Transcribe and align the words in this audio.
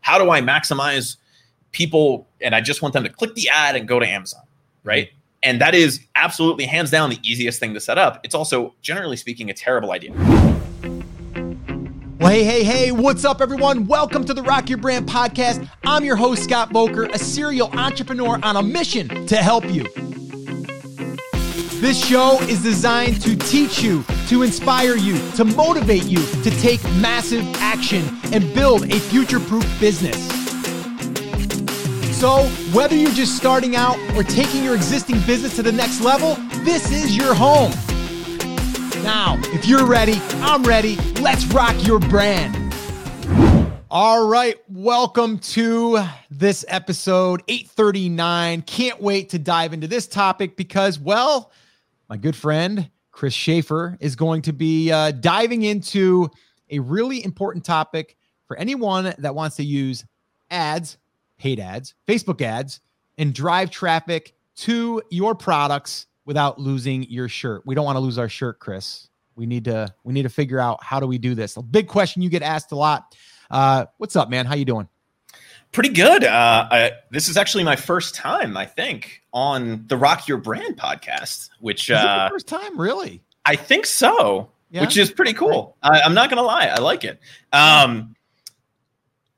how 0.00 0.18
do 0.18 0.30
I 0.30 0.40
maximize 0.40 1.16
people 1.72 2.26
and 2.40 2.54
I 2.54 2.60
just 2.60 2.82
want 2.82 2.94
them 2.94 3.04
to 3.04 3.10
click 3.10 3.34
the 3.34 3.48
ad 3.48 3.76
and 3.76 3.86
go 3.86 4.00
to 4.00 4.06
Amazon, 4.06 4.42
right? 4.82 5.10
And 5.42 5.60
that 5.60 5.74
is 5.74 6.00
absolutely 6.16 6.66
hands 6.66 6.90
down 6.90 7.10
the 7.10 7.18
easiest 7.22 7.60
thing 7.60 7.74
to 7.74 7.80
set 7.80 7.96
up. 7.96 8.20
It's 8.24 8.34
also, 8.34 8.74
generally 8.82 9.16
speaking, 9.16 9.50
a 9.50 9.54
terrible 9.54 9.92
idea. 9.92 10.12
Well, 12.18 12.30
hey, 12.30 12.44
hey, 12.44 12.64
hey, 12.64 12.92
what's 12.92 13.24
up, 13.24 13.40
everyone? 13.40 13.86
Welcome 13.86 14.24
to 14.24 14.34
the 14.34 14.42
Rock 14.42 14.68
Your 14.68 14.76
Brand 14.76 15.08
podcast. 15.08 15.66
I'm 15.84 16.04
your 16.04 16.16
host, 16.16 16.44
Scott 16.44 16.70
Voelker, 16.70 17.10
a 17.14 17.18
serial 17.18 17.68
entrepreneur 17.78 18.38
on 18.42 18.56
a 18.56 18.62
mission 18.62 19.26
to 19.26 19.36
help 19.36 19.64
you. 19.70 19.86
This 21.80 21.98
show 22.06 22.38
is 22.42 22.62
designed 22.62 23.22
to 23.22 23.34
teach 23.34 23.82
you, 23.82 24.04
to 24.28 24.42
inspire 24.42 24.96
you, 24.96 25.16
to 25.30 25.46
motivate 25.46 26.04
you 26.04 26.18
to 26.42 26.50
take 26.60 26.84
massive 26.96 27.42
action 27.54 28.06
and 28.34 28.52
build 28.52 28.92
a 28.92 29.00
future 29.00 29.40
proof 29.40 29.64
business. 29.80 30.14
So, 32.14 32.42
whether 32.74 32.94
you're 32.94 33.12
just 33.12 33.34
starting 33.34 33.76
out 33.76 33.96
or 34.14 34.22
taking 34.22 34.62
your 34.62 34.74
existing 34.74 35.22
business 35.22 35.56
to 35.56 35.62
the 35.62 35.72
next 35.72 36.02
level, 36.02 36.34
this 36.64 36.92
is 36.92 37.16
your 37.16 37.32
home. 37.34 37.72
Now, 39.02 39.40
if 39.44 39.66
you're 39.66 39.86
ready, 39.86 40.20
I'm 40.42 40.62
ready. 40.62 40.96
Let's 41.22 41.46
rock 41.46 41.74
your 41.86 41.98
brand. 41.98 42.74
All 43.90 44.28
right, 44.28 44.58
welcome 44.68 45.38
to 45.38 46.04
this 46.30 46.62
episode 46.68 47.42
839. 47.48 48.62
Can't 48.62 49.00
wait 49.00 49.30
to 49.30 49.38
dive 49.38 49.72
into 49.72 49.86
this 49.86 50.06
topic 50.06 50.58
because, 50.58 50.98
well, 50.98 51.50
my 52.10 52.16
good 52.16 52.34
friend 52.34 52.90
Chris 53.12 53.32
Schaefer 53.32 53.96
is 54.00 54.16
going 54.16 54.42
to 54.42 54.52
be 54.52 54.90
uh, 54.90 55.12
diving 55.12 55.62
into 55.62 56.28
a 56.68 56.80
really 56.80 57.24
important 57.24 57.64
topic 57.64 58.16
for 58.46 58.58
anyone 58.58 59.14
that 59.18 59.34
wants 59.34 59.56
to 59.56 59.64
use 59.64 60.04
ads, 60.50 60.98
paid 61.38 61.60
ads, 61.60 61.94
Facebook 62.08 62.42
ads, 62.42 62.80
and 63.16 63.32
drive 63.32 63.70
traffic 63.70 64.34
to 64.56 65.00
your 65.10 65.36
products 65.36 66.06
without 66.24 66.58
losing 66.58 67.04
your 67.04 67.28
shirt. 67.28 67.62
We 67.64 67.76
don't 67.76 67.84
want 67.84 67.96
to 67.96 68.00
lose 68.00 68.18
our 68.18 68.28
shirt, 68.28 68.58
Chris. 68.58 69.08
We 69.36 69.46
need 69.46 69.64
to 69.66 69.94
we 70.02 70.12
need 70.12 70.24
to 70.24 70.28
figure 70.28 70.58
out 70.58 70.82
how 70.82 70.98
do 70.98 71.06
we 71.06 71.16
do 71.16 71.36
this. 71.36 71.56
A 71.56 71.62
big 71.62 71.86
question 71.86 72.22
you 72.22 72.28
get 72.28 72.42
asked 72.42 72.72
a 72.72 72.76
lot. 72.76 73.16
Uh, 73.50 73.86
what's 73.98 74.16
up, 74.16 74.28
man? 74.28 74.46
How 74.46 74.56
you 74.56 74.64
doing? 74.64 74.88
Pretty 75.72 75.90
good. 75.90 76.24
Uh, 76.24 76.68
I, 76.70 76.92
this 77.10 77.28
is 77.28 77.36
actually 77.36 77.62
my 77.62 77.76
first 77.76 78.14
time, 78.14 78.56
I 78.56 78.66
think, 78.66 79.22
on 79.32 79.84
the 79.86 79.96
Rock 79.96 80.26
Your 80.26 80.38
Brand 80.38 80.76
podcast. 80.76 81.48
Which 81.60 81.90
uh, 81.90 82.28
first 82.28 82.48
time, 82.48 82.78
really? 82.78 83.22
I 83.46 83.54
think 83.54 83.86
so. 83.86 84.50
Yeah. 84.70 84.80
Which 84.82 84.96
is 84.96 85.12
pretty 85.12 85.32
cool. 85.32 85.76
I, 85.82 86.00
am 86.00 86.14
not 86.14 86.28
gonna 86.28 86.42
lie, 86.42 86.66
I 86.66 86.78
like 86.78 87.04
it. 87.04 87.20
Um, 87.52 88.14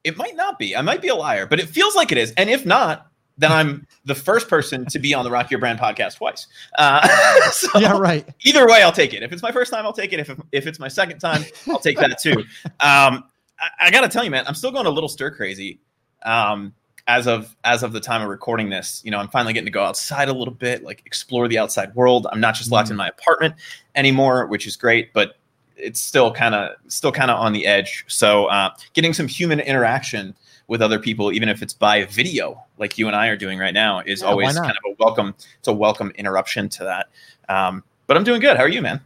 it 0.04 0.16
might 0.16 0.34
not 0.34 0.58
be. 0.58 0.74
I 0.74 0.82
might 0.82 1.02
be 1.02 1.08
a 1.08 1.14
liar, 1.14 1.46
but 1.46 1.60
it 1.60 1.68
feels 1.68 1.94
like 1.94 2.12
it 2.12 2.18
is. 2.18 2.32
And 2.36 2.48
if 2.50 2.64
not, 2.66 3.10
then 3.38 3.52
I'm 3.52 3.86
the 4.04 4.14
first 4.14 4.48
person 4.48 4.86
to 4.86 4.98
be 4.98 5.14
on 5.14 5.24
the 5.24 5.30
Rock 5.30 5.50
Your 5.50 5.60
Brand 5.60 5.78
podcast 5.78 6.16
twice. 6.16 6.46
Uh, 6.76 7.06
so 7.50 7.78
yeah, 7.78 7.96
right. 7.96 8.26
Either 8.44 8.66
way, 8.66 8.82
I'll 8.82 8.92
take 8.92 9.14
it. 9.14 9.22
If 9.22 9.32
it's 9.32 9.42
my 9.42 9.52
first 9.52 9.70
time, 9.70 9.84
I'll 9.84 9.92
take 9.92 10.12
it. 10.12 10.20
If 10.20 10.30
if 10.50 10.66
it's 10.66 10.78
my 10.78 10.88
second 10.88 11.18
time, 11.18 11.44
I'll 11.68 11.78
take 11.78 11.98
that 11.98 12.18
too. 12.20 12.44
Um, 12.80 13.24
I, 13.60 13.86
I 13.86 13.90
got 13.90 14.00
to 14.00 14.08
tell 14.08 14.24
you, 14.24 14.30
man, 14.30 14.44
I'm 14.46 14.54
still 14.54 14.72
going 14.72 14.86
a 14.86 14.90
little 14.90 15.08
stir 15.08 15.30
crazy 15.30 15.80
um, 16.24 16.74
as 17.06 17.26
of 17.26 17.54
as 17.64 17.82
of 17.82 17.92
the 17.92 18.00
time 18.00 18.22
of 18.22 18.28
recording 18.28 18.70
this, 18.70 19.02
you 19.04 19.10
know, 19.10 19.18
I'm 19.18 19.28
finally 19.28 19.52
getting 19.52 19.66
to 19.66 19.72
go 19.72 19.84
outside 19.84 20.28
a 20.28 20.32
little 20.32 20.54
bit, 20.54 20.84
like 20.84 21.02
explore 21.04 21.48
the 21.48 21.58
outside 21.58 21.94
world. 21.94 22.26
I'm 22.30 22.40
not 22.40 22.54
just 22.54 22.70
locked 22.70 22.88
mm 22.88 22.92
in 22.92 22.96
my 22.96 23.08
apartment 23.08 23.54
anymore, 23.94 24.46
which 24.46 24.66
is 24.66 24.76
great, 24.76 25.12
but 25.12 25.36
it's 25.76 26.00
still 26.00 26.32
kind 26.32 26.54
of 26.54 26.76
still 26.88 27.12
kind 27.12 27.30
of 27.30 27.38
on 27.38 27.52
the 27.52 27.66
edge. 27.66 28.04
So, 28.08 28.46
uh, 28.46 28.70
getting 28.92 29.12
some 29.12 29.26
human 29.26 29.60
interaction 29.60 30.34
with 30.68 30.80
other 30.80 30.98
people, 30.98 31.32
even 31.32 31.48
if 31.48 31.60
it's 31.60 31.74
by 31.74 32.04
video, 32.04 32.62
like 32.78 32.98
you 32.98 33.06
and 33.08 33.16
I 33.16 33.28
are 33.28 33.36
doing 33.36 33.58
right 33.58 33.74
now, 33.74 34.00
is 34.00 34.22
yeah, 34.22 34.28
always 34.28 34.56
kind 34.56 34.70
of 34.70 34.92
a 34.92 34.94
welcome. 34.98 35.34
It's 35.58 35.68
a 35.68 35.72
welcome 35.72 36.12
interruption 36.16 36.68
to 36.70 36.84
that. 36.84 37.08
Um, 37.48 37.82
but 38.06 38.16
I'm 38.16 38.24
doing 38.24 38.40
good. 38.40 38.56
How 38.56 38.62
are 38.62 38.68
you, 38.68 38.82
man? 38.82 39.00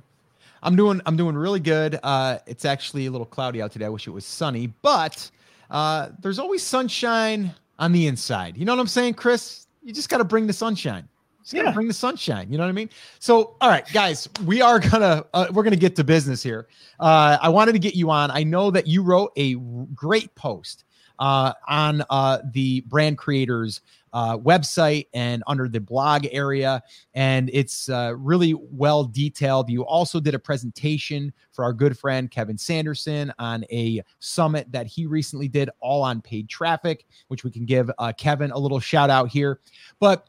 I'm 0.63 0.77
doing 0.77 1.01
I'm 1.07 1.17
doing 1.17 1.37
really 1.37 1.61
good. 1.61 1.99
Uh, 2.03 2.39
it's 2.47 2.65
actually 2.65 3.07
a 3.07 3.11
little 3.11 3.27
cloudy 3.27 3.63
out 3.63 3.73
today. 3.73 3.87
I 3.87 3.89
wish 3.89 4.07
it 4.07 4.11
was 4.11 4.27
sunny, 4.27 4.69
but 4.83 5.31
uh, 5.71 6.11
there's 6.21 6.39
always 6.39 6.63
sunshine 6.63 7.55
on 7.79 7.93
the 7.93 8.07
inside. 8.07 8.57
You 8.57 8.65
know 8.65 8.73
what 8.73 8.81
I'm 8.81 8.87
saying, 8.87 9.15
Chris? 9.15 9.67
You 9.83 9.93
just 9.93 10.09
got 10.09 10.19
to 10.19 10.25
bring 10.25 10.47
the 10.47 10.53
sunshine. 10.53 11.09
Just 11.47 11.63
gotta 11.63 11.73
bring 11.73 11.87
the 11.87 11.95
sunshine. 11.95 12.51
You 12.51 12.59
know 12.59 12.65
what 12.65 12.71
I 12.71 12.73
mean? 12.73 12.91
So, 13.21 13.57
all 13.61 13.69
right, 13.69 13.87
guys, 13.93 14.29
we 14.47 14.61
are 14.61 14.81
gonna 14.81 15.25
uh, 15.33 15.47
we're 15.53 15.63
gonna 15.63 15.77
get 15.77 15.95
to 15.95 16.03
business 16.03 16.43
here. 16.43 16.67
Uh, 16.99 17.39
I 17.41 17.49
wanted 17.51 17.73
to 17.73 17.79
get 17.79 17.95
you 17.95 18.11
on. 18.11 18.33
I 18.33 18.43
know 18.43 18.73
that 18.73 18.89
you 18.89 19.01
wrote 19.05 19.31
a 19.37 19.55
great 19.95 20.35
post 20.35 20.83
uh, 21.21 21.53
on 21.69 22.03
uh, 22.11 22.39
the 22.53 22.81
brand 22.83 23.19
creators 23.19 23.81
uh, 24.17 24.39
website 24.39 25.09
and 25.13 25.45
under 25.47 25.69
the 25.69 25.79
blog 25.79 26.27
area. 26.33 26.83
And 27.13 27.51
it's 27.53 27.91
uh, 27.91 28.15
really 28.17 28.55
well 28.55 29.05
detailed. 29.05 29.69
You 29.69 29.85
also 29.85 30.21
did 30.21 30.35
a 30.35 30.39
presentation 30.39 31.31
for 31.53 31.63
our 31.63 31.75
good 31.75 31.99
friend 31.99 32.31
Kevin 32.31 32.57
Sanderson 32.57 33.31
on 33.39 33.67
a 33.71 34.03
summit 34.21 34.73
that 34.73 34.87
he 34.87 35.05
recently 35.05 35.49
did, 35.49 35.69
all 35.81 36.03
on 36.03 36.23
paid 36.23 36.49
traffic, 36.49 37.05
which 37.29 37.45
we 37.45 37.51
can 37.51 37.67
give 37.67 37.91
uh, 37.99 38.11
Kevin 38.17 38.53
a 38.53 38.59
little 38.59 38.81
shout 38.81 39.11
out 39.11 39.29
here. 39.29 39.61
But 40.01 40.27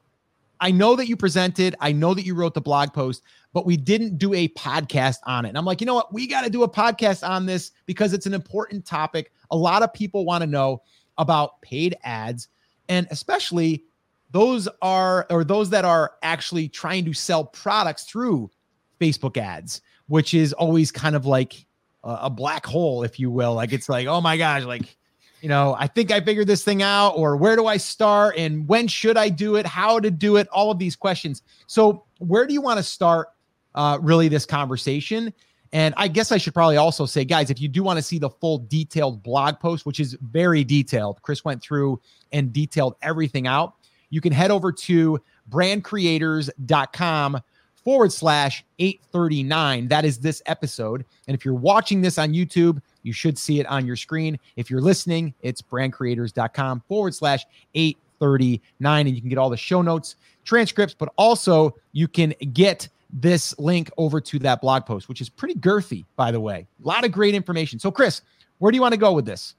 I 0.59 0.69
know 0.69 0.97
that 0.97 1.07
you 1.07 1.15
presented, 1.15 1.73
I 1.79 1.93
know 1.93 2.13
that 2.13 2.25
you 2.25 2.35
wrote 2.35 2.55
the 2.55 2.61
blog 2.61 2.91
post, 2.91 3.23
but 3.53 3.65
we 3.65 3.77
didn't 3.77 4.17
do 4.17 4.33
a 4.33 4.49
podcast 4.49 5.19
on 5.23 5.45
it. 5.45 5.49
And 5.49 5.57
I'm 5.57 5.63
like, 5.63 5.79
you 5.79 5.87
know 5.87 5.95
what? 5.95 6.13
We 6.13 6.27
got 6.27 6.43
to 6.43 6.49
do 6.49 6.63
a 6.63 6.69
podcast 6.69 7.25
on 7.25 7.45
this 7.45 7.71
because 7.85 8.11
it's 8.11 8.25
an 8.25 8.33
important 8.33 8.85
topic. 8.85 9.31
A 9.51 9.55
lot 9.55 9.81
of 9.81 9.93
people 9.93 10.25
want 10.25 10.41
to 10.41 10.47
know 10.47 10.81
about 11.17 11.61
paid 11.61 11.95
ads 12.03 12.49
and 12.89 13.07
especially 13.11 13.83
those 14.31 14.67
are 14.81 15.25
or 15.29 15.43
those 15.43 15.69
that 15.69 15.85
are 15.85 16.13
actually 16.21 16.67
trying 16.69 17.05
to 17.05 17.13
sell 17.13 17.45
products 17.45 18.03
through 18.03 18.51
Facebook 18.99 19.37
ads, 19.37 19.81
which 20.07 20.33
is 20.33 20.53
always 20.53 20.91
kind 20.91 21.15
of 21.15 21.25
like 21.25 21.65
a, 22.03 22.19
a 22.23 22.29
black 22.29 22.65
hole, 22.65 23.03
if 23.03 23.19
you 23.19 23.31
will. 23.31 23.53
Like 23.53 23.73
it's 23.73 23.89
like, 23.89 24.07
oh 24.07 24.21
my 24.21 24.37
gosh, 24.37 24.63
like 24.63 24.97
you 25.41 25.49
know, 25.49 25.75
I 25.77 25.87
think 25.87 26.11
I 26.11 26.19
figured 26.19 26.47
this 26.47 26.63
thing 26.63 26.81
out, 26.81 27.11
or 27.11 27.37
where 27.37 27.55
do 27.55 27.67
I 27.67 27.77
start, 27.77 28.35
and 28.37 28.67
when 28.67 28.87
should 28.87 29.17
I 29.17 29.29
do 29.29 29.55
it, 29.55 29.65
how 29.65 29.99
to 29.99 30.09
do 30.09 30.37
it, 30.37 30.47
all 30.49 30.71
of 30.71 30.79
these 30.79 30.95
questions. 30.95 31.43
So, 31.67 32.05
where 32.19 32.47
do 32.47 32.53
you 32.53 32.61
want 32.61 32.77
to 32.77 32.83
start, 32.83 33.29
uh, 33.75 33.99
really, 34.01 34.29
this 34.29 34.45
conversation? 34.45 35.33
And 35.73 35.93
I 35.97 36.07
guess 36.07 36.31
I 36.31 36.37
should 36.37 36.53
probably 36.53 36.77
also 36.77 37.05
say, 37.05 37.25
guys, 37.25 37.49
if 37.49 37.59
you 37.59 37.67
do 37.67 37.83
want 37.83 37.97
to 37.97 38.03
see 38.03 38.19
the 38.19 38.29
full 38.29 38.59
detailed 38.59 39.23
blog 39.23 39.59
post, 39.59 39.85
which 39.85 39.99
is 39.99 40.17
very 40.21 40.63
detailed, 40.63 41.21
Chris 41.21 41.43
went 41.43 41.61
through 41.61 41.99
and 42.31 42.53
detailed 42.53 42.95
everything 43.01 43.47
out. 43.47 43.73
You 44.09 44.21
can 44.21 44.31
head 44.31 44.51
over 44.51 44.71
to 44.71 45.21
brandcreators.com 45.49 47.41
forward 47.87 48.11
slash 48.11 48.65
839. 48.79 49.87
That 49.87 50.05
is 50.05 50.19
this 50.19 50.41
episode. 50.45 51.05
And 51.27 51.35
if 51.35 51.45
you're 51.45 51.53
watching 51.53 52.01
this 52.01 52.17
on 52.17 52.33
YouTube, 52.33 52.81
you 53.03 53.13
should 53.13 53.37
see 53.37 53.59
it 53.61 53.65
on 53.67 53.85
your 53.85 53.95
screen. 53.95 54.37
If 54.57 54.69
you're 54.69 54.81
listening, 54.81 55.33
it's 55.41 55.61
brandcreators.com 55.61 56.83
forward 56.87 57.15
slash 57.15 57.45
839. 57.75 59.07
And 59.07 59.15
you 59.15 59.21
can 59.21 59.29
get 59.29 59.37
all 59.37 59.49
the 59.49 59.57
show 59.57 59.81
notes, 59.81 60.17
transcripts, 60.43 60.95
but 60.97 61.13
also 61.17 61.75
you 61.93 62.07
can 62.09 62.33
get 62.51 62.89
this 63.11 63.57
link 63.57 63.89
over 63.97 64.19
to 64.21 64.39
that 64.39 64.61
blog 64.61 64.85
post, 64.85 65.09
which 65.09 65.21
is 65.21 65.29
pretty 65.29 65.55
girthy, 65.55 66.05
by 66.15 66.31
the 66.31 66.39
way. 66.39 66.67
A 66.83 66.87
lot 66.87 67.05
of 67.05 67.11
great 67.11 67.35
information. 67.35 67.79
So, 67.79 67.91
Chris, 67.91 68.21
where 68.59 68.71
do 68.71 68.75
you 68.75 68.81
want 68.81 68.93
to 68.93 68.99
go 68.99 69.13
with 69.13 69.25
this? 69.25 69.55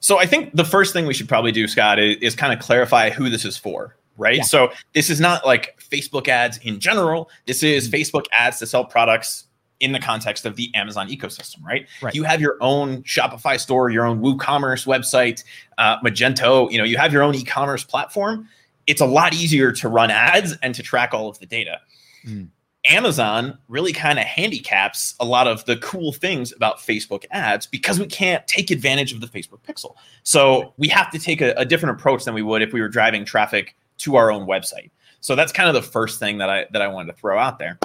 So, 0.00 0.18
I 0.18 0.26
think 0.26 0.54
the 0.54 0.64
first 0.64 0.92
thing 0.92 1.06
we 1.06 1.14
should 1.14 1.28
probably 1.28 1.52
do, 1.52 1.68
Scott, 1.68 1.98
is, 1.98 2.16
is 2.16 2.34
kind 2.34 2.52
of 2.52 2.58
clarify 2.58 3.10
who 3.10 3.30
this 3.30 3.44
is 3.44 3.56
for, 3.56 3.96
right? 4.16 4.38
Yeah. 4.38 4.42
So, 4.42 4.72
this 4.94 5.10
is 5.10 5.20
not 5.20 5.46
like 5.46 5.80
Facebook 5.80 6.28
ads 6.28 6.58
in 6.58 6.80
general. 6.80 7.30
This 7.46 7.62
is 7.62 7.88
mm-hmm. 7.88 7.96
Facebook 7.96 8.26
ads 8.36 8.58
to 8.58 8.66
sell 8.66 8.84
products 8.84 9.44
in 9.80 9.92
the 9.92 10.00
context 10.00 10.44
of 10.44 10.56
the 10.56 10.74
Amazon 10.74 11.08
ecosystem, 11.08 11.62
right? 11.64 11.86
right? 12.02 12.14
You 12.14 12.24
have 12.24 12.40
your 12.40 12.56
own 12.60 13.02
Shopify 13.04 13.60
store, 13.60 13.90
your 13.90 14.06
own 14.06 14.20
WooCommerce 14.20 14.86
website, 14.86 15.44
uh, 15.78 16.00
Magento. 16.00 16.70
You 16.70 16.78
know, 16.78 16.84
you 16.84 16.96
have 16.96 17.12
your 17.12 17.22
own 17.22 17.34
e-commerce 17.36 17.84
platform. 17.84 18.48
It's 18.88 19.00
a 19.00 19.06
lot 19.06 19.34
easier 19.34 19.70
to 19.70 19.88
run 19.88 20.10
ads 20.10 20.56
and 20.62 20.74
to 20.74 20.82
track 20.82 21.14
all 21.14 21.28
of 21.28 21.38
the 21.38 21.46
data. 21.46 21.78
Mm. 22.26 22.48
Amazon 22.88 23.58
really 23.68 23.92
kind 23.92 24.18
of 24.18 24.24
handicaps 24.24 25.14
a 25.20 25.24
lot 25.24 25.46
of 25.46 25.64
the 25.66 25.76
cool 25.78 26.12
things 26.12 26.52
about 26.52 26.78
Facebook 26.78 27.24
ads 27.30 27.66
because 27.66 27.98
we 27.98 28.06
can't 28.06 28.46
take 28.46 28.70
advantage 28.70 29.12
of 29.12 29.20
the 29.20 29.26
Facebook 29.26 29.60
pixel. 29.66 29.94
So 30.22 30.72
we 30.78 30.88
have 30.88 31.10
to 31.10 31.18
take 31.18 31.40
a, 31.40 31.52
a, 31.52 31.64
different 31.64 31.98
approach 31.98 32.24
than 32.24 32.34
we 32.34 32.42
would 32.42 32.62
if 32.62 32.72
we 32.72 32.80
were 32.80 32.88
driving 32.88 33.24
traffic 33.24 33.76
to 33.98 34.16
our 34.16 34.30
own 34.30 34.46
website. 34.46 34.90
So 35.20 35.34
that's 35.34 35.52
kind 35.52 35.68
of 35.68 35.74
the 35.74 35.82
first 35.82 36.18
thing 36.18 36.38
that 36.38 36.48
I 36.48 36.66
that 36.72 36.82
I 36.82 36.88
wanted 36.88 37.12
to 37.12 37.18
throw 37.18 37.38
out 37.38 37.58
there. 37.58 37.78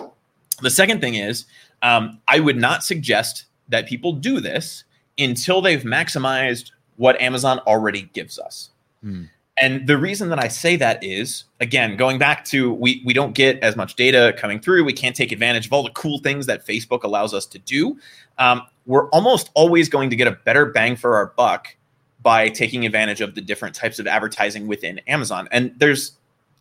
The 0.62 0.70
second 0.70 1.02
thing 1.02 1.16
is 1.16 1.46
um, 1.82 2.20
I 2.28 2.40
would 2.40 2.58
not 2.58 2.84
suggest 2.84 3.46
that 3.70 3.88
people 3.88 4.14
do 4.14 4.40
this 4.40 4.84
until 5.18 5.62
they've 5.62 5.82
maximized 5.82 6.72
what 6.98 7.20
Amazon 7.20 7.60
already 7.60 8.04
gives 8.14 8.40
us. 8.40 8.70
Mm. 9.04 9.30
And 9.58 9.86
the 9.86 9.98
reason 9.98 10.30
that 10.30 10.40
I 10.40 10.48
say 10.48 10.76
that 10.78 11.04
is, 11.04 11.44
again, 11.60 11.96
going 11.96 12.18
back 12.18 12.44
to 12.46 12.74
we 12.74 13.04
we 13.06 13.14
don't 13.14 13.34
get 13.34 13.60
as 13.60 13.76
much 13.76 13.96
data 13.96 14.34
coming 14.38 14.60
through. 14.60 14.84
We 14.84 14.94
can't 14.94 15.16
take 15.16 15.32
advantage 15.32 15.68
of 15.68 15.74
all 15.74 15.84
the 15.84 15.92
cool 15.92 16.20
things 16.20 16.48
that 16.48 16.66
Facebook 16.66 17.04
allows 17.04 17.34
us 17.34 17.46
to 17.48 17.60
do. 17.60 17.98
Um, 18.40 18.64
we're 18.86 19.10
almost 19.10 19.52
always 19.54 19.90
going 19.90 20.10
to 20.10 20.16
get 20.16 20.28
a 20.28 20.32
better 20.32 20.66
bang 20.66 20.96
for 20.96 21.16
our 21.16 21.28
buck 21.38 21.76
by 22.22 22.50
taking 22.50 22.86
advantage 22.86 23.22
of 23.22 23.36
the 23.36 23.42
different 23.42 23.76
types 23.76 24.00
of 24.00 24.08
advertising 24.08 24.66
within 24.66 25.00
Amazon. 25.08 25.48
And 25.52 25.74
there's 25.78 26.14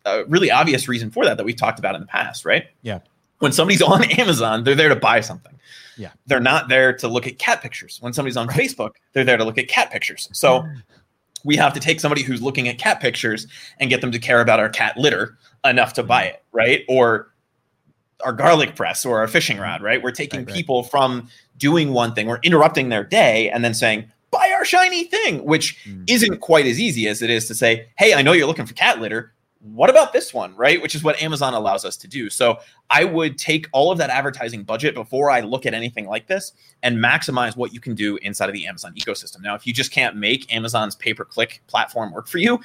a 0.05 0.25
really 0.25 0.51
obvious 0.51 0.87
reason 0.87 1.09
for 1.09 1.25
that 1.25 1.37
that 1.37 1.45
we've 1.45 1.55
talked 1.55 1.79
about 1.79 1.95
in 1.95 2.01
the 2.01 2.07
past, 2.07 2.45
right? 2.45 2.67
Yeah. 2.81 2.99
When 3.39 3.51
somebody's 3.53 3.81
on 3.81 4.03
Amazon, 4.19 4.63
they're 4.63 4.75
there 4.75 4.89
to 4.89 4.95
buy 4.95 5.21
something. 5.21 5.53
Yeah. 5.97 6.11
They're 6.27 6.39
not 6.39 6.69
there 6.69 6.93
to 6.93 7.07
look 7.07 7.27
at 7.27 7.39
cat 7.39 7.61
pictures. 7.61 7.97
When 8.01 8.13
somebody's 8.13 8.37
on 8.37 8.47
right. 8.47 8.57
Facebook, 8.57 8.91
they're 9.13 9.23
there 9.23 9.37
to 9.37 9.45
look 9.45 9.57
at 9.57 9.67
cat 9.67 9.91
pictures. 9.91 10.29
So 10.33 10.67
we 11.43 11.55
have 11.55 11.73
to 11.73 11.79
take 11.79 11.99
somebody 11.99 12.23
who's 12.23 12.41
looking 12.41 12.67
at 12.67 12.77
cat 12.77 12.99
pictures 12.99 13.47
and 13.79 13.89
get 13.89 14.01
them 14.01 14.11
to 14.11 14.19
care 14.19 14.41
about 14.41 14.59
our 14.59 14.69
cat 14.69 14.97
litter 14.97 15.37
enough 15.65 15.93
to 15.93 16.03
buy 16.03 16.23
it, 16.23 16.43
right? 16.51 16.83
Or 16.87 17.33
our 18.23 18.33
garlic 18.33 18.75
press 18.75 19.05
or 19.05 19.19
our 19.19 19.27
fishing 19.27 19.57
rod, 19.57 19.81
right? 19.81 20.01
We're 20.01 20.11
taking 20.11 20.41
right, 20.41 20.47
right. 20.47 20.55
people 20.55 20.83
from 20.83 21.27
doing 21.57 21.93
one 21.93 22.13
thing, 22.13 22.27
we're 22.27 22.39
interrupting 22.43 22.89
their 22.89 23.03
day 23.03 23.49
and 23.49 23.63
then 23.63 23.73
saying, 23.73 24.09
buy 24.31 24.51
our 24.57 24.65
shiny 24.65 25.05
thing, 25.05 25.43
which 25.45 25.77
mm. 25.85 26.03
isn't 26.09 26.39
quite 26.39 26.65
as 26.65 26.79
easy 26.79 27.07
as 27.07 27.21
it 27.21 27.29
is 27.29 27.47
to 27.47 27.55
say, 27.55 27.87
hey, 27.97 28.13
I 28.13 28.21
know 28.21 28.33
you're 28.33 28.47
looking 28.47 28.65
for 28.65 28.73
cat 28.73 28.99
litter. 28.99 29.33
What 29.63 29.89
about 29.89 30.11
this 30.11 30.33
one, 30.33 30.53
right? 30.57 30.81
Which 30.81 30.93
is 30.93 31.03
what 31.03 31.21
Amazon 31.21 31.53
allows 31.53 31.85
us 31.85 31.95
to 31.97 32.07
do. 32.07 32.29
So 32.29 32.59
I 32.89 33.05
would 33.05 33.37
take 33.37 33.67
all 33.71 33.91
of 33.91 33.97
that 33.97 34.09
advertising 34.09 34.63
budget 34.63 34.93
before 34.93 35.31
I 35.31 35.39
look 35.39 35.65
at 35.65 35.73
anything 35.73 36.05
like 36.05 36.27
this 36.27 36.51
and 36.83 36.97
maximize 36.97 37.55
what 37.55 37.73
you 37.73 37.79
can 37.79 37.95
do 37.95 38.17
inside 38.17 38.49
of 38.49 38.53
the 38.53 38.67
Amazon 38.67 38.93
ecosystem. 38.95 39.41
Now, 39.41 39.55
if 39.55 39.65
you 39.65 39.71
just 39.71 39.91
can't 39.91 40.17
make 40.17 40.53
Amazon's 40.53 40.95
pay 40.95 41.13
per 41.13 41.23
click 41.23 41.61
platform 41.67 42.11
work 42.11 42.27
for 42.27 42.39
you, 42.39 42.59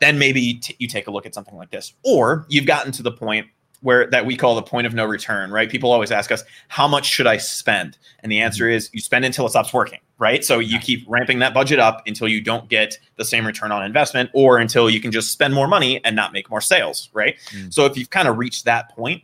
then 0.00 0.18
maybe 0.18 0.54
t- 0.54 0.74
you 0.80 0.88
take 0.88 1.06
a 1.06 1.10
look 1.12 1.24
at 1.24 1.34
something 1.34 1.56
like 1.56 1.70
this. 1.70 1.92
Or 2.04 2.46
you've 2.48 2.66
gotten 2.66 2.90
to 2.92 3.02
the 3.04 3.12
point 3.12 3.46
where 3.82 4.06
that 4.10 4.26
we 4.26 4.36
call 4.36 4.54
the 4.54 4.62
point 4.62 4.86
of 4.86 4.94
no 4.94 5.04
return, 5.04 5.50
right? 5.50 5.70
People 5.70 5.90
always 5.90 6.10
ask 6.10 6.30
us, 6.30 6.44
how 6.68 6.86
much 6.86 7.06
should 7.06 7.26
I 7.26 7.38
spend? 7.38 7.96
And 8.20 8.30
the 8.30 8.40
answer 8.40 8.64
mm-hmm. 8.64 8.74
is 8.74 8.90
you 8.92 9.00
spend 9.00 9.24
until 9.24 9.46
it 9.46 9.50
stops 9.50 9.72
working, 9.72 10.00
right? 10.18 10.44
So 10.44 10.58
you 10.58 10.78
keep 10.78 11.04
ramping 11.08 11.38
that 11.38 11.54
budget 11.54 11.78
up 11.78 12.02
until 12.06 12.28
you 12.28 12.40
don't 12.40 12.68
get 12.68 12.98
the 13.16 13.24
same 13.24 13.46
return 13.46 13.72
on 13.72 13.82
investment 13.82 14.30
or 14.34 14.58
until 14.58 14.90
you 14.90 15.00
can 15.00 15.12
just 15.12 15.32
spend 15.32 15.54
more 15.54 15.66
money 15.66 16.04
and 16.04 16.14
not 16.14 16.32
make 16.32 16.50
more 16.50 16.60
sales, 16.60 17.08
right? 17.12 17.36
Mm. 17.50 17.72
So 17.72 17.86
if 17.86 17.96
you've 17.96 18.10
kind 18.10 18.28
of 18.28 18.36
reached 18.36 18.66
that 18.66 18.90
point 18.90 19.22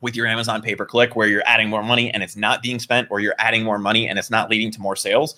with 0.00 0.14
your 0.14 0.26
Amazon 0.26 0.62
pay 0.62 0.74
per 0.74 0.84
click 0.84 1.16
where 1.16 1.28
you're 1.28 1.42
adding 1.46 1.68
more 1.68 1.82
money 1.82 2.12
and 2.12 2.22
it's 2.22 2.36
not 2.36 2.62
being 2.62 2.78
spent 2.78 3.08
or 3.10 3.20
you're 3.20 3.34
adding 3.38 3.64
more 3.64 3.78
money 3.78 4.08
and 4.08 4.18
it's 4.18 4.30
not 4.30 4.50
leading 4.50 4.70
to 4.70 4.80
more 4.80 4.96
sales, 4.96 5.36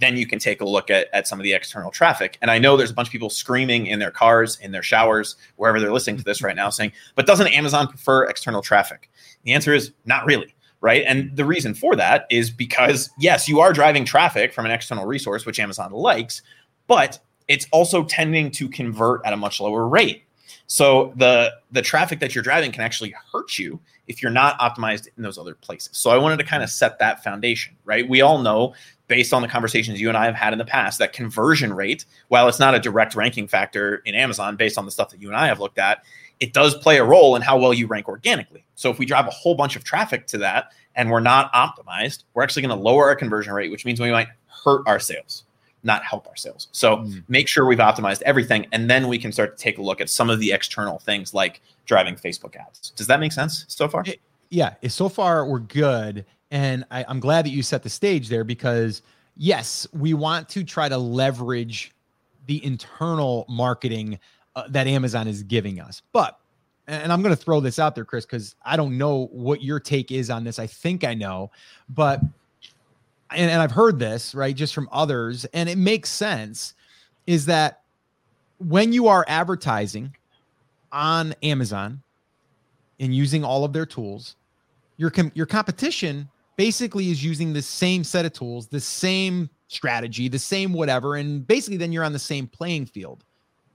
then 0.00 0.16
you 0.16 0.26
can 0.26 0.38
take 0.38 0.60
a 0.60 0.64
look 0.64 0.90
at, 0.90 1.08
at 1.12 1.28
some 1.28 1.38
of 1.38 1.44
the 1.44 1.52
external 1.52 1.90
traffic. 1.90 2.38
And 2.42 2.50
I 2.50 2.58
know 2.58 2.76
there's 2.76 2.90
a 2.90 2.94
bunch 2.94 3.08
of 3.08 3.12
people 3.12 3.30
screaming 3.30 3.86
in 3.86 3.98
their 3.98 4.10
cars, 4.10 4.58
in 4.60 4.72
their 4.72 4.82
showers, 4.82 5.36
wherever 5.56 5.78
they're 5.78 5.92
listening 5.92 6.16
to 6.16 6.24
this 6.24 6.42
right 6.42 6.56
now, 6.56 6.70
saying, 6.70 6.92
but 7.14 7.26
doesn't 7.26 7.48
Amazon 7.48 7.86
prefer 7.86 8.24
external 8.24 8.62
traffic? 8.62 9.10
The 9.44 9.52
answer 9.52 9.74
is 9.74 9.92
not 10.04 10.26
really. 10.26 10.54
Right. 10.82 11.04
And 11.06 11.36
the 11.36 11.44
reason 11.44 11.74
for 11.74 11.94
that 11.96 12.24
is 12.30 12.50
because, 12.50 13.10
yes, 13.18 13.46
you 13.46 13.60
are 13.60 13.70
driving 13.70 14.06
traffic 14.06 14.54
from 14.54 14.64
an 14.64 14.72
external 14.72 15.04
resource, 15.04 15.44
which 15.44 15.60
Amazon 15.60 15.92
likes, 15.92 16.40
but 16.86 17.18
it's 17.48 17.66
also 17.70 18.02
tending 18.04 18.50
to 18.52 18.66
convert 18.66 19.20
at 19.26 19.34
a 19.34 19.36
much 19.36 19.60
lower 19.60 19.86
rate. 19.86 20.24
So 20.68 21.12
the 21.16 21.52
the 21.70 21.82
traffic 21.82 22.20
that 22.20 22.34
you're 22.34 22.44
driving 22.44 22.72
can 22.72 22.82
actually 22.82 23.14
hurt 23.32 23.58
you 23.58 23.78
if 24.10 24.20
you're 24.20 24.30
not 24.32 24.58
optimized 24.58 25.06
in 25.16 25.22
those 25.22 25.38
other 25.38 25.54
places. 25.54 25.90
So 25.92 26.10
I 26.10 26.18
wanted 26.18 26.38
to 26.38 26.44
kind 26.44 26.64
of 26.64 26.68
set 26.68 26.98
that 26.98 27.22
foundation, 27.22 27.76
right? 27.84 28.06
We 28.06 28.20
all 28.20 28.38
know 28.38 28.74
based 29.06 29.32
on 29.32 29.40
the 29.40 29.48
conversations 29.48 30.00
you 30.00 30.08
and 30.08 30.18
I 30.18 30.26
have 30.26 30.34
had 30.34 30.52
in 30.52 30.58
the 30.58 30.64
past, 30.64 30.98
that 30.98 31.12
conversion 31.12 31.72
rate, 31.72 32.04
while 32.28 32.48
it's 32.48 32.58
not 32.58 32.74
a 32.74 32.80
direct 32.80 33.14
ranking 33.14 33.46
factor 33.46 34.02
in 34.04 34.16
Amazon 34.16 34.56
based 34.56 34.76
on 34.76 34.84
the 34.84 34.90
stuff 34.90 35.10
that 35.10 35.22
you 35.22 35.28
and 35.28 35.36
I 35.36 35.46
have 35.46 35.60
looked 35.60 35.78
at, 35.78 36.04
it 36.40 36.52
does 36.52 36.74
play 36.76 36.98
a 36.98 37.04
role 37.04 37.36
in 37.36 37.42
how 37.42 37.56
well 37.56 37.72
you 37.72 37.86
rank 37.86 38.08
organically. 38.08 38.64
So 38.74 38.90
if 38.90 38.98
we 38.98 39.06
drive 39.06 39.28
a 39.28 39.30
whole 39.30 39.54
bunch 39.54 39.76
of 39.76 39.84
traffic 39.84 40.26
to 40.28 40.38
that 40.38 40.72
and 40.96 41.08
we're 41.08 41.20
not 41.20 41.52
optimized, 41.52 42.24
we're 42.34 42.42
actually 42.42 42.62
going 42.62 42.76
to 42.76 42.82
lower 42.82 43.06
our 43.06 43.14
conversion 43.14 43.52
rate, 43.52 43.70
which 43.70 43.84
means 43.84 44.00
we 44.00 44.10
might 44.10 44.28
hurt 44.64 44.82
our 44.86 44.98
sales, 44.98 45.44
not 45.82 46.04
help 46.04 46.26
our 46.26 46.36
sales. 46.36 46.68
So 46.72 46.98
mm. 46.98 47.22
make 47.28 47.48
sure 47.48 47.64
we've 47.64 47.78
optimized 47.78 48.22
everything 48.22 48.66
and 48.72 48.90
then 48.90 49.08
we 49.08 49.18
can 49.18 49.32
start 49.32 49.56
to 49.56 49.62
take 49.62 49.78
a 49.78 49.82
look 49.82 50.00
at 50.00 50.10
some 50.10 50.28
of 50.28 50.38
the 50.40 50.52
external 50.52 50.98
things 50.98 51.32
like 51.32 51.62
driving 51.86 52.16
Facebook 52.16 52.54
ads. 52.56 52.90
Does 52.90 53.06
that 53.06 53.20
make 53.20 53.32
sense 53.32 53.64
so 53.68 53.88
far? 53.88 54.04
Yeah, 54.50 54.74
so 54.88 55.08
far 55.08 55.46
we're 55.46 55.60
good. 55.60 56.24
And 56.50 56.84
I, 56.90 57.04
I'm 57.08 57.20
glad 57.20 57.46
that 57.46 57.50
you 57.50 57.62
set 57.62 57.82
the 57.82 57.88
stage 57.88 58.28
there 58.28 58.44
because, 58.44 59.02
yes, 59.36 59.86
we 59.92 60.14
want 60.14 60.48
to 60.50 60.64
try 60.64 60.88
to 60.88 60.98
leverage 60.98 61.92
the 62.46 62.64
internal 62.64 63.46
marketing 63.48 64.18
uh, 64.56 64.64
that 64.68 64.86
Amazon 64.86 65.28
is 65.28 65.44
giving 65.44 65.80
us. 65.80 66.02
But, 66.12 66.38
and 66.88 67.12
I'm 67.12 67.22
going 67.22 67.34
to 67.34 67.40
throw 67.40 67.60
this 67.60 67.78
out 67.78 67.94
there, 67.94 68.04
Chris, 68.04 68.26
because 68.26 68.56
I 68.64 68.76
don't 68.76 68.98
know 68.98 69.28
what 69.30 69.62
your 69.62 69.78
take 69.78 70.10
is 70.10 70.28
on 70.28 70.42
this. 70.42 70.58
I 70.58 70.66
think 70.66 71.04
I 71.04 71.14
know, 71.14 71.52
but, 71.88 72.20
and, 73.32 73.50
and 73.50 73.62
I've 73.62 73.70
heard 73.70 73.98
this, 73.98 74.34
right, 74.34 74.54
just 74.54 74.74
from 74.74 74.88
others, 74.92 75.44
and 75.46 75.68
it 75.68 75.78
makes 75.78 76.10
sense 76.10 76.74
is 77.26 77.46
that 77.46 77.82
when 78.58 78.92
you 78.92 79.08
are 79.08 79.24
advertising 79.28 80.14
on 80.92 81.34
Amazon 81.42 82.02
and 82.98 83.14
using 83.14 83.44
all 83.44 83.64
of 83.64 83.72
their 83.72 83.86
tools, 83.86 84.36
your 84.96 85.10
com- 85.10 85.32
your 85.34 85.46
competition 85.46 86.28
basically 86.56 87.10
is 87.10 87.24
using 87.24 87.52
the 87.52 87.62
same 87.62 88.04
set 88.04 88.26
of 88.26 88.32
tools, 88.32 88.66
the 88.66 88.80
same 88.80 89.48
strategy, 89.68 90.28
the 90.28 90.38
same 90.38 90.72
whatever. 90.72 91.16
And 91.16 91.46
basically, 91.46 91.78
then 91.78 91.92
you're 91.92 92.04
on 92.04 92.12
the 92.12 92.18
same 92.18 92.46
playing 92.46 92.86
field. 92.86 93.24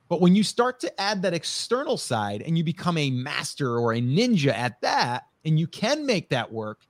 But 0.07 0.21
when 0.21 0.35
you 0.35 0.43
start 0.43 0.79
to 0.81 1.01
add 1.01 1.23
that 1.23 1.33
external 1.33 1.97
side 1.97 2.43
and 2.43 2.57
you 2.57 2.63
become 2.63 2.97
a 2.97 3.09
master 3.09 3.79
or 3.79 3.93
a 3.93 3.99
ninja 3.99 4.53
at 4.53 4.79
that, 4.81 5.23
and 5.45 5.59
you 5.59 5.65
can 5.65 6.05
make 6.05 6.29
that 6.29 6.51
work, 6.51 6.81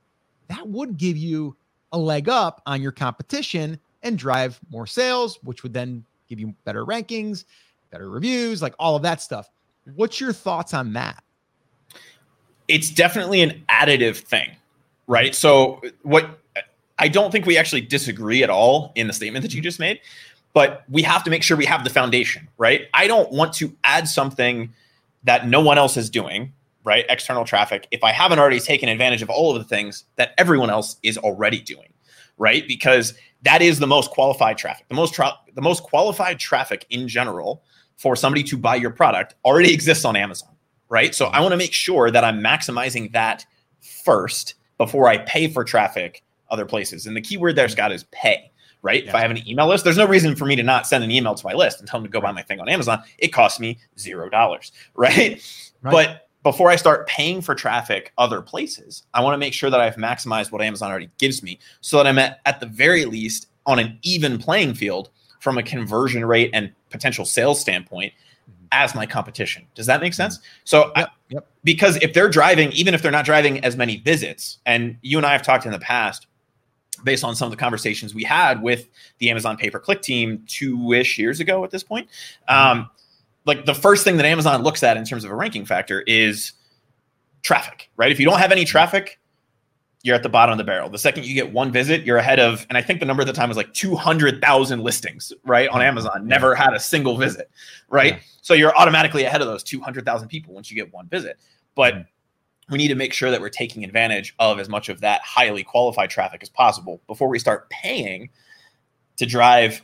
that 0.48 0.66
would 0.68 0.98
give 0.98 1.16
you 1.16 1.56
a 1.92 1.98
leg 1.98 2.28
up 2.28 2.62
on 2.66 2.82
your 2.82 2.92
competition 2.92 3.78
and 4.02 4.18
drive 4.18 4.60
more 4.70 4.86
sales, 4.86 5.38
which 5.42 5.62
would 5.62 5.72
then 5.72 6.04
give 6.28 6.40
you 6.40 6.54
better 6.64 6.84
rankings, 6.84 7.44
better 7.90 8.10
reviews, 8.10 8.62
like 8.62 8.74
all 8.78 8.96
of 8.96 9.02
that 9.02 9.20
stuff. 9.20 9.50
What's 9.94 10.20
your 10.20 10.32
thoughts 10.32 10.74
on 10.74 10.92
that? 10.94 11.22
It's 12.68 12.90
definitely 12.90 13.42
an 13.42 13.64
additive 13.68 14.16
thing 14.16 14.56
right? 15.06 15.34
So 15.34 15.80
what 16.02 16.38
I 16.98 17.08
don't 17.08 17.30
think 17.30 17.46
we 17.46 17.58
actually 17.58 17.82
disagree 17.82 18.42
at 18.42 18.50
all 18.50 18.92
in 18.94 19.06
the 19.06 19.12
statement 19.12 19.42
that 19.42 19.54
you 19.54 19.60
just 19.60 19.78
made, 19.78 20.00
but 20.52 20.84
we 20.88 21.02
have 21.02 21.22
to 21.24 21.30
make 21.30 21.42
sure 21.42 21.56
we 21.56 21.66
have 21.66 21.84
the 21.84 21.90
foundation, 21.90 22.48
right? 22.58 22.88
I 22.94 23.06
don't 23.06 23.30
want 23.30 23.52
to 23.54 23.74
add 23.84 24.08
something 24.08 24.72
that 25.24 25.46
no 25.46 25.60
one 25.60 25.78
else 25.78 25.96
is 25.96 26.08
doing, 26.08 26.52
right? 26.86 27.04
External 27.08 27.44
traffic 27.44 27.88
if 27.90 28.02
I 28.04 28.12
haven't 28.12 28.38
already 28.38 28.60
taken 28.60 28.88
advantage 28.88 29.20
of 29.20 29.28
all 29.28 29.54
of 29.54 29.58
the 29.58 29.68
things 29.68 30.04
that 30.14 30.32
everyone 30.38 30.70
else 30.70 30.96
is 31.02 31.18
already 31.18 31.60
doing, 31.60 31.92
right? 32.38 32.66
Because 32.66 33.12
that 33.42 33.60
is 33.60 33.80
the 33.80 33.88
most 33.88 34.12
qualified 34.12 34.56
traffic. 34.56 34.86
The 34.88 34.94
most 34.94 35.12
tra- 35.12 35.36
the 35.54 35.62
most 35.62 35.82
qualified 35.82 36.38
traffic 36.38 36.86
in 36.88 37.08
general 37.08 37.64
for 37.96 38.14
somebody 38.14 38.44
to 38.44 38.56
buy 38.56 38.76
your 38.76 38.90
product 38.90 39.34
already 39.44 39.74
exists 39.74 40.04
on 40.04 40.14
Amazon, 40.14 40.50
right? 40.88 41.12
So 41.12 41.26
I 41.26 41.40
want 41.40 41.52
to 41.52 41.56
make 41.56 41.72
sure 41.72 42.10
that 42.10 42.22
I'm 42.22 42.40
maximizing 42.40 43.12
that 43.12 43.44
first 44.04 44.54
before 44.78 45.08
I 45.08 45.18
pay 45.18 45.48
for 45.48 45.64
traffic 45.64 46.22
other 46.50 46.66
places. 46.66 47.06
And 47.06 47.16
the 47.16 47.20
keyword 47.20 47.56
there, 47.56 47.68
Scott, 47.68 47.90
is 47.90 48.04
pay. 48.12 48.52
Right. 48.82 49.02
Yeah. 49.02 49.08
If 49.08 49.14
I 49.16 49.22
have 49.22 49.32
an 49.32 49.48
email 49.48 49.66
list, 49.66 49.82
there's 49.82 49.96
no 49.96 50.06
reason 50.06 50.36
for 50.36 50.44
me 50.44 50.54
to 50.54 50.62
not 50.62 50.86
send 50.86 51.02
an 51.02 51.10
email 51.10 51.34
to 51.34 51.44
my 51.44 51.54
list 51.54 51.80
and 51.80 51.88
tell 51.88 51.98
them 51.98 52.06
to 52.06 52.12
go 52.12 52.20
buy 52.20 52.30
my 52.30 52.42
thing 52.42 52.60
on 52.60 52.68
Amazon. 52.68 53.02
It 53.18 53.32
costs 53.32 53.58
me 53.58 53.78
zero 53.98 54.28
dollars. 54.30 54.70
Right? 54.94 55.42
right. 55.82 55.92
But 55.92 56.25
before 56.46 56.70
I 56.70 56.76
start 56.76 57.08
paying 57.08 57.40
for 57.40 57.56
traffic 57.56 58.12
other 58.18 58.40
places, 58.40 59.02
I 59.12 59.20
want 59.20 59.34
to 59.34 59.38
make 59.38 59.52
sure 59.52 59.68
that 59.68 59.80
I've 59.80 59.96
maximized 59.96 60.52
what 60.52 60.62
Amazon 60.62 60.92
already 60.92 61.10
gives 61.18 61.42
me 61.42 61.58
so 61.80 61.96
that 61.96 62.06
I'm 62.06 62.20
at, 62.20 62.38
at 62.46 62.60
the 62.60 62.66
very 62.66 63.04
least 63.04 63.48
on 63.66 63.80
an 63.80 63.98
even 64.02 64.38
playing 64.38 64.74
field 64.74 65.10
from 65.40 65.58
a 65.58 65.62
conversion 65.64 66.24
rate 66.24 66.50
and 66.54 66.72
potential 66.90 67.24
sales 67.24 67.60
standpoint 67.60 68.12
as 68.70 68.94
my 68.94 69.06
competition. 69.06 69.66
Does 69.74 69.86
that 69.86 70.00
make 70.00 70.12
mm-hmm. 70.12 70.22
sense? 70.22 70.38
So, 70.62 70.92
yep, 70.94 71.10
yep. 71.30 71.48
because 71.64 71.96
if 71.96 72.14
they're 72.14 72.28
driving, 72.28 72.70
even 72.70 72.94
if 72.94 73.02
they're 73.02 73.10
not 73.10 73.24
driving 73.24 73.58
as 73.64 73.76
many 73.76 73.96
visits, 73.96 74.58
and 74.66 74.98
you 75.02 75.16
and 75.16 75.26
I 75.26 75.32
have 75.32 75.42
talked 75.42 75.66
in 75.66 75.72
the 75.72 75.80
past, 75.80 76.28
based 77.02 77.24
on 77.24 77.34
some 77.34 77.46
of 77.46 77.50
the 77.50 77.56
conversations 77.56 78.14
we 78.14 78.22
had 78.22 78.62
with 78.62 78.88
the 79.18 79.30
Amazon 79.30 79.56
pay 79.56 79.68
per 79.68 79.80
click 79.80 80.00
team 80.00 80.44
two 80.46 80.92
ish 80.92 81.18
years 81.18 81.40
ago 81.40 81.64
at 81.64 81.72
this 81.72 81.82
point, 81.82 82.06
mm-hmm. 82.48 82.82
Like 83.46 83.64
the 83.64 83.74
first 83.74 84.04
thing 84.04 84.16
that 84.16 84.26
Amazon 84.26 84.62
looks 84.62 84.82
at 84.82 84.96
in 84.96 85.04
terms 85.04 85.24
of 85.24 85.30
a 85.30 85.34
ranking 85.34 85.64
factor 85.64 86.02
is 86.02 86.52
traffic, 87.42 87.90
right? 87.96 88.10
If 88.10 88.18
you 88.18 88.26
don't 88.26 88.40
have 88.40 88.52
any 88.52 88.64
traffic, 88.64 89.18
you're 90.02 90.16
at 90.16 90.22
the 90.22 90.28
bottom 90.28 90.52
of 90.52 90.58
the 90.58 90.64
barrel. 90.64 90.90
The 90.90 90.98
second 90.98 91.26
you 91.26 91.34
get 91.34 91.52
one 91.52 91.72
visit, 91.72 92.04
you're 92.04 92.16
ahead 92.16 92.38
of, 92.38 92.66
and 92.68 92.76
I 92.76 92.82
think 92.82 93.00
the 93.00 93.06
number 93.06 93.22
at 93.22 93.26
the 93.26 93.32
time 93.32 93.48
was 93.48 93.56
like 93.56 93.72
200,000 93.72 94.80
listings, 94.80 95.32
right? 95.44 95.68
On 95.68 95.80
Amazon, 95.80 96.26
never 96.26 96.54
had 96.54 96.74
a 96.74 96.80
single 96.80 97.16
visit, 97.16 97.50
right? 97.88 98.14
Yeah. 98.14 98.20
So 98.42 98.54
you're 98.54 98.76
automatically 98.76 99.24
ahead 99.24 99.40
of 99.40 99.46
those 99.46 99.62
200,000 99.62 100.28
people 100.28 100.54
once 100.54 100.70
you 100.70 100.76
get 100.76 100.92
one 100.92 101.08
visit. 101.08 101.38
But 101.74 101.94
mm-hmm. 101.94 102.72
we 102.72 102.78
need 102.78 102.88
to 102.88 102.94
make 102.94 103.12
sure 103.12 103.30
that 103.30 103.40
we're 103.40 103.48
taking 103.48 103.84
advantage 103.84 104.34
of 104.38 104.58
as 104.58 104.68
much 104.68 104.88
of 104.88 105.00
that 105.00 105.22
highly 105.22 105.64
qualified 105.64 106.10
traffic 106.10 106.42
as 106.42 106.48
possible 106.48 107.00
before 107.06 107.28
we 107.28 107.38
start 107.38 107.68
paying 107.70 108.30
to 109.16 109.26
drive 109.26 109.82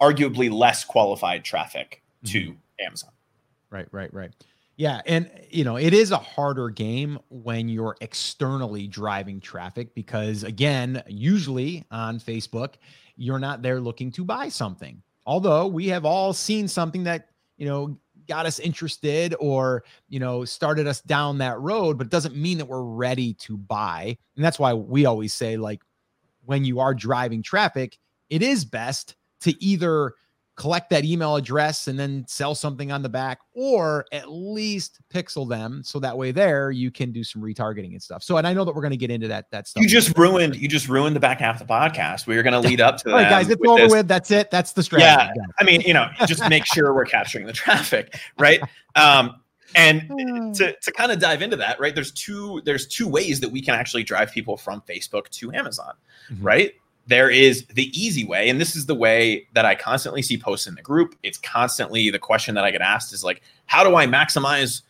arguably 0.00 0.52
less 0.52 0.84
qualified 0.84 1.44
traffic 1.44 2.02
to 2.26 2.50
mm-hmm. 2.50 2.56
Amazon. 2.82 3.10
Right, 3.70 3.88
right, 3.92 4.12
right. 4.12 4.30
Yeah, 4.76 5.00
and 5.06 5.30
you 5.50 5.64
know, 5.64 5.76
it 5.76 5.94
is 5.94 6.10
a 6.10 6.16
harder 6.16 6.70
game 6.70 7.18
when 7.28 7.68
you're 7.68 7.96
externally 8.00 8.86
driving 8.86 9.40
traffic 9.40 9.94
because 9.94 10.44
again, 10.44 11.02
usually 11.06 11.84
on 11.90 12.18
Facebook, 12.18 12.74
you're 13.16 13.38
not 13.38 13.62
there 13.62 13.80
looking 13.80 14.10
to 14.12 14.24
buy 14.24 14.48
something. 14.48 15.02
Although 15.26 15.66
we 15.66 15.88
have 15.88 16.04
all 16.04 16.32
seen 16.32 16.66
something 16.68 17.04
that, 17.04 17.28
you 17.56 17.66
know, 17.66 17.98
got 18.26 18.46
us 18.46 18.58
interested 18.58 19.34
or, 19.38 19.84
you 20.08 20.18
know, 20.18 20.44
started 20.44 20.86
us 20.86 21.00
down 21.00 21.38
that 21.38 21.60
road, 21.60 21.98
but 21.98 22.06
it 22.06 22.10
doesn't 22.10 22.34
mean 22.34 22.58
that 22.58 22.66
we're 22.66 22.82
ready 22.82 23.34
to 23.34 23.56
buy. 23.56 24.16
And 24.36 24.44
that's 24.44 24.58
why 24.58 24.74
we 24.74 25.06
always 25.06 25.34
say, 25.34 25.56
like, 25.56 25.82
when 26.44 26.64
you 26.64 26.80
are 26.80 26.94
driving 26.94 27.42
traffic, 27.42 27.98
it 28.30 28.42
is 28.42 28.64
best 28.64 29.16
to 29.40 29.62
either 29.62 30.14
collect 30.54 30.90
that 30.90 31.04
email 31.04 31.36
address 31.36 31.88
and 31.88 31.98
then 31.98 32.24
sell 32.28 32.54
something 32.54 32.92
on 32.92 33.02
the 33.02 33.08
back 33.08 33.38
or 33.54 34.04
at 34.12 34.30
least 34.30 35.00
pixel 35.12 35.48
them 35.48 35.82
so 35.82 35.98
that 35.98 36.16
way 36.16 36.30
there 36.30 36.70
you 36.70 36.90
can 36.90 37.10
do 37.10 37.24
some 37.24 37.40
retargeting 37.40 37.92
and 37.92 38.02
stuff. 38.02 38.22
So 38.22 38.36
and 38.36 38.46
i 38.46 38.52
know 38.52 38.64
that 38.64 38.74
we're 38.74 38.82
going 38.82 38.92
to 38.92 38.96
get 38.98 39.10
into 39.10 39.28
that 39.28 39.50
that 39.50 39.66
stuff 39.66 39.82
you 39.82 39.88
just 39.88 40.16
ruined 40.18 40.56
you 40.56 40.68
just 40.68 40.88
ruined 40.88 41.16
the 41.16 41.20
back 41.20 41.40
half 41.40 41.60
of 41.60 41.66
the 41.66 41.72
podcast. 41.72 42.26
We 42.26 42.36
are 42.36 42.42
going 42.42 42.52
to 42.52 42.60
lead 42.60 42.80
up 42.80 42.98
to 42.98 43.10
all 43.10 43.16
right 43.16 43.28
guys 43.28 43.48
it's 43.48 43.60
over 43.66 43.82
this. 43.82 43.92
with. 43.92 44.08
That's 44.08 44.30
it. 44.30 44.50
That's 44.50 44.72
the 44.72 44.82
strategy. 44.82 45.32
Yeah. 45.36 45.44
I 45.58 45.64
mean 45.64 45.80
you 45.82 45.94
know 45.94 46.08
just 46.26 46.46
make 46.48 46.66
sure 46.66 46.94
we're 46.94 47.06
capturing 47.06 47.46
the 47.46 47.52
traffic 47.52 48.18
right? 48.38 48.60
Um 48.94 49.36
and 49.74 50.54
to, 50.56 50.76
to 50.80 50.92
kind 50.92 51.12
of 51.12 51.18
dive 51.18 51.42
into 51.42 51.56
that 51.56 51.80
right 51.80 51.94
there's 51.94 52.12
two 52.12 52.60
there's 52.64 52.86
two 52.86 53.08
ways 53.08 53.40
that 53.40 53.48
we 53.48 53.62
can 53.62 53.74
actually 53.74 54.02
drive 54.02 54.30
people 54.30 54.56
from 54.56 54.82
facebook 54.82 55.28
to 55.30 55.52
amazon 55.52 55.94
mm-hmm. 56.30 56.44
right 56.44 56.74
there 57.06 57.28
is 57.28 57.66
the 57.66 57.90
easy 57.98 58.24
way 58.24 58.48
and 58.48 58.60
this 58.60 58.76
is 58.76 58.86
the 58.86 58.94
way 58.94 59.46
that 59.54 59.64
i 59.64 59.74
constantly 59.74 60.22
see 60.22 60.38
posts 60.38 60.66
in 60.66 60.74
the 60.74 60.82
group. 60.82 61.14
It's 61.22 61.38
constantly 61.38 62.10
the 62.10 62.18
question 62.18 62.54
that 62.54 62.64
i 62.64 62.70
get 62.70 62.80
asked 62.80 63.12
is 63.12 63.24
like 63.24 63.42
how 63.66 63.82
do 63.82 63.96
i 63.96 64.06
maximize 64.06 64.82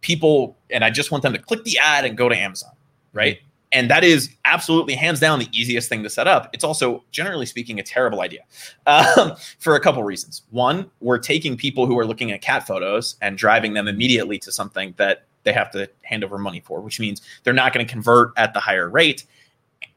people? 0.00 0.56
And 0.70 0.84
i 0.84 0.90
just 0.90 1.10
want 1.10 1.22
them 1.22 1.32
to 1.32 1.38
click 1.38 1.64
the 1.64 1.78
ad 1.78 2.04
and 2.04 2.16
go 2.16 2.28
to 2.28 2.36
amazon 2.36 2.70
right? 3.16 3.40
And 3.72 3.90
that 3.90 4.04
is 4.04 4.30
absolutely 4.44 4.94
hands 4.94 5.18
down 5.18 5.40
the 5.40 5.48
easiest 5.52 5.88
thing 5.88 6.04
to 6.04 6.10
set 6.10 6.28
up. 6.28 6.48
It's 6.52 6.62
also 6.62 7.02
generally 7.10 7.46
speaking 7.46 7.80
a 7.80 7.82
terrible 7.82 8.20
idea 8.20 8.42
um, 8.86 9.32
for 9.58 9.74
a 9.74 9.80
couple 9.80 10.04
reasons. 10.04 10.42
One 10.50 10.88
we're 11.00 11.18
taking 11.18 11.56
people 11.56 11.86
who 11.86 11.98
are 11.98 12.06
looking 12.06 12.30
at 12.30 12.42
cat 12.42 12.66
photos 12.66 13.16
and 13.20 13.36
driving 13.36 13.74
them 13.74 13.88
immediately 13.88 14.38
to 14.40 14.52
something 14.52 14.94
that 14.98 15.24
they 15.42 15.52
have 15.52 15.70
to 15.72 15.88
hand 16.02 16.24
over 16.24 16.38
money 16.38 16.58
for 16.58 16.80
which 16.80 16.98
means 16.98 17.22
they're 17.44 17.54
not 17.54 17.72
going 17.72 17.86
to 17.86 17.90
convert 17.90 18.32
at 18.36 18.52
the 18.52 18.58
higher 18.58 18.88
rate 18.88 19.24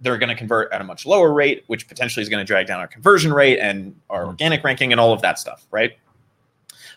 they're 0.01 0.17
going 0.17 0.29
to 0.29 0.35
convert 0.35 0.71
at 0.71 0.81
a 0.81 0.83
much 0.83 1.05
lower 1.05 1.33
rate, 1.33 1.63
which 1.67 1.87
potentially 1.87 2.21
is 2.21 2.29
going 2.29 2.41
to 2.41 2.45
drag 2.45 2.67
down 2.67 2.79
our 2.79 2.87
conversion 2.87 3.33
rate 3.33 3.59
and 3.59 3.95
our 4.09 4.21
mm-hmm. 4.21 4.29
organic 4.29 4.63
ranking 4.63 4.91
and 4.91 4.99
all 4.99 5.11
of 5.13 5.21
that 5.21 5.39
stuff, 5.39 5.65
right? 5.71 5.97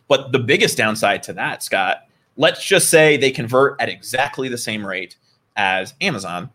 But 0.08 0.32
the 0.32 0.38
biggest 0.38 0.76
downside 0.76 1.22
to 1.24 1.32
that, 1.34 1.62
Scott, 1.62 2.06
let's 2.36 2.64
just 2.64 2.90
say 2.90 3.16
they 3.16 3.30
convert 3.30 3.80
at 3.80 3.88
exactly 3.88 4.48
the 4.48 4.58
same 4.58 4.86
rate 4.86 5.16
as 5.56 5.94
Amazon 6.00 6.50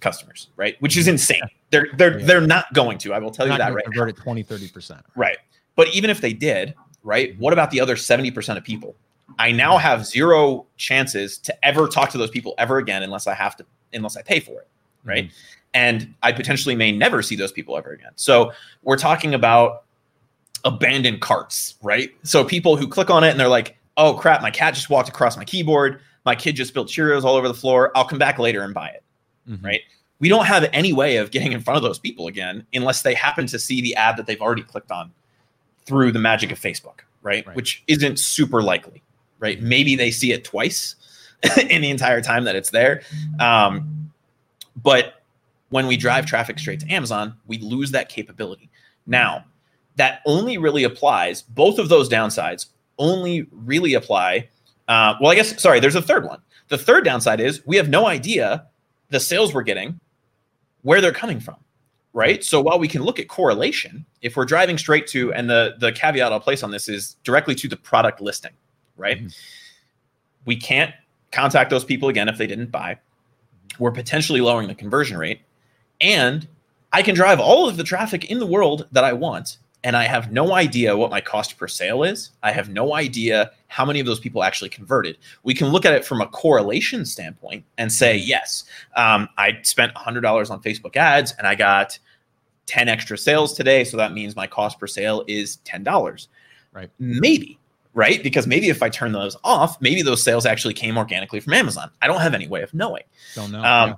customers, 0.00 0.48
right? 0.56 0.76
Which 0.80 0.96
is 0.96 1.08
insane. 1.08 1.40
They're 1.70 1.88
they're 1.96 2.18
yeah. 2.18 2.26
they're 2.26 2.40
not 2.40 2.72
going 2.72 2.98
to. 2.98 3.12
I 3.12 3.18
will 3.18 3.30
tell 3.30 3.46
you 3.46 3.56
that 3.56 3.74
right. 3.74 3.84
Convert 3.84 4.10
at 4.10 4.16
20, 4.16 4.44
30%. 4.44 5.02
Right. 5.16 5.38
But 5.76 5.92
even 5.94 6.10
if 6.10 6.20
they 6.20 6.32
did, 6.32 6.74
right, 7.02 7.38
what 7.38 7.52
about 7.52 7.70
the 7.70 7.80
other 7.80 7.96
70% 7.96 8.56
of 8.56 8.64
people? 8.64 8.94
I 9.38 9.50
now 9.50 9.76
have 9.78 10.06
zero 10.06 10.66
chances 10.76 11.38
to 11.38 11.64
ever 11.64 11.88
talk 11.88 12.10
to 12.10 12.18
those 12.18 12.30
people 12.30 12.54
ever 12.58 12.78
again 12.78 13.02
unless 13.02 13.26
I 13.26 13.34
have 13.34 13.56
to 13.56 13.66
unless 13.92 14.16
I 14.16 14.22
pay 14.22 14.40
for 14.40 14.60
it. 14.60 14.68
Right. 15.04 15.24
Mm-hmm 15.24 15.60
and 15.74 16.14
I 16.22 16.32
potentially 16.32 16.76
may 16.76 16.92
never 16.92 17.20
see 17.20 17.36
those 17.36 17.52
people 17.52 17.76
ever 17.76 17.90
again. 17.90 18.12
So 18.14 18.52
we're 18.82 18.96
talking 18.96 19.34
about 19.34 19.82
abandoned 20.64 21.20
carts, 21.20 21.74
right? 21.82 22.10
So 22.22 22.44
people 22.44 22.76
who 22.76 22.88
click 22.88 23.10
on 23.10 23.24
it 23.24 23.30
and 23.30 23.38
they're 23.38 23.48
like, 23.48 23.76
"Oh 23.96 24.14
crap, 24.14 24.40
my 24.40 24.50
cat 24.50 24.74
just 24.74 24.88
walked 24.88 25.08
across 25.08 25.36
my 25.36 25.44
keyboard. 25.44 26.00
My 26.24 26.34
kid 26.34 26.56
just 26.56 26.68
spilled 26.68 26.88
Cheerios 26.88 27.24
all 27.24 27.34
over 27.34 27.48
the 27.48 27.54
floor. 27.54 27.90
I'll 27.94 28.06
come 28.06 28.18
back 28.18 28.38
later 28.38 28.62
and 28.62 28.72
buy 28.72 28.88
it." 28.88 29.02
Mm-hmm. 29.48 29.66
Right? 29.66 29.80
We 30.20 30.28
don't 30.28 30.46
have 30.46 30.66
any 30.72 30.92
way 30.92 31.16
of 31.16 31.32
getting 31.32 31.52
in 31.52 31.60
front 31.60 31.76
of 31.76 31.82
those 31.82 31.98
people 31.98 32.28
again 32.28 32.64
unless 32.72 33.02
they 33.02 33.14
happen 33.14 33.46
to 33.48 33.58
see 33.58 33.82
the 33.82 33.94
ad 33.96 34.16
that 34.16 34.26
they've 34.26 34.40
already 34.40 34.62
clicked 34.62 34.90
on 34.90 35.12
through 35.84 36.12
the 36.12 36.18
magic 36.18 36.50
of 36.50 36.58
Facebook, 36.58 37.00
right? 37.20 37.46
right. 37.46 37.56
Which 37.56 37.82
isn't 37.88 38.18
super 38.18 38.62
likely, 38.62 39.02
right? 39.38 39.60
Maybe 39.60 39.96
they 39.96 40.10
see 40.10 40.32
it 40.32 40.44
twice 40.44 40.94
in 41.68 41.82
the 41.82 41.90
entire 41.90 42.22
time 42.22 42.44
that 42.44 42.56
it's 42.56 42.70
there. 42.70 43.02
Um, 43.38 44.12
but 44.82 45.23
when 45.74 45.88
we 45.88 45.96
drive 45.96 46.24
traffic 46.24 46.56
straight 46.56 46.78
to 46.78 46.88
Amazon, 46.88 47.34
we 47.48 47.58
lose 47.58 47.90
that 47.90 48.08
capability. 48.08 48.70
Now, 49.08 49.44
that 49.96 50.20
only 50.24 50.56
really 50.56 50.84
applies, 50.84 51.42
both 51.42 51.80
of 51.80 51.88
those 51.88 52.08
downsides 52.08 52.66
only 52.96 53.48
really 53.50 53.94
apply. 53.94 54.48
Uh, 54.86 55.14
well, 55.20 55.32
I 55.32 55.34
guess, 55.34 55.60
sorry, 55.60 55.80
there's 55.80 55.96
a 55.96 56.00
third 56.00 56.26
one. 56.26 56.40
The 56.68 56.78
third 56.78 57.04
downside 57.04 57.40
is 57.40 57.66
we 57.66 57.74
have 57.74 57.88
no 57.88 58.06
idea 58.06 58.68
the 59.08 59.18
sales 59.18 59.52
we're 59.52 59.64
getting, 59.64 59.98
where 60.82 61.00
they're 61.00 61.10
coming 61.10 61.40
from, 61.40 61.56
right? 62.12 62.44
So 62.44 62.60
while 62.60 62.78
we 62.78 62.86
can 62.86 63.02
look 63.02 63.18
at 63.18 63.26
correlation, 63.26 64.06
if 64.22 64.36
we're 64.36 64.44
driving 64.44 64.78
straight 64.78 65.08
to, 65.08 65.32
and 65.32 65.50
the, 65.50 65.74
the 65.80 65.90
caveat 65.90 66.30
I'll 66.30 66.38
place 66.38 66.62
on 66.62 66.70
this 66.70 66.88
is 66.88 67.16
directly 67.24 67.56
to 67.56 67.66
the 67.66 67.76
product 67.76 68.20
listing, 68.20 68.52
right? 68.96 69.18
Mm-hmm. 69.18 69.26
We 70.44 70.54
can't 70.54 70.94
contact 71.32 71.70
those 71.70 71.84
people 71.84 72.10
again 72.10 72.28
if 72.28 72.38
they 72.38 72.46
didn't 72.46 72.70
buy. 72.70 72.96
We're 73.80 73.90
potentially 73.90 74.40
lowering 74.40 74.68
the 74.68 74.76
conversion 74.76 75.18
rate 75.18 75.40
and 76.04 76.46
I 76.92 77.02
can 77.02 77.14
drive 77.14 77.40
all 77.40 77.68
of 77.68 77.76
the 77.76 77.82
traffic 77.82 78.30
in 78.30 78.38
the 78.38 78.46
world 78.46 78.86
that 78.92 79.02
I 79.02 79.14
want. 79.14 79.56
And 79.82 79.96
I 79.96 80.04
have 80.04 80.32
no 80.32 80.54
idea 80.54 80.96
what 80.96 81.10
my 81.10 81.20
cost 81.20 81.58
per 81.58 81.66
sale 81.66 82.04
is. 82.04 82.30
I 82.42 82.52
have 82.52 82.68
no 82.68 82.94
idea 82.94 83.50
how 83.68 83.84
many 83.84 84.00
of 84.00 84.06
those 84.06 84.20
people 84.20 84.42
actually 84.42 84.70
converted. 84.70 85.18
We 85.42 85.54
can 85.54 85.68
look 85.68 85.84
at 85.84 85.92
it 85.92 86.04
from 86.04 86.20
a 86.20 86.26
correlation 86.26 87.04
standpoint 87.04 87.64
and 87.76 87.92
say, 87.92 88.16
yes, 88.16 88.64
um, 88.96 89.28
I 89.36 89.58
spent 89.62 89.94
$100 89.94 90.50
on 90.50 90.62
Facebook 90.62 90.96
ads 90.96 91.32
and 91.32 91.46
I 91.46 91.54
got 91.54 91.98
10 92.66 92.88
extra 92.88 93.18
sales 93.18 93.54
today. 93.54 93.84
So 93.84 93.96
that 93.98 94.12
means 94.12 94.36
my 94.36 94.46
cost 94.46 94.78
per 94.78 94.86
sale 94.86 95.24
is 95.26 95.58
$10. 95.66 96.28
Right. 96.72 96.90
Maybe 96.98 97.58
right? 97.96 98.24
Because 98.24 98.48
maybe 98.48 98.70
if 98.70 98.82
I 98.82 98.88
turn 98.88 99.12
those 99.12 99.36
off, 99.44 99.80
maybe 99.80 100.02
those 100.02 100.20
sales 100.20 100.46
actually 100.46 100.74
came 100.74 100.98
organically 100.98 101.38
from 101.38 101.52
Amazon. 101.52 101.92
I 102.02 102.08
don't 102.08 102.20
have 102.20 102.34
any 102.34 102.48
way 102.48 102.62
of 102.62 102.74
knowing. 102.74 103.04
Don't 103.36 103.52
know. 103.52 103.62
Um, 103.62 103.90
yeah 103.90 103.94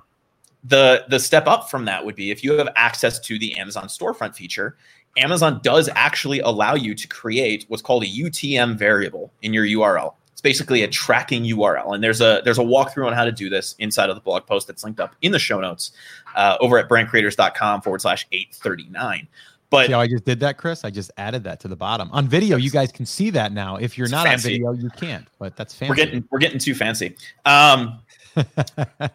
the 0.63 1.05
the 1.09 1.19
step 1.19 1.47
up 1.47 1.69
from 1.69 1.85
that 1.85 2.05
would 2.05 2.15
be 2.15 2.31
if 2.31 2.43
you 2.43 2.53
have 2.53 2.69
access 2.75 3.19
to 3.19 3.39
the 3.39 3.57
Amazon 3.57 3.87
storefront 3.87 4.35
feature, 4.35 4.77
Amazon 5.17 5.59
does 5.63 5.89
actually 5.95 6.39
allow 6.39 6.75
you 6.75 6.93
to 6.95 7.07
create 7.07 7.65
what's 7.67 7.81
called 7.81 8.03
a 8.03 8.07
UTM 8.07 8.77
variable 8.77 9.31
in 9.41 9.53
your 9.53 9.65
URL. 9.65 10.13
It's 10.31 10.41
basically 10.41 10.83
a 10.83 10.87
tracking 10.87 11.43
URL, 11.43 11.95
and 11.95 12.03
there's 12.03 12.21
a 12.21 12.41
there's 12.43 12.59
a 12.59 12.63
walkthrough 12.63 13.07
on 13.07 13.13
how 13.13 13.25
to 13.25 13.31
do 13.31 13.49
this 13.49 13.75
inside 13.79 14.09
of 14.09 14.15
the 14.15 14.21
blog 14.21 14.45
post 14.45 14.67
that's 14.67 14.83
linked 14.83 14.99
up 14.99 15.15
in 15.21 15.31
the 15.31 15.39
show 15.39 15.59
notes 15.59 15.91
uh, 16.35 16.57
over 16.59 16.77
at 16.77 16.87
brandcreators.com 16.87 17.81
forward 17.81 18.01
slash 18.01 18.27
839. 18.31 19.27
But 19.69 19.87
see 19.87 19.93
how 19.93 19.99
I 19.99 20.07
just 20.07 20.23
did 20.23 20.39
that, 20.41 20.57
Chris? 20.57 20.85
I 20.85 20.91
just 20.91 21.11
added 21.17 21.43
that 21.43 21.59
to 21.61 21.67
the 21.67 21.75
bottom 21.75 22.09
on 22.11 22.27
video. 22.27 22.55
You 22.55 22.69
guys 22.69 22.91
can 22.91 23.05
see 23.05 23.29
that 23.31 23.51
now. 23.51 23.75
If 23.75 23.97
you're 23.97 24.07
not 24.07 24.25
fancy. 24.27 24.63
on 24.63 24.75
video, 24.75 24.83
you 24.83 24.89
can't. 24.91 25.27
But 25.39 25.57
that's 25.57 25.73
fancy. 25.73 25.89
We're 25.89 25.95
getting 25.95 26.27
we're 26.31 26.39
getting 26.39 26.59
too 26.59 26.75
fancy. 26.75 27.15
Um, 27.45 27.99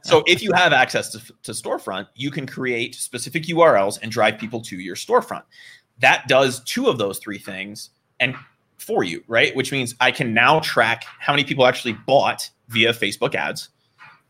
so 0.02 0.22
if 0.26 0.42
you 0.42 0.52
have 0.52 0.72
access 0.72 1.10
to, 1.10 1.18
to 1.42 1.52
storefront, 1.52 2.08
you 2.14 2.30
can 2.30 2.46
create 2.46 2.94
specific 2.94 3.44
URLs 3.44 3.98
and 4.02 4.10
drive 4.10 4.38
people 4.38 4.60
to 4.62 4.76
your 4.76 4.96
storefront. 4.96 5.42
That 5.98 6.26
does 6.28 6.62
two 6.64 6.88
of 6.88 6.98
those 6.98 7.18
three 7.18 7.38
things 7.38 7.90
and 8.20 8.34
for 8.78 9.04
you, 9.04 9.22
right? 9.28 9.54
Which 9.54 9.72
means 9.72 9.94
I 10.00 10.10
can 10.10 10.34
now 10.34 10.60
track 10.60 11.04
how 11.20 11.32
many 11.32 11.44
people 11.44 11.66
actually 11.66 11.96
bought 12.06 12.50
via 12.68 12.92
Facebook 12.92 13.34
ads 13.34 13.68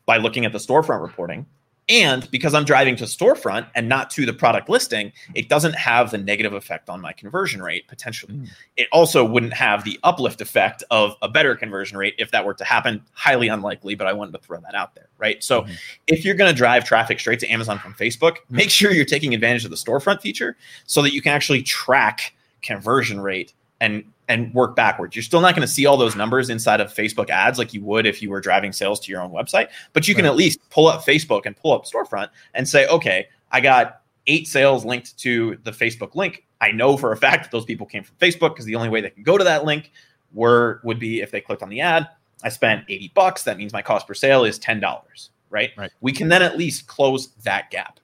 by 0.06 0.18
looking 0.18 0.44
at 0.44 0.52
the 0.52 0.58
storefront 0.58 1.02
reporting. 1.02 1.46
And 1.88 2.30
because 2.30 2.54
I'm 2.54 2.64
driving 2.64 2.94
to 2.96 3.04
storefront 3.04 3.66
and 3.74 3.88
not 3.88 4.08
to 4.10 4.24
the 4.24 4.32
product 4.32 4.68
listing, 4.68 5.12
it 5.34 5.48
doesn't 5.48 5.74
have 5.74 6.12
the 6.12 6.18
negative 6.18 6.52
effect 6.52 6.88
on 6.88 7.00
my 7.00 7.12
conversion 7.12 7.62
rate 7.62 7.88
potentially. 7.88 8.34
Mm. 8.34 8.48
It 8.76 8.88
also 8.92 9.24
wouldn't 9.24 9.52
have 9.52 9.82
the 9.84 9.98
uplift 10.04 10.40
effect 10.40 10.84
of 10.90 11.16
a 11.22 11.28
better 11.28 11.56
conversion 11.56 11.98
rate 11.98 12.14
if 12.18 12.30
that 12.30 12.46
were 12.46 12.54
to 12.54 12.64
happen. 12.64 13.02
Highly 13.12 13.48
unlikely, 13.48 13.96
but 13.96 14.06
I 14.06 14.12
wanted 14.12 14.32
to 14.32 14.38
throw 14.38 14.60
that 14.60 14.74
out 14.76 14.94
there, 14.94 15.08
right? 15.18 15.42
So 15.42 15.62
mm. 15.62 15.76
if 16.06 16.24
you're 16.24 16.36
going 16.36 16.50
to 16.50 16.56
drive 16.56 16.84
traffic 16.84 17.18
straight 17.18 17.40
to 17.40 17.48
Amazon 17.48 17.78
from 17.78 17.94
Facebook, 17.94 18.36
make 18.48 18.70
sure 18.70 18.92
you're 18.92 19.04
taking 19.04 19.34
advantage 19.34 19.64
of 19.64 19.70
the 19.70 19.76
storefront 19.76 20.20
feature 20.20 20.56
so 20.86 21.02
that 21.02 21.12
you 21.12 21.20
can 21.20 21.32
actually 21.32 21.62
track 21.62 22.32
conversion 22.62 23.20
rate 23.20 23.52
and 23.80 24.04
and 24.28 24.52
work 24.54 24.76
backwards. 24.76 25.16
You're 25.16 25.22
still 25.22 25.40
not 25.40 25.54
going 25.54 25.66
to 25.66 25.72
see 25.72 25.86
all 25.86 25.96
those 25.96 26.16
numbers 26.16 26.48
inside 26.48 26.80
of 26.80 26.92
Facebook 26.92 27.28
ads 27.30 27.58
like 27.58 27.74
you 27.74 27.82
would 27.82 28.06
if 28.06 28.22
you 28.22 28.30
were 28.30 28.40
driving 28.40 28.72
sales 28.72 29.00
to 29.00 29.12
your 29.12 29.20
own 29.20 29.30
website, 29.30 29.68
but 29.92 30.06
you 30.06 30.14
can 30.14 30.24
right. 30.24 30.30
at 30.30 30.36
least 30.36 30.58
pull 30.70 30.86
up 30.86 31.04
Facebook 31.04 31.42
and 31.44 31.56
pull 31.56 31.72
up 31.72 31.84
storefront 31.84 32.28
and 32.54 32.68
say, 32.68 32.86
okay, 32.86 33.28
I 33.50 33.60
got 33.60 34.02
eight 34.26 34.46
sales 34.46 34.84
linked 34.84 35.18
to 35.18 35.58
the 35.64 35.72
Facebook 35.72 36.14
link. 36.14 36.44
I 36.60 36.70
know 36.70 36.96
for 36.96 37.12
a 37.12 37.16
fact 37.16 37.44
that 37.44 37.50
those 37.50 37.64
people 37.64 37.86
came 37.86 38.04
from 38.04 38.16
Facebook 38.16 38.50
because 38.50 38.64
the 38.64 38.76
only 38.76 38.88
way 38.88 39.00
they 39.00 39.10
can 39.10 39.24
go 39.24 39.36
to 39.36 39.44
that 39.44 39.64
link 39.64 39.90
were 40.32 40.80
would 40.84 40.98
be 40.98 41.20
if 41.20 41.30
they 41.30 41.40
clicked 41.40 41.62
on 41.62 41.68
the 41.68 41.80
ad. 41.80 42.08
I 42.44 42.48
spent 42.48 42.84
80 42.88 43.12
bucks. 43.14 43.44
That 43.44 43.56
means 43.58 43.72
my 43.72 43.82
cost 43.82 44.06
per 44.06 44.14
sale 44.14 44.44
is 44.44 44.58
$10, 44.58 45.28
right? 45.50 45.70
right. 45.76 45.90
We 46.00 46.12
can 46.12 46.28
then 46.28 46.42
at 46.42 46.56
least 46.56 46.86
close 46.86 47.28
that 47.44 47.70
gap. 47.70 48.00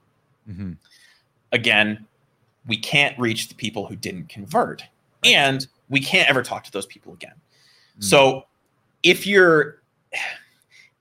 Mm-hmm. 0.49 0.73
Again, 1.51 2.05
we 2.67 2.77
can't 2.77 3.17
reach 3.19 3.49
the 3.49 3.55
people 3.55 3.87
who 3.87 3.95
didn't 3.95 4.29
convert. 4.29 4.83
Right. 5.23 5.33
And 5.33 5.67
we 5.89 5.99
can't 5.99 6.29
ever 6.29 6.43
talk 6.43 6.63
to 6.63 6.71
those 6.71 6.85
people 6.85 7.13
again. 7.13 7.33
Mm. 7.99 8.03
So 8.03 8.43
if 9.03 9.25
you're 9.25 9.81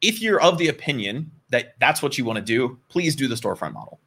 if 0.00 0.22
you're 0.22 0.40
of 0.40 0.58
the 0.58 0.68
opinion 0.68 1.30
that 1.50 1.74
that's 1.80 2.02
what 2.02 2.18
you 2.18 2.24
want 2.24 2.36
to 2.36 2.44
do, 2.44 2.78
please 2.88 3.16
do 3.16 3.28
the 3.28 3.34
storefront 3.34 3.72
model. 3.72 4.00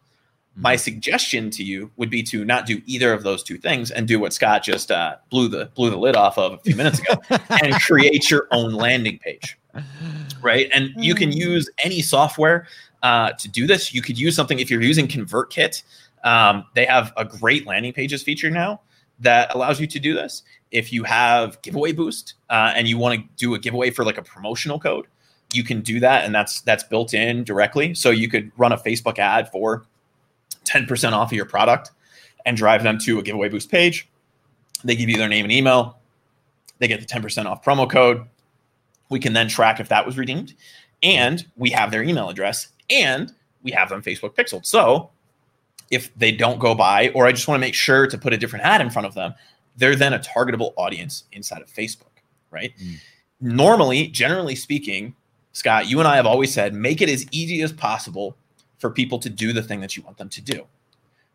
My 0.56 0.76
suggestion 0.76 1.50
to 1.52 1.64
you 1.64 1.92
would 1.96 2.10
be 2.10 2.22
to 2.24 2.44
not 2.44 2.66
do 2.66 2.82
either 2.86 3.14
of 3.14 3.24
those 3.24 3.42
two 3.42 3.58
things 3.58 3.90
and 3.90 4.08
do 4.08 4.20
what 4.20 4.34
Scott 4.34 4.64
just 4.64 4.92
uh, 4.92 5.16
blew 5.30 5.48
the 5.48 5.72
blew 5.76 5.90
the 5.90 5.98
lid 5.98 6.16
off 6.16 6.38
of 6.38 6.54
a 6.54 6.58
few 6.58 6.76
minutes 6.76 7.00
ago 7.00 7.14
and 7.64 7.74
create 7.82 8.30
your 8.30 8.48
own 8.52 8.74
landing 8.74 9.18
page, 9.20 9.58
right? 10.42 10.70
And 10.74 10.92
you 10.98 11.16
can 11.16 11.32
use 11.32 11.70
any 11.84 12.02
software 12.02 12.68
uh, 13.02 13.32
to 13.32 13.48
do 13.48 13.66
this. 13.66 13.94
You 13.94 14.02
could 14.02 14.20
use 14.20 14.36
something 14.36 14.60
if 14.60 14.70
you're 14.70 14.82
using 14.82 15.08
ConvertKit. 15.08 15.84
Um, 16.24 16.66
they 16.76 16.86
have 16.86 17.14
a 17.18 17.26
great 17.26 17.66
landing 17.66 17.94
pages 17.94 18.22
feature 18.22 18.50
now 18.50 18.82
that 19.22 19.54
allows 19.56 19.80
you 19.80 19.88
to 19.88 20.00
do 20.00 20.14
this. 20.14 20.44
If 20.72 20.92
you 20.94 21.04
have 21.04 21.62
Giveaway 21.62 21.94
Boost 21.94 22.36
uh, 22.50 22.74
and 22.76 22.88
you 22.88 22.98
want 22.98 23.20
to 23.20 23.28
do 23.38 23.54
a 23.56 23.60
giveaway 23.60 23.92
for 23.92 24.06
like 24.06 24.18
a 24.18 24.22
promotional 24.22 24.80
code, 24.80 25.06
you 25.54 25.64
can 25.64 25.82
do 25.82 26.00
that, 26.00 26.24
and 26.24 26.34
that's 26.34 26.62
that's 26.62 26.84
built 26.84 27.14
in 27.14 27.44
directly. 27.44 27.94
So 27.94 28.10
you 28.10 28.30
could 28.30 28.52
run 28.58 28.72
a 28.72 28.78
Facebook 28.78 29.20
ad 29.20 29.52
for 29.52 29.86
10% 30.66 31.12
off 31.14 31.30
of 31.30 31.34
your 31.34 31.46
product 31.46 31.92
and 32.46 32.58
drive 32.58 32.84
them 32.84 32.98
to 33.00 33.20
a 33.20 33.22
giveaway 33.22 33.50
boost 33.50 33.70
page. 33.70 34.08
They 34.84 34.96
give 34.96 35.10
you 35.10 35.18
their 35.18 35.28
name 35.28 35.46
and 35.46 35.52
email. 35.52 36.00
They 36.80 36.88
get 36.88 37.00
the 37.00 37.06
10% 37.06 37.46
off 37.46 37.64
promo 37.64 37.90
code. 37.90 38.26
We 39.10 39.20
can 39.20 39.34
then 39.34 39.48
track 39.48 39.80
if 39.80 39.90
that 39.90 40.06
was 40.06 40.18
redeemed. 40.18 40.54
And 41.04 41.46
we 41.56 41.70
have 41.72 41.92
their 41.92 42.02
email 42.02 42.30
address 42.30 42.70
and 42.90 43.32
we 43.62 43.72
have 43.72 43.90
them 43.90 44.02
Facebook 44.02 44.36
pixeled. 44.36 44.66
So 44.66 45.10
if 45.92 46.14
they 46.16 46.32
don't 46.32 46.58
go 46.58 46.74
by, 46.74 47.10
or 47.10 47.28
I 47.28 47.32
just 47.32 47.48
want 47.48 47.58
to 47.58 47.66
make 47.66 47.76
sure 47.76 48.08
to 48.08 48.18
put 48.18 48.34
a 48.34 48.38
different 48.38 48.66
ad 48.66 48.82
in 48.82 48.90
front 48.90 49.06
of 49.06 49.14
them, 49.14 49.34
they're 49.76 49.96
then 49.96 50.14
a 50.14 50.20
targetable 50.20 50.74
audience 50.78 51.26
inside 51.34 51.62
of 51.62 51.68
Facebook, 51.68 52.22
right? 52.50 52.74
Mm. 52.82 52.96
Normally, 53.42 54.08
generally 54.08 54.56
speaking, 54.56 55.16
Scott, 55.54 55.88
you 55.88 56.00
and 56.00 56.08
I 56.08 56.16
have 56.16 56.26
always 56.26 56.54
said 56.54 56.74
make 56.74 57.02
it 57.02 57.10
as 57.10 57.26
easy 57.32 57.62
as 57.62 57.72
possible 57.72 58.38
for 58.80 58.90
people 58.90 59.20
to 59.20 59.30
do 59.30 59.54
the 59.54 59.62
thing 59.62 59.82
that 59.82 59.96
you 59.96 60.04
want 60.04 60.18
them 60.18 60.30
to 60.30 60.42
do. 60.42 60.66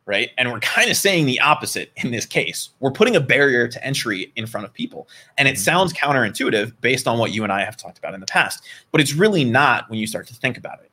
Right. 0.05 0.31
And 0.39 0.53
we're 0.53 0.61
kind 0.77 0.89
of 0.89 0.97
saying 0.97 1.27
the 1.27 1.41
opposite 1.41 1.93
in 1.97 2.13
this 2.13 2.27
case. 2.27 2.71
We're 2.81 2.93
putting 2.93 3.17
a 3.17 3.21
barrier 3.21 3.67
to 3.67 3.85
entry 3.85 4.33
in 4.37 4.47
front 4.47 4.67
of 4.67 4.73
people. 4.73 5.09
And 5.37 5.49
it 5.49 5.53
mm-hmm. 5.55 5.63
sounds 5.63 5.93
counterintuitive 5.93 6.75
based 6.81 7.09
on 7.09 7.19
what 7.19 7.33
you 7.33 7.43
and 7.43 7.53
I 7.53 7.65
have 7.65 7.77
talked 7.77 7.99
about 7.99 8.15
in 8.15 8.21
the 8.21 8.27
past, 8.27 8.65
but 8.93 9.01
it's 9.01 9.15
really 9.15 9.45
not 9.45 9.91
when 9.91 9.99
you 9.99 10.07
start 10.07 10.29
to 10.29 10.35
think 10.35 10.57
about 10.57 10.81
it. 10.81 10.91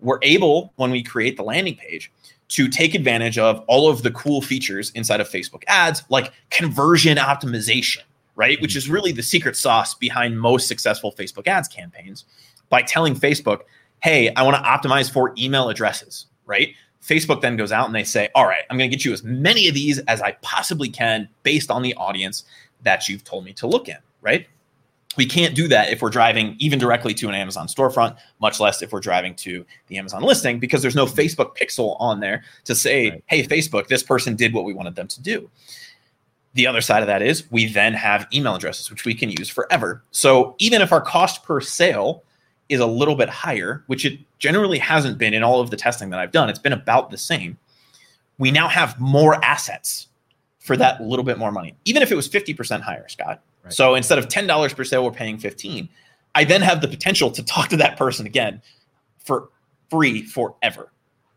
We're 0.00 0.18
able, 0.22 0.72
when 0.76 0.90
we 0.90 1.02
create 1.02 1.36
the 1.36 1.42
landing 1.42 1.76
page, 1.76 2.12
to 2.48 2.68
take 2.68 2.94
advantage 2.94 3.38
of 3.38 3.62
all 3.66 3.88
of 3.88 4.02
the 4.02 4.10
cool 4.10 4.40
features 4.40 4.90
inside 4.90 5.20
of 5.20 5.28
Facebook 5.28 5.62
ads, 5.66 6.02
like 6.08 6.32
conversion 6.50 7.18
optimization, 7.18 8.02
right? 8.36 8.60
Which 8.60 8.72
mm-hmm. 8.72 8.78
is 8.78 8.90
really 8.90 9.12
the 9.12 9.22
secret 9.22 9.56
sauce 9.56 9.94
behind 9.94 10.40
most 10.40 10.66
successful 10.66 11.12
Facebook 11.12 11.46
ads 11.46 11.68
campaigns 11.68 12.24
by 12.70 12.82
telling 12.82 13.14
Facebook, 13.14 13.62
hey, 14.02 14.32
I 14.34 14.42
want 14.42 14.56
to 14.56 14.62
optimize 14.62 15.10
for 15.10 15.34
email 15.36 15.68
addresses, 15.68 16.26
right? 16.46 16.74
Facebook 17.02 17.40
then 17.40 17.56
goes 17.56 17.72
out 17.72 17.86
and 17.86 17.94
they 17.94 18.04
say, 18.04 18.28
all 18.34 18.46
right, 18.46 18.62
I'm 18.70 18.78
going 18.78 18.90
to 18.90 18.96
get 18.96 19.04
you 19.04 19.12
as 19.12 19.22
many 19.22 19.68
of 19.68 19.74
these 19.74 19.98
as 20.00 20.20
I 20.20 20.32
possibly 20.42 20.88
can 20.88 21.28
based 21.42 21.70
on 21.70 21.82
the 21.82 21.94
audience 21.94 22.44
that 22.82 23.08
you've 23.08 23.24
told 23.24 23.44
me 23.44 23.52
to 23.54 23.66
look 23.66 23.88
in, 23.88 23.96
right? 24.20 24.46
We 25.16 25.26
can't 25.26 25.54
do 25.54 25.66
that 25.68 25.90
if 25.90 26.02
we're 26.02 26.10
driving 26.10 26.54
even 26.58 26.78
directly 26.78 27.14
to 27.14 27.28
an 27.28 27.34
Amazon 27.34 27.66
storefront, 27.66 28.16
much 28.40 28.60
less 28.60 28.82
if 28.82 28.92
we're 28.92 29.00
driving 29.00 29.34
to 29.36 29.64
the 29.88 29.98
Amazon 29.98 30.22
listing, 30.22 30.58
because 30.60 30.82
there's 30.82 30.94
no 30.94 31.06
Facebook 31.06 31.56
pixel 31.56 31.96
on 31.98 32.20
there 32.20 32.44
to 32.64 32.74
say, 32.74 33.10
right. 33.10 33.24
hey, 33.26 33.42
Facebook, 33.42 33.88
this 33.88 34.02
person 34.02 34.36
did 34.36 34.52
what 34.52 34.64
we 34.64 34.72
wanted 34.72 34.94
them 34.94 35.08
to 35.08 35.20
do. 35.20 35.50
The 36.54 36.66
other 36.66 36.80
side 36.80 37.02
of 37.02 37.06
that 37.08 37.22
is 37.22 37.50
we 37.50 37.66
then 37.66 37.94
have 37.94 38.28
email 38.32 38.54
addresses, 38.54 38.90
which 38.90 39.04
we 39.04 39.14
can 39.14 39.30
use 39.30 39.48
forever. 39.48 40.02
So 40.12 40.54
even 40.58 40.82
if 40.82 40.92
our 40.92 41.00
cost 41.00 41.42
per 41.42 41.60
sale 41.60 42.22
is 42.68 42.80
a 42.80 42.86
little 42.86 43.14
bit 43.14 43.28
higher, 43.28 43.82
which 43.86 44.04
it 44.04 44.18
generally 44.38 44.78
hasn't 44.78 45.18
been 45.18 45.34
in 45.34 45.42
all 45.42 45.60
of 45.60 45.70
the 45.70 45.76
testing 45.76 46.10
that 46.10 46.20
I've 46.20 46.32
done. 46.32 46.48
It's 46.48 46.58
been 46.58 46.72
about 46.72 47.10
the 47.10 47.18
same. 47.18 47.58
We 48.38 48.50
now 48.50 48.68
have 48.68 49.00
more 49.00 49.42
assets 49.44 50.08
for 50.58 50.76
that 50.76 51.00
little 51.00 51.24
bit 51.24 51.38
more 51.38 51.50
money, 51.50 51.74
even 51.84 52.02
if 52.02 52.12
it 52.12 52.14
was 52.14 52.28
50% 52.28 52.82
higher, 52.82 53.08
Scott. 53.08 53.42
Right. 53.68 53.74
So 53.74 53.94
instead 53.94 54.18
of 54.18 54.28
$10 54.28 54.76
per 54.76 54.84
sale, 54.84 55.04
we're 55.04 55.10
paying 55.10 55.38
15. 55.38 55.88
I 56.34 56.44
then 56.44 56.62
have 56.62 56.80
the 56.80 56.88
potential 56.88 57.30
to 57.32 57.42
talk 57.42 57.68
to 57.68 57.76
that 57.78 57.96
person 57.96 58.26
again 58.26 58.62
for 59.18 59.50
free 59.90 60.22
forever 60.22 60.92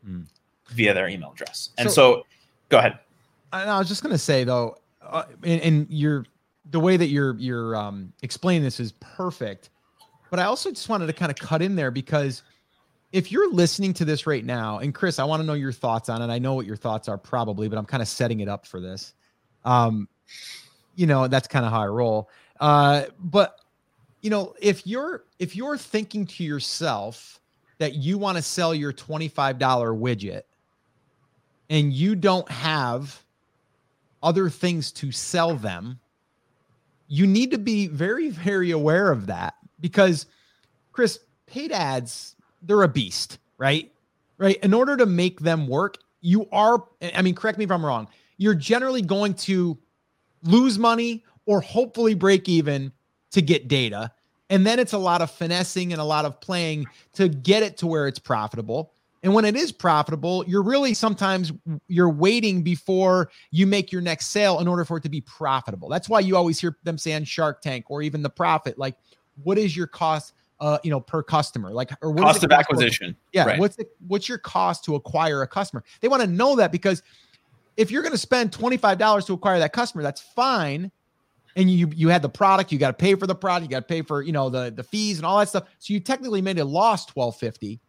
mm. 0.08 0.26
via 0.70 0.94
their 0.94 1.08
email 1.08 1.32
address. 1.32 1.70
And 1.78 1.90
so, 1.90 1.96
so 1.96 2.26
go 2.70 2.78
ahead. 2.78 3.00
I, 3.54 3.78
was 3.80 3.88
just 3.88 4.04
going 4.04 4.14
to 4.14 4.20
say 4.20 4.44
though, 4.44 4.78
uh, 5.02 5.24
and, 5.44 5.62
and 5.62 5.88
you're, 5.90 6.26
the 6.70 6.80
way 6.80 6.96
that 6.96 7.08
you're, 7.08 7.36
you're 7.36 7.76
um, 7.76 8.14
explaining 8.22 8.64
this 8.64 8.80
is 8.80 8.94
perfect 8.94 9.70
but 10.32 10.40
I 10.40 10.46
also 10.46 10.72
just 10.72 10.90
wanted 10.90 11.08
to 11.08 11.14
kind 11.14 11.30
of 11.30 11.38
cut 11.38 11.62
in 11.62 11.76
there 11.76 11.92
because 11.92 12.42
if 13.12 13.32
you're 13.32 13.52
listening 13.52 13.94
to 13.96 14.06
this 14.06 14.26
right 14.26 14.44
now, 14.44 14.80
and 14.80 14.96
Chris, 14.96 15.20
I 15.20 15.26
want 15.26 15.42
to 15.42 15.46
know 15.46 15.54
your 15.54 15.74
thoughts 15.74 16.08
on 16.08 16.22
it. 16.22 16.34
I 16.34 16.40
know 16.40 16.54
what 16.54 16.66
your 16.66 16.78
thoughts 16.78 17.10
are 17.10 17.18
probably, 17.18 17.68
but 17.68 17.78
I'm 17.78 17.86
kind 17.86 18.02
of 18.02 18.08
setting 18.08 18.40
it 18.40 18.48
up 18.48 18.66
for 18.66 18.80
this. 18.80 19.14
Um, 19.66 20.08
you 21.02 21.08
know, 21.08 21.28
that's 21.28 21.48
kind 21.48 21.66
of 21.66 21.72
how 21.72 21.82
I 21.82 21.88
roll. 21.88 22.30
Uh, 22.60 23.06
but 23.18 23.60
you 24.22 24.30
know, 24.30 24.54
if 24.62 24.86
you're 24.86 25.24
if 25.40 25.56
you're 25.56 25.76
thinking 25.76 26.28
to 26.28 26.44
yourself 26.44 27.40
that 27.80 27.96
you 27.96 28.20
want 28.20 28.38
to 28.38 28.44
sell 28.44 28.76
your 28.76 28.94
$25 28.94 29.58
widget 29.58 30.44
and 31.72 31.92
you 31.92 32.14
don't 32.14 32.50
have 32.52 33.24
other 34.22 34.48
things 34.48 34.92
to 34.92 35.12
sell 35.12 35.56
them, 35.56 36.00
you 37.08 37.26
need 37.26 37.50
to 37.50 37.58
be 37.58 37.88
very, 37.88 38.30
very 38.30 38.70
aware 38.70 39.12
of 39.12 39.26
that 39.26 39.56
because 39.80 40.28
Chris, 40.92 41.18
paid 41.48 41.72
ads, 41.72 42.36
they're 42.62 42.84
a 42.84 42.88
beast, 42.88 43.40
right? 43.58 43.92
Right. 44.38 44.58
In 44.58 44.76
order 44.76 44.96
to 44.98 45.08
make 45.08 45.40
them 45.40 45.68
work, 45.68 45.98
you 46.22 46.48
are, 46.52 46.84
I 47.02 47.24
mean, 47.24 47.34
correct 47.34 47.58
me 47.58 47.64
if 47.64 47.72
I'm 47.72 47.84
wrong, 47.84 48.08
you're 48.38 48.54
generally 48.54 49.02
going 49.02 49.34
to 49.34 49.80
lose 50.44 50.78
money 50.78 51.24
or 51.46 51.62
hopefully 51.62 52.14
break 52.14 52.48
even 52.50 52.92
to 53.32 53.42
get 53.42 53.68
data. 53.68 54.12
And 54.50 54.66
then 54.66 54.80
it's 54.80 54.94
a 54.94 54.98
lot 54.98 55.22
of 55.22 55.32
finessing 55.32 55.94
and 55.94 56.02
a 56.02 56.06
lot 56.06 56.26
of 56.26 56.40
playing 56.42 56.86
to 57.14 57.30
get 57.30 57.64
it 57.64 57.78
to 57.78 57.88
where 57.88 58.08
it's 58.08 58.20
profitable. 58.20 58.92
And 59.24 59.34
when 59.34 59.46
it 59.46 59.56
is 59.56 59.72
profitable, 59.72 60.44
you're 60.48 60.64
really 60.64 60.94
sometimes 60.94 61.54
you're 61.88 62.10
waiting 62.10 62.64
before 62.64 63.30
you 63.52 63.68
make 63.68 63.92
your 63.92 64.02
next 64.02 64.28
sale 64.28 64.60
in 64.60 64.68
order 64.68 64.84
for 64.84 64.98
it 64.98 65.04
to 65.04 65.10
be 65.10 65.22
profitable. 65.22 65.90
That's 65.90 66.10
why 66.10 66.22
you 66.22 66.36
always 66.36 66.60
hear 66.60 66.76
them 66.84 66.98
saying 66.98 67.26
Shark 67.26 67.62
Tank 67.62 67.86
or 67.90 68.02
even 68.02 68.24
the 68.24 68.30
profit, 68.30 68.78
like 68.80 68.96
what 69.44 69.58
is 69.58 69.78
your 69.78 69.88
cost 69.88 70.34
uh, 70.62 70.78
you 70.84 70.92
know, 70.92 71.00
per 71.00 71.24
customer, 71.24 71.72
like 71.72 71.90
or 72.04 72.12
what 72.12 72.22
cost 72.22 72.44
of 72.44 72.52
acquisition. 72.52 73.16
Yeah, 73.34 73.46
right. 73.46 73.60
what's 73.60 73.76
the 73.76 73.88
what's 74.08 74.30
your 74.30 74.38
cost 74.38 74.86
to 74.86 74.94
acquire 74.94 75.42
a 75.42 75.48
customer? 75.48 75.84
They 76.02 76.08
want 76.08 76.22
to 76.22 76.28
know 76.28 76.56
that 76.56 76.72
because 76.72 77.02
if 77.82 77.90
you're 77.90 78.04
going 78.04 78.14
to 78.14 78.18
spend 78.18 78.54
twenty 78.54 78.78
five 78.78 78.98
dollars 78.98 79.26
to 79.26 79.34
acquire 79.34 79.60
that 79.60 79.74
customer, 79.74 80.04
that's 80.04 80.22
fine. 80.22 80.92
And 81.56 81.70
you 81.70 81.90
you 81.94 82.10
had 82.10 82.22
the 82.22 82.30
product, 82.30 82.72
you 82.72 82.78
got 82.78 82.90
to 82.90 82.94
pay 82.94 83.16
for 83.16 83.28
the 83.28 83.36
product, 83.36 83.64
you 83.64 83.76
got 83.76 83.88
to 83.88 83.94
pay 83.94 84.04
for 84.04 84.22
you 84.22 84.32
know 84.32 84.50
the 84.50 84.72
the 84.72 84.84
fees 84.84 85.18
and 85.18 85.26
all 85.26 85.40
that 85.40 85.50
stuff. 85.50 85.64
So 85.80 85.94
you 85.94 86.00
technically 86.00 86.42
made 86.42 86.60
a 86.60 86.66
loss 86.66 87.06
twelve 87.06 87.36
fifty. 87.38 87.80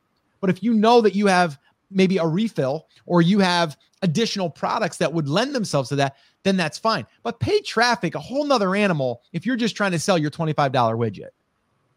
But 0.40 0.50
if 0.50 0.62
you 0.62 0.72
know 0.72 1.02
that 1.02 1.14
you 1.14 1.26
have 1.26 1.58
maybe 1.90 2.16
a 2.16 2.26
refill 2.26 2.86
or 3.04 3.22
you 3.22 3.38
have 3.40 3.76
additional 4.00 4.50
products 4.50 4.96
that 4.96 5.12
would 5.12 5.28
lend 5.28 5.54
themselves 5.54 5.90
to 5.90 5.96
that, 5.96 6.16
then 6.42 6.56
that's 6.56 6.78
fine. 6.78 7.06
But 7.22 7.38
paid 7.38 7.64
traffic, 7.64 8.14
a 8.14 8.18
whole 8.18 8.44
nother 8.44 8.74
animal 8.74 9.22
if 9.32 9.46
you're 9.46 9.56
just 9.56 9.76
trying 9.76 9.92
to 9.92 9.98
sell 9.98 10.18
your 10.18 10.30
$25 10.30 10.72
widget. 10.72 11.28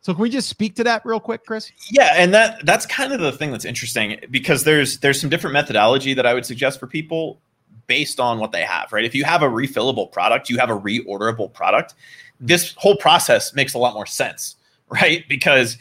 So 0.01 0.13
can 0.13 0.21
we 0.21 0.29
just 0.29 0.47
speak 0.47 0.75
to 0.75 0.83
that 0.83 1.03
real 1.03 1.19
quick, 1.19 1.47
Chris? 1.47 1.71
Yeah, 1.89 2.13
and 2.15 2.31
that 2.35 2.63
that's 2.63 2.85
kind 2.85 3.11
of 3.11 3.19
the 3.21 3.31
thing 3.31 3.51
that's 3.51 3.65
interesting 3.65 4.19
because 4.29 4.63
there's 4.63 4.99
there's 4.99 5.19
some 5.19 5.31
different 5.31 5.55
methodology 5.55 6.13
that 6.13 6.27
I 6.27 6.35
would 6.35 6.45
suggest 6.45 6.79
for 6.79 6.85
people 6.85 7.41
based 7.87 8.19
on 8.19 8.39
what 8.39 8.51
they 8.51 8.63
have, 8.63 8.91
right? 8.91 9.05
If 9.05 9.15
you 9.15 9.23
have 9.23 9.41
a 9.41 9.47
refillable 9.47 10.11
product, 10.11 10.49
you 10.49 10.57
have 10.57 10.69
a 10.69 10.79
reorderable 10.79 11.51
product, 11.51 11.95
this 12.39 12.73
whole 12.77 12.97
process 12.97 13.53
makes 13.53 13.73
a 13.73 13.77
lot 13.77 13.93
more 13.93 14.05
sense, 14.05 14.55
right? 14.89 15.23
Because 15.27 15.77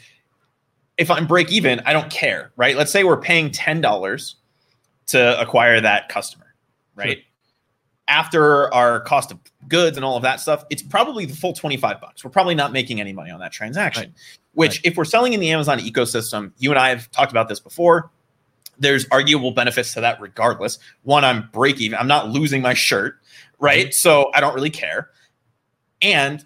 if 0.97 1.11
I'm 1.11 1.27
break 1.27 1.51
even, 1.51 1.81
I 1.85 1.93
don't 1.93 2.09
care, 2.09 2.51
right? 2.55 2.75
Let's 2.75 2.91
say 2.91 3.03
we're 3.03 3.19
paying 3.19 3.49
$10 3.49 4.35
to 5.07 5.41
acquire 5.41 5.81
that 5.81 6.09
customer, 6.09 6.55
right? 6.95 7.17
Sure. 7.17 7.25
After 8.07 8.73
our 8.73 8.99
cost 8.99 9.31
of 9.31 9.39
goods 9.67 9.97
and 9.97 10.05
all 10.05 10.15
of 10.15 10.21
that 10.23 10.39
stuff, 10.39 10.63
it's 10.69 10.83
probably 10.83 11.25
the 11.25 11.35
full 11.35 11.53
25 11.53 11.99
bucks. 11.99 12.23
We're 12.23 12.29
probably 12.29 12.53
not 12.53 12.71
making 12.71 13.01
any 13.01 13.13
money 13.13 13.31
on 13.31 13.39
that 13.39 13.51
transaction, 13.51 14.03
right. 14.03 14.37
which 14.53 14.77
right. 14.77 14.85
if 14.85 14.97
we're 14.97 15.05
selling 15.05 15.33
in 15.33 15.39
the 15.39 15.49
Amazon 15.49 15.79
ecosystem, 15.79 16.51
you 16.57 16.69
and 16.69 16.79
I 16.79 16.89
have 16.89 17.09
talked 17.09 17.31
about 17.31 17.49
this 17.49 17.59
before. 17.59 18.11
There's 18.79 19.07
arguable 19.11 19.51
benefits 19.51 19.93
to 19.93 20.01
that 20.01 20.19
regardless. 20.19 20.79
One, 21.03 21.23
I'm 21.23 21.49
break 21.51 21.79
even. 21.79 21.97
I'm 21.97 22.07
not 22.07 22.29
losing 22.29 22.61
my 22.61 22.73
shirt, 22.73 23.19
right? 23.59 23.87
Mm-hmm. 23.87 23.93
So 23.93 24.31
I 24.33 24.41
don't 24.41 24.55
really 24.55 24.69
care. 24.69 25.09
And 26.01 26.45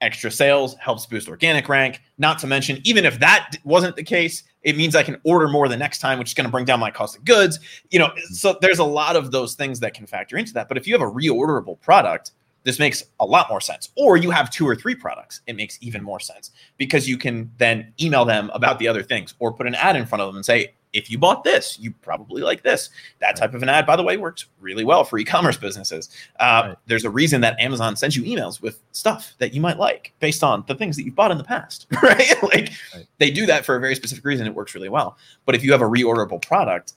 extra 0.00 0.30
sales 0.30 0.76
helps 0.76 1.06
boost 1.06 1.28
organic 1.28 1.68
rank. 1.68 2.00
Not 2.18 2.38
to 2.40 2.46
mention, 2.46 2.80
even 2.84 3.04
if 3.04 3.18
that 3.20 3.56
wasn't 3.64 3.96
the 3.96 4.02
case, 4.02 4.42
it 4.62 4.76
means 4.76 4.96
I 4.96 5.02
can 5.02 5.20
order 5.24 5.48
more 5.48 5.68
the 5.68 5.76
next 5.76 6.00
time, 6.00 6.18
which 6.18 6.28
is 6.28 6.34
going 6.34 6.46
to 6.46 6.50
bring 6.50 6.64
down 6.64 6.80
my 6.80 6.90
cost 6.90 7.16
of 7.16 7.24
goods. 7.24 7.60
You 7.90 7.98
know, 7.98 8.10
so 8.30 8.58
there's 8.60 8.78
a 8.78 8.84
lot 8.84 9.16
of 9.16 9.30
those 9.30 9.54
things 9.54 9.80
that 9.80 9.94
can 9.94 10.06
factor 10.06 10.36
into 10.36 10.52
that. 10.54 10.68
But 10.68 10.76
if 10.76 10.86
you 10.86 10.94
have 10.94 11.06
a 11.06 11.10
reorderable 11.10 11.80
product, 11.80 12.32
this 12.64 12.80
makes 12.80 13.04
a 13.20 13.24
lot 13.24 13.48
more 13.48 13.60
sense. 13.60 13.90
Or 13.96 14.16
you 14.16 14.30
have 14.32 14.50
two 14.50 14.66
or 14.66 14.74
three 14.74 14.96
products, 14.96 15.40
it 15.46 15.54
makes 15.54 15.78
even 15.80 16.02
more 16.02 16.18
sense 16.18 16.50
because 16.78 17.08
you 17.08 17.16
can 17.16 17.50
then 17.58 17.92
email 18.00 18.24
them 18.24 18.50
about 18.52 18.80
the 18.80 18.88
other 18.88 19.04
things 19.04 19.34
or 19.38 19.52
put 19.52 19.68
an 19.68 19.76
ad 19.76 19.94
in 19.94 20.04
front 20.04 20.20
of 20.20 20.26
them 20.26 20.36
and 20.36 20.44
say, 20.44 20.74
if 20.96 21.10
you 21.10 21.18
bought 21.18 21.44
this, 21.44 21.78
you 21.78 21.92
probably 22.02 22.42
like 22.42 22.62
this. 22.62 22.88
That 23.20 23.36
type 23.36 23.52
of 23.52 23.62
an 23.62 23.68
ad, 23.68 23.86
by 23.86 23.96
the 23.96 24.02
way, 24.02 24.16
works 24.16 24.46
really 24.60 24.84
well 24.84 25.04
for 25.04 25.18
e-commerce 25.18 25.58
businesses. 25.58 26.08
Uh, 26.40 26.62
right. 26.68 26.76
There's 26.86 27.04
a 27.04 27.10
reason 27.10 27.42
that 27.42 27.60
Amazon 27.60 27.96
sends 27.96 28.16
you 28.16 28.24
emails 28.24 28.62
with 28.62 28.80
stuff 28.92 29.34
that 29.38 29.52
you 29.52 29.60
might 29.60 29.78
like 29.78 30.12
based 30.20 30.42
on 30.42 30.64
the 30.66 30.74
things 30.74 30.96
that 30.96 31.04
you've 31.04 31.14
bought 31.14 31.30
in 31.30 31.38
the 31.38 31.44
past, 31.44 31.86
right? 32.02 32.34
like 32.42 32.70
right. 32.94 33.06
they 33.18 33.30
do 33.30 33.44
that 33.46 33.66
for 33.66 33.76
a 33.76 33.80
very 33.80 33.94
specific 33.94 34.24
reason. 34.24 34.46
It 34.46 34.54
works 34.54 34.74
really 34.74 34.88
well. 34.88 35.18
But 35.44 35.54
if 35.54 35.62
you 35.62 35.72
have 35.72 35.82
a 35.82 35.86
reorderable 35.86 36.40
product, 36.40 36.94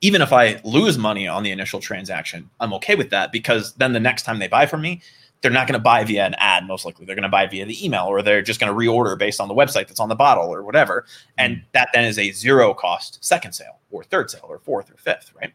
even 0.00 0.20
if 0.20 0.32
I 0.32 0.60
lose 0.64 0.98
money 0.98 1.28
on 1.28 1.44
the 1.44 1.52
initial 1.52 1.80
transaction, 1.80 2.50
I'm 2.60 2.74
okay 2.74 2.96
with 2.96 3.10
that 3.10 3.32
because 3.32 3.72
then 3.74 3.92
the 3.92 4.00
next 4.00 4.24
time 4.24 4.38
they 4.38 4.48
buy 4.48 4.66
from 4.66 4.82
me, 4.82 5.00
they're 5.44 5.52
not 5.52 5.68
going 5.68 5.78
to 5.78 5.82
buy 5.82 6.02
via 6.04 6.24
an 6.24 6.34
ad 6.38 6.66
most 6.66 6.86
likely. 6.86 7.04
They're 7.04 7.14
going 7.14 7.24
to 7.24 7.28
buy 7.28 7.46
via 7.46 7.66
the 7.66 7.84
email 7.84 8.06
or 8.06 8.22
they're 8.22 8.40
just 8.40 8.58
going 8.58 8.72
to 8.72 8.76
reorder 8.76 9.18
based 9.18 9.42
on 9.42 9.46
the 9.46 9.54
website 9.54 9.88
that's 9.88 10.00
on 10.00 10.08
the 10.08 10.14
bottle 10.14 10.46
or 10.46 10.62
whatever. 10.62 11.04
And 11.36 11.56
mm-hmm. 11.56 11.66
that 11.72 11.90
then 11.92 12.06
is 12.06 12.18
a 12.18 12.30
zero 12.30 12.72
cost 12.72 13.22
second 13.22 13.52
sale 13.52 13.78
or 13.90 14.04
third 14.04 14.30
sale 14.30 14.46
or 14.48 14.58
fourth 14.58 14.90
or 14.90 14.96
fifth 14.96 15.32
right? 15.38 15.52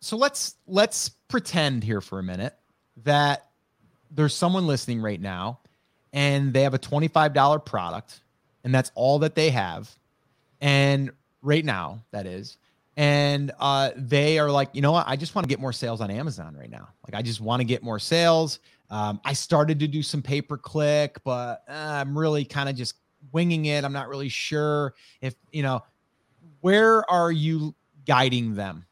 So 0.00 0.18
let's 0.18 0.56
let's 0.66 1.08
pretend 1.08 1.84
here 1.84 2.02
for 2.02 2.18
a 2.18 2.22
minute 2.22 2.54
that 3.04 3.46
there's 4.10 4.34
someone 4.34 4.66
listening 4.66 5.00
right 5.00 5.20
now 5.20 5.60
and 6.12 6.52
they 6.52 6.62
have 6.62 6.74
a 6.74 6.78
$25 6.78 7.64
product 7.64 8.20
and 8.62 8.74
that's 8.74 8.92
all 8.94 9.20
that 9.20 9.34
they 9.34 9.48
have. 9.48 9.90
And 10.60 11.12
right 11.40 11.64
now 11.64 12.04
that 12.10 12.26
is 12.26 12.58
and 12.96 13.52
uh, 13.58 13.90
they 13.96 14.38
are 14.38 14.50
like, 14.50 14.70
you 14.72 14.80
know 14.80 14.92
what? 14.92 15.06
I 15.06 15.16
just 15.16 15.34
want 15.34 15.44
to 15.44 15.48
get 15.48 15.60
more 15.60 15.72
sales 15.72 16.00
on 16.00 16.10
Amazon 16.10 16.56
right 16.56 16.70
now. 16.70 16.88
Like, 17.06 17.14
I 17.14 17.22
just 17.22 17.40
want 17.40 17.60
to 17.60 17.64
get 17.64 17.82
more 17.82 17.98
sales. 17.98 18.58
Um, 18.90 19.20
I 19.24 19.32
started 19.32 19.78
to 19.80 19.88
do 19.88 20.02
some 20.02 20.22
pay 20.22 20.40
per 20.40 20.56
click, 20.56 21.18
but 21.24 21.62
uh, 21.68 21.72
I'm 21.72 22.16
really 22.16 22.44
kind 22.44 22.68
of 22.68 22.76
just 22.76 22.94
winging 23.32 23.66
it. 23.66 23.84
I'm 23.84 23.92
not 23.92 24.08
really 24.08 24.28
sure 24.28 24.94
if 25.20 25.34
you 25.52 25.62
know. 25.62 25.82
Where 26.62 27.08
are 27.10 27.30
you 27.30 27.74
guiding 28.06 28.54
them? 28.54 28.86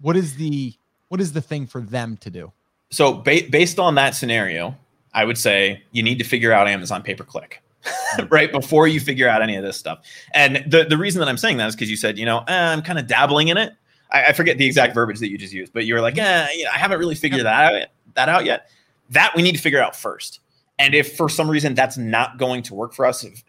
What 0.00 0.16
is 0.16 0.36
the 0.36 0.74
what 1.08 1.20
is 1.20 1.32
the 1.32 1.40
thing 1.40 1.66
for 1.66 1.80
them 1.80 2.16
to 2.18 2.30
do? 2.30 2.52
So, 2.90 3.14
ba- 3.14 3.48
based 3.50 3.78
on 3.78 3.94
that 3.96 4.14
scenario, 4.14 4.76
I 5.12 5.24
would 5.24 5.36
say 5.36 5.82
you 5.92 6.02
need 6.02 6.18
to 6.18 6.24
figure 6.24 6.52
out 6.52 6.68
Amazon 6.68 7.02
pay 7.02 7.14
per 7.14 7.24
click. 7.24 7.62
right 8.30 8.50
before 8.50 8.88
you 8.88 9.00
figure 9.00 9.28
out 9.28 9.42
any 9.42 9.56
of 9.56 9.64
this 9.64 9.76
stuff. 9.76 10.00
And 10.34 10.64
the 10.66 10.84
the 10.84 10.98
reason 10.98 11.20
that 11.20 11.28
I'm 11.28 11.38
saying 11.38 11.56
that 11.58 11.68
is 11.68 11.74
because 11.74 11.90
you 11.90 11.96
said, 11.96 12.18
you 12.18 12.24
know, 12.26 12.38
eh, 12.48 12.72
I'm 12.72 12.82
kind 12.82 12.98
of 12.98 13.06
dabbling 13.06 13.48
in 13.48 13.56
it. 13.56 13.72
I, 14.10 14.26
I, 14.26 14.32
forget 14.32 14.56
the 14.56 14.64
exact 14.64 14.94
verbiage 14.94 15.18
that 15.20 15.30
you 15.30 15.36
just 15.36 15.52
used, 15.52 15.72
but 15.72 15.84
you 15.84 15.94
were 15.94 16.00
like, 16.00 16.16
yeah, 16.16 16.48
you 16.52 16.64
know, 16.64 16.70
I 16.72 16.78
haven't 16.78 16.98
really 16.98 17.14
figured 17.14 17.44
that 17.44 17.74
out, 17.74 17.88
that 18.14 18.28
out 18.28 18.44
yet. 18.44 18.70
That 19.10 19.32
we 19.36 19.42
need 19.42 19.54
to 19.54 19.60
figure 19.60 19.82
out 19.82 19.94
first. 19.94 20.40
And 20.78 20.94
if 20.94 21.16
for 21.16 21.28
some 21.28 21.50
reason 21.50 21.74
that's 21.74 21.98
not 21.98 22.38
going 22.38 22.62
to 22.64 22.74
work 22.74 22.94
for 22.94 23.04
us, 23.04 23.24
if, 23.24 23.42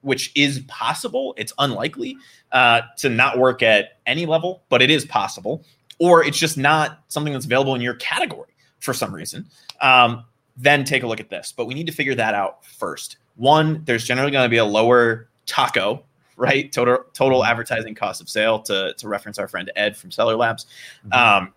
which 0.00 0.32
is 0.34 0.60
possible, 0.68 1.34
it's 1.36 1.52
unlikely 1.58 2.16
uh, 2.52 2.82
to 2.98 3.08
not 3.08 3.38
work 3.38 3.62
at 3.62 3.98
any 4.06 4.26
level, 4.26 4.62
but 4.68 4.80
it 4.80 4.90
is 4.90 5.04
possible, 5.04 5.64
or 5.98 6.24
it's 6.24 6.38
just 6.38 6.56
not 6.56 7.00
something 7.08 7.32
that's 7.32 7.44
available 7.44 7.74
in 7.74 7.80
your 7.80 7.94
category 7.94 8.50
for 8.78 8.94
some 8.94 9.14
reason. 9.14 9.46
Um, 9.80 10.24
then 10.56 10.84
take 10.84 11.02
a 11.02 11.06
look 11.06 11.20
at 11.20 11.30
this. 11.30 11.52
But 11.56 11.66
we 11.66 11.74
need 11.74 11.86
to 11.86 11.92
figure 11.92 12.14
that 12.14 12.34
out 12.34 12.64
first 12.64 13.16
one, 13.36 13.82
there's 13.84 14.04
generally 14.04 14.30
going 14.30 14.44
to 14.44 14.50
be 14.50 14.56
a 14.56 14.64
lower 14.64 15.28
taco, 15.44 16.02
right? 16.36 16.72
Total 16.72 17.04
total 17.12 17.40
mm-hmm. 17.40 17.50
advertising 17.50 17.94
cost 17.94 18.20
of 18.20 18.28
sale 18.28 18.60
to 18.60 18.94
to 18.94 19.08
reference 19.08 19.38
our 19.38 19.48
friend 19.48 19.70
Ed 19.76 19.96
from 19.96 20.10
Seller 20.10 20.36
Labs, 20.36 20.66
mm-hmm. 21.06 21.12
um, 21.12 21.52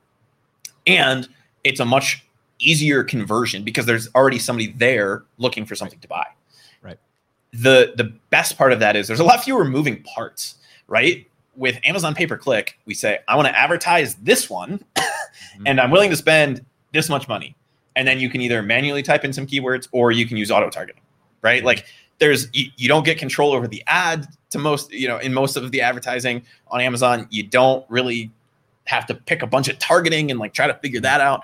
and 0.86 1.28
it's 1.64 1.80
a 1.80 1.86
much 1.86 2.26
easier 2.60 3.04
conversion 3.04 3.64
because 3.64 3.86
there's 3.86 4.14
already 4.14 4.40
somebody 4.40 4.74
there 4.74 5.24
looking 5.38 5.66
for 5.66 5.76
something 5.76 6.00
to 6.00 6.08
buy. 6.08 6.26
Right. 6.82 7.00
The 7.54 7.94
the 7.96 8.14
best 8.30 8.58
part 8.58 8.74
of 8.74 8.80
that 8.80 8.96
is 8.96 9.08
there's 9.08 9.22
a 9.22 9.26
lot 9.26 9.44
fewer 9.44 9.66
moving 9.66 10.04
parts, 10.04 10.56
right? 10.88 11.26
With 11.56 11.78
Amazon 11.84 12.14
pay 12.14 12.28
per 12.28 12.38
click, 12.38 12.78
we 12.86 12.94
say 12.94 13.20
I 13.28 13.36
want 13.36 13.48
to 13.48 13.58
advertise 13.58 14.16
this 14.16 14.50
one, 14.50 14.84
mm-hmm. 14.96 15.64
and 15.66 15.80
I'm 15.80 15.92
willing 15.92 16.10
to 16.10 16.18
spend 16.18 16.66
this 16.92 17.10
much 17.10 17.28
money, 17.28 17.56
and 18.00 18.08
then 18.08 18.20
you 18.20 18.30
can 18.30 18.42
either 18.42 18.64
manually 18.64 19.04
type 19.04 19.24
in 19.24 19.34
some 19.34 19.46
keywords 19.46 19.88
or 19.92 20.12
you 20.12 20.26
can 20.26 20.38
use 20.38 20.50
auto 20.50 20.72
targeting 20.72 21.04
right? 21.42 21.64
Like 21.64 21.86
there's 22.20 22.48
you, 22.54 22.72
you, 22.78 22.88
don't 22.88 23.06
get 23.06 23.18
control 23.18 23.54
over 23.54 23.68
the 23.68 23.84
ad 23.88 24.28
to 24.50 24.60
most 24.60 24.92
you 24.92 25.08
know 25.08 25.18
in 25.18 25.34
most 25.34 25.56
of 25.56 25.72
the 25.72 25.82
advertising 25.82 26.44
on 26.68 26.82
Amazon. 26.82 27.28
You 27.30 27.44
don't 27.44 27.86
really 27.90 28.32
have 28.86 29.06
to 29.08 29.16
pick 29.16 29.42
a 29.42 29.48
bunch 29.48 29.68
of 29.68 29.78
targeting 29.80 30.32
and 30.32 30.40
like 30.40 30.54
try 30.54 30.68
to 30.68 30.74
figure 30.76 31.02
that 31.02 31.22
out. 31.22 31.44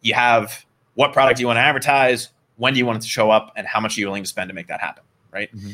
You 0.00 0.14
have 0.14 0.64
what 0.94 1.12
product 1.12 1.40
you 1.40 1.46
want 1.46 1.56
to 1.56 1.62
advertise, 1.62 2.30
when 2.56 2.72
do 2.72 2.78
you 2.78 2.86
want 2.86 2.98
it 2.98 3.02
to 3.02 3.08
show 3.08 3.30
up, 3.30 3.52
and 3.56 3.66
how 3.66 3.80
much 3.80 3.96
are 3.96 4.00
you 4.00 4.06
willing 4.06 4.22
to 4.22 4.28
spend 4.28 4.48
to 4.48 4.54
make 4.54 4.68
that 4.68 4.80
happen, 4.80 5.02
right? 5.32 5.54
Mm-hmm. 5.54 5.70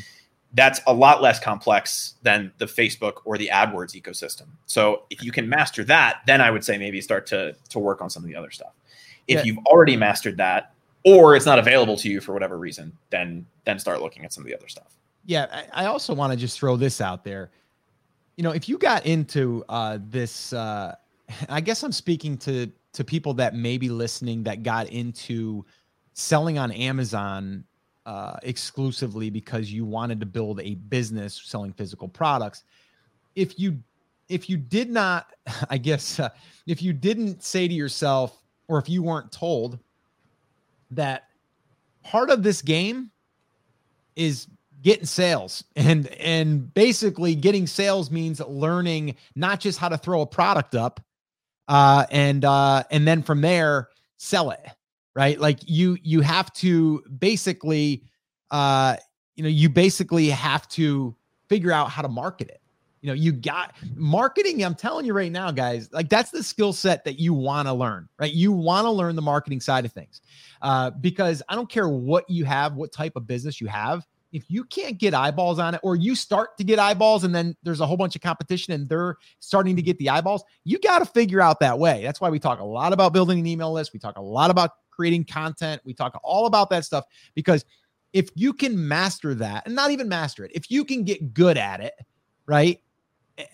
That's 0.53 0.81
a 0.85 0.93
lot 0.93 1.21
less 1.21 1.39
complex 1.39 2.15
than 2.23 2.51
the 2.57 2.65
Facebook 2.65 3.21
or 3.23 3.37
the 3.37 3.49
AdWords 3.53 3.99
ecosystem. 3.99 4.47
So 4.65 5.03
if 5.09 5.23
you 5.23 5.31
can 5.31 5.47
master 5.47 5.85
that, 5.85 6.21
then 6.25 6.41
I 6.41 6.51
would 6.51 6.65
say 6.65 6.77
maybe 6.77 6.99
start 6.99 7.25
to 7.27 7.55
to 7.69 7.79
work 7.79 8.01
on 8.01 8.09
some 8.09 8.23
of 8.23 8.27
the 8.27 8.35
other 8.35 8.51
stuff. 8.51 8.73
If 9.31 9.37
yeah. 9.37 9.43
you've 9.45 9.65
already 9.65 9.95
mastered 9.95 10.37
that, 10.37 10.73
or 11.03 11.35
it's 11.35 11.45
not 11.45 11.59
available 11.59 11.97
to 11.97 12.09
you 12.09 12.21
for 12.21 12.33
whatever 12.33 12.57
reason, 12.57 12.91
then 13.09 13.45
then 13.65 13.79
start 13.79 14.01
looking 14.01 14.25
at 14.25 14.33
some 14.33 14.43
of 14.43 14.47
the 14.47 14.55
other 14.55 14.67
stuff. 14.67 14.97
Yeah, 15.25 15.47
I, 15.51 15.83
I 15.83 15.85
also 15.87 16.13
want 16.13 16.33
to 16.33 16.37
just 16.37 16.59
throw 16.59 16.75
this 16.75 17.01
out 17.01 17.23
there. 17.23 17.51
You 18.37 18.43
know, 18.43 18.51
if 18.51 18.67
you 18.67 18.77
got 18.77 19.05
into 19.05 19.63
uh, 19.69 19.99
this, 20.09 20.53
uh, 20.53 20.95
I 21.49 21.61
guess 21.61 21.83
I'm 21.83 21.91
speaking 21.91 22.37
to 22.39 22.71
to 22.93 23.03
people 23.03 23.33
that 23.35 23.55
may 23.55 23.77
be 23.77 23.89
listening 23.89 24.43
that 24.43 24.63
got 24.63 24.87
into 24.87 25.65
selling 26.13 26.57
on 26.57 26.71
Amazon 26.71 27.63
uh, 28.05 28.35
exclusively 28.43 29.29
because 29.29 29.71
you 29.71 29.85
wanted 29.85 30.19
to 30.19 30.25
build 30.25 30.59
a 30.59 30.75
business 30.75 31.41
selling 31.45 31.71
physical 31.73 32.07
products. 32.07 32.63
If 33.35 33.57
you 33.59 33.79
if 34.27 34.49
you 34.49 34.57
did 34.57 34.89
not, 34.89 35.33
I 35.69 35.77
guess, 35.77 36.19
uh, 36.19 36.29
if 36.67 36.81
you 36.81 36.93
didn't 36.93 37.43
say 37.43 37.67
to 37.67 37.73
yourself, 37.73 38.40
or 38.71 38.79
if 38.79 38.87
you 38.87 39.03
weren't 39.03 39.33
told 39.33 39.77
that 40.91 41.25
part 42.03 42.29
of 42.29 42.41
this 42.41 42.61
game 42.61 43.11
is 44.15 44.47
getting 44.81 45.05
sales. 45.05 45.65
And 45.75 46.07
and 46.07 46.73
basically 46.73 47.35
getting 47.35 47.67
sales 47.67 48.09
means 48.09 48.39
learning 48.39 49.17
not 49.35 49.59
just 49.59 49.77
how 49.77 49.89
to 49.89 49.97
throw 49.97 50.21
a 50.21 50.25
product 50.25 50.73
up 50.73 51.01
uh 51.67 52.05
and 52.09 52.45
uh 52.45 52.83
and 52.89 53.05
then 53.05 53.23
from 53.23 53.41
there 53.41 53.89
sell 54.17 54.51
it 54.51 54.65
right? 55.13 55.37
Like 55.37 55.59
you 55.65 55.97
you 56.01 56.21
have 56.21 56.51
to 56.53 57.03
basically 57.19 58.05
uh 58.51 58.95
you 59.35 59.43
know 59.43 59.49
you 59.49 59.67
basically 59.67 60.29
have 60.29 60.65
to 60.69 61.13
figure 61.49 61.73
out 61.73 61.89
how 61.89 62.01
to 62.03 62.07
market 62.07 62.47
it 62.47 62.60
you 63.01 63.07
know, 63.07 63.13
you 63.13 63.31
got 63.31 63.75
marketing. 63.95 64.63
I'm 64.63 64.75
telling 64.75 65.05
you 65.05 65.13
right 65.13 65.31
now, 65.31 65.51
guys, 65.51 65.89
like 65.91 66.07
that's 66.07 66.29
the 66.29 66.43
skill 66.43 66.71
set 66.71 67.03
that 67.05 67.19
you 67.19 67.33
want 67.33 67.67
to 67.67 67.73
learn, 67.73 68.07
right? 68.19 68.31
You 68.31 68.51
want 68.51 68.85
to 68.85 68.91
learn 68.91 69.15
the 69.15 69.21
marketing 69.21 69.59
side 69.59 69.85
of 69.85 69.91
things 69.91 70.21
uh, 70.61 70.91
because 70.91 71.41
I 71.49 71.55
don't 71.55 71.69
care 71.69 71.89
what 71.89 72.29
you 72.29 72.45
have, 72.45 72.75
what 72.75 72.91
type 72.91 73.13
of 73.15 73.25
business 73.25 73.59
you 73.59 73.67
have. 73.67 74.05
If 74.31 74.45
you 74.49 74.63
can't 74.63 74.97
get 74.97 75.13
eyeballs 75.13 75.59
on 75.59 75.75
it, 75.75 75.81
or 75.83 75.97
you 75.97 76.15
start 76.15 76.57
to 76.57 76.63
get 76.63 76.79
eyeballs 76.79 77.25
and 77.25 77.35
then 77.35 77.57
there's 77.63 77.81
a 77.81 77.85
whole 77.85 77.97
bunch 77.97 78.15
of 78.15 78.21
competition 78.21 78.73
and 78.73 78.87
they're 78.87 79.17
starting 79.39 79.75
to 79.75 79.81
get 79.81 79.97
the 79.97 80.09
eyeballs, 80.09 80.43
you 80.63 80.79
got 80.79 80.99
to 80.99 81.05
figure 81.05 81.41
out 81.41 81.59
that 81.59 81.77
way. 81.77 82.01
That's 82.01 82.21
why 82.21 82.29
we 82.29 82.39
talk 82.39 82.59
a 82.59 82.63
lot 82.63 82.93
about 82.93 83.11
building 83.11 83.39
an 83.39 83.45
email 83.45 83.73
list. 83.73 83.91
We 83.91 83.99
talk 83.99 84.17
a 84.17 84.21
lot 84.21 84.49
about 84.49 84.71
creating 84.89 85.25
content. 85.25 85.81
We 85.83 85.93
talk 85.93 86.17
all 86.23 86.45
about 86.45 86.69
that 86.69 86.85
stuff 86.85 87.05
because 87.35 87.65
if 88.13 88.29
you 88.35 88.53
can 88.53 88.87
master 88.87 89.33
that 89.35 89.65
and 89.65 89.75
not 89.75 89.91
even 89.91 90.07
master 90.07 90.45
it, 90.45 90.51
if 90.53 90.71
you 90.71 90.85
can 90.85 91.03
get 91.03 91.33
good 91.33 91.57
at 91.57 91.81
it, 91.81 91.93
right? 92.45 92.79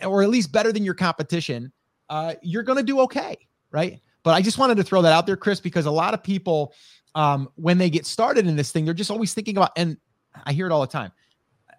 Or 0.03 0.23
at 0.23 0.29
least 0.29 0.51
better 0.51 0.71
than 0.71 0.83
your 0.83 0.93
competition, 0.93 1.71
uh, 2.09 2.35
you're 2.41 2.63
going 2.63 2.77
to 2.77 2.83
do 2.83 3.01
okay, 3.01 3.37
right? 3.71 3.99
But 4.23 4.33
I 4.33 4.41
just 4.41 4.57
wanted 4.57 4.77
to 4.77 4.83
throw 4.83 5.01
that 5.01 5.13
out 5.13 5.25
there, 5.25 5.37
Chris, 5.37 5.59
because 5.59 5.85
a 5.85 5.91
lot 5.91 6.13
of 6.13 6.23
people, 6.23 6.73
um, 7.15 7.49
when 7.55 7.77
they 7.77 7.89
get 7.89 8.05
started 8.05 8.47
in 8.47 8.55
this 8.55 8.71
thing, 8.71 8.85
they're 8.85 8.93
just 8.93 9.11
always 9.11 9.33
thinking 9.33 9.57
about, 9.57 9.71
and 9.77 9.97
I 10.45 10.53
hear 10.53 10.65
it 10.65 10.71
all 10.71 10.81
the 10.81 10.87
time. 10.87 11.11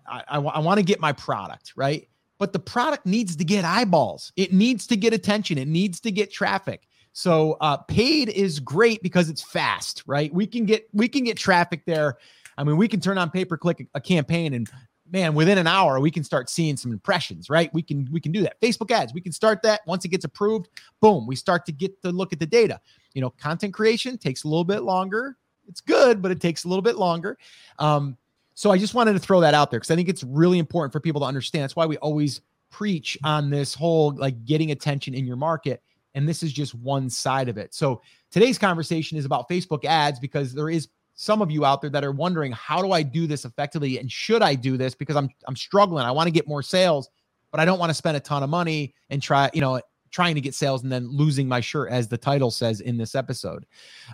I, 0.07 0.23
I, 0.29 0.38
I 0.38 0.59
want 0.61 0.79
to 0.79 0.85
get 0.85 1.01
my 1.01 1.12
product, 1.12 1.73
right? 1.77 2.09
But 2.38 2.53
the 2.53 2.59
product 2.59 3.05
needs 3.05 3.37
to 3.37 3.44
get 3.44 3.64
eyeballs. 3.64 4.33
It 4.37 4.53
needs 4.53 4.87
to 4.88 4.97
get 4.97 5.12
attention. 5.12 5.59
It 5.59 5.68
needs 5.68 6.01
to 6.01 6.11
get 6.11 6.33
traffic. 6.33 6.87
So 7.12 7.57
uh, 7.61 7.79
paid 7.79 8.29
is 8.29 8.61
great 8.61 9.03
because 9.03 9.29
it's 9.29 9.42
fast, 9.42 10.05
right? 10.07 10.33
We 10.33 10.47
can 10.47 10.66
get 10.66 10.88
we 10.92 11.09
can 11.09 11.25
get 11.25 11.37
traffic 11.37 11.85
there. 11.85 12.16
I 12.57 12.64
mean, 12.64 12.77
we 12.77 12.87
can 12.87 13.01
turn 13.01 13.18
on 13.18 13.31
pay 13.31 13.44
per 13.44 13.57
click 13.57 13.81
a, 13.81 13.99
a 13.99 14.01
campaign 14.01 14.55
and 14.55 14.71
man, 15.11 15.35
within 15.35 15.59
an 15.59 15.66
hour, 15.66 16.01
we 16.01 16.11
can 16.11 16.25
start 16.25 16.51
seeing 16.51 16.77
some 16.77 16.92
impressions, 16.92 17.51
right? 17.51 17.73
We 17.73 17.83
can 17.83 18.09
we 18.11 18.21
can 18.21 18.33
do 18.33 18.42
that. 18.42 18.61
Facebook 18.61 18.90
ads, 18.90 19.14
we 19.14 19.21
can 19.21 19.33
start 19.33 19.62
that. 19.62 19.81
Once 19.87 20.05
it 20.05 20.09
gets 20.09 20.25
approved, 20.25 20.68
boom, 21.01 21.27
we 21.27 21.37
start 21.37 21.66
to 21.66 21.73
get 21.73 22.01
to 22.03 22.11
look 22.11 22.33
at 22.33 22.40
the 22.40 22.47
data. 22.47 22.81
You 23.14 23.21
know, 23.21 23.31
content 23.31 23.75
creation 23.75 24.18
takes 24.18 24.44
a 24.44 24.49
little 24.49 24.64
bit 24.64 24.83
longer. 24.83 25.37
It's 25.68 25.81
good, 25.81 26.23
but 26.23 26.31
it 26.31 26.40
takes 26.40 26.64
a 26.64 26.68
little 26.68 26.83
bit 26.83 26.97
longer. 26.97 27.38
Um, 27.79 28.16
so 28.55 28.71
I 28.71 28.79
just 28.79 28.94
wanted 28.94 29.12
to 29.12 29.18
throw 29.18 29.40
that 29.40 29.55
out 29.55 29.71
there 29.71 29.79
because 29.79 29.90
I 29.90 29.97
think 29.97 30.09
it's 30.09 30.25
really 30.25 30.59
important 30.59 30.92
for 30.92 31.01
people 31.01 31.21
to 31.21 31.27
understand. 31.27 31.62
That's 31.62 31.77
why 31.77 31.87
we 31.87 31.97
always 31.99 32.40
preach 32.71 33.16
on 33.25 33.51
this 33.51 33.75
whole 33.75 34.14
like 34.16 34.44
getting 34.44 34.71
attention 34.71 35.14
in 35.14 35.27
your 35.27 35.37
market. 35.37 35.83
And 36.14 36.29
this 36.29 36.42
is 36.42 36.53
just 36.53 36.75
one 36.75 37.09
side 37.09 37.49
of 37.49 37.59
it. 37.59 37.75
So 37.75 38.03
today's 38.31 38.59
conversation 38.59 39.16
is 39.16 39.25
about 39.25 39.49
Facebook 39.49 39.85
ads 39.85 40.18
because 40.18 40.53
there 40.53 40.71
is 40.71 40.88
some 41.20 41.42
of 41.42 41.50
you 41.50 41.64
out 41.64 41.81
there 41.81 41.90
that 41.90 42.04
are 42.04 42.12
wondering 42.12 42.52
how 42.52 42.81
do 42.81 42.92
I 42.92 43.02
do 43.02 43.26
this 43.26 43.44
effectively 43.44 43.98
and 43.98 44.11
should 44.11 44.40
I 44.40 44.54
do 44.54 44.76
this 44.76 44.94
because 44.94 45.16
I'm 45.16 45.28
I'm 45.48 45.57
struggling. 45.57 46.04
I 46.04 46.12
want 46.12 46.28
to 46.28 46.31
get 46.31 46.46
more 46.46 46.62
sales. 46.62 47.11
but 47.50 47.59
I 47.59 47.64
don't 47.64 47.81
want 47.81 47.90
to 47.90 47.94
spend 47.94 48.16
a 48.16 48.20
ton 48.20 48.44
of 48.44 48.50
money 48.50 48.94
and 49.11 49.20
try, 49.20 49.50
you 49.52 49.61
know, 49.61 49.81
trying 50.12 50.37
to 50.37 50.40
get 50.40 50.54
sales 50.54 50.85
and 50.85 50.92
then 50.92 51.09
losing 51.11 51.48
my 51.48 51.59
shirt, 51.59 51.90
as 51.90 52.07
the 52.07 52.16
title 52.16 52.52
says 52.52 52.81
in 52.81 52.98
this 52.98 53.16
episode. 53.16 53.66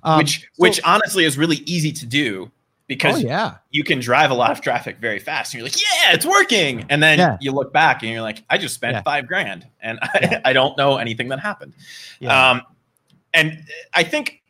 Um, 0.03 0.17
which, 0.17 0.41
so, 0.41 0.47
which 0.57 0.81
honestly 0.83 1.25
is 1.25 1.37
really 1.37 1.59
easy 1.67 1.93
to 1.93 2.07
do 2.07 2.51
because 2.87 3.23
oh, 3.23 3.27
yeah. 3.27 3.57
you 3.71 3.85
can 3.85 4.01
drive 4.01 4.31
a 4.31 4.35
lot 4.35 4.51
of 4.51 4.63
traffic 4.63 4.97
very 4.97 5.19
fast 5.19 5.53
and 5.53 5.59
you're 5.59 5.67
like, 5.67 5.79
yeah, 5.79 6.15
it's 6.15 6.25
working. 6.25 6.87
And 6.89 7.03
then 7.03 7.19
yeah. 7.19 7.37
you 7.39 7.53
look 7.53 7.71
back 7.71 8.03
and 8.03 8.11
you're 8.11 8.23
like, 8.23 8.43
I 8.49 8.57
just 8.57 8.75
spent 8.75 8.95
yeah. 8.95 9.03
five 9.03 9.27
grand 9.27 9.67
and 9.81 9.99
I, 10.03 10.41
I, 10.47 10.53
don't 10.55 10.79
know 10.79 10.97
anything 10.97 11.29
that 11.29 11.41
happened. 11.41 11.75
Um, 12.27 12.63
and 13.35 13.65
I 13.93 14.05
think 14.05 14.41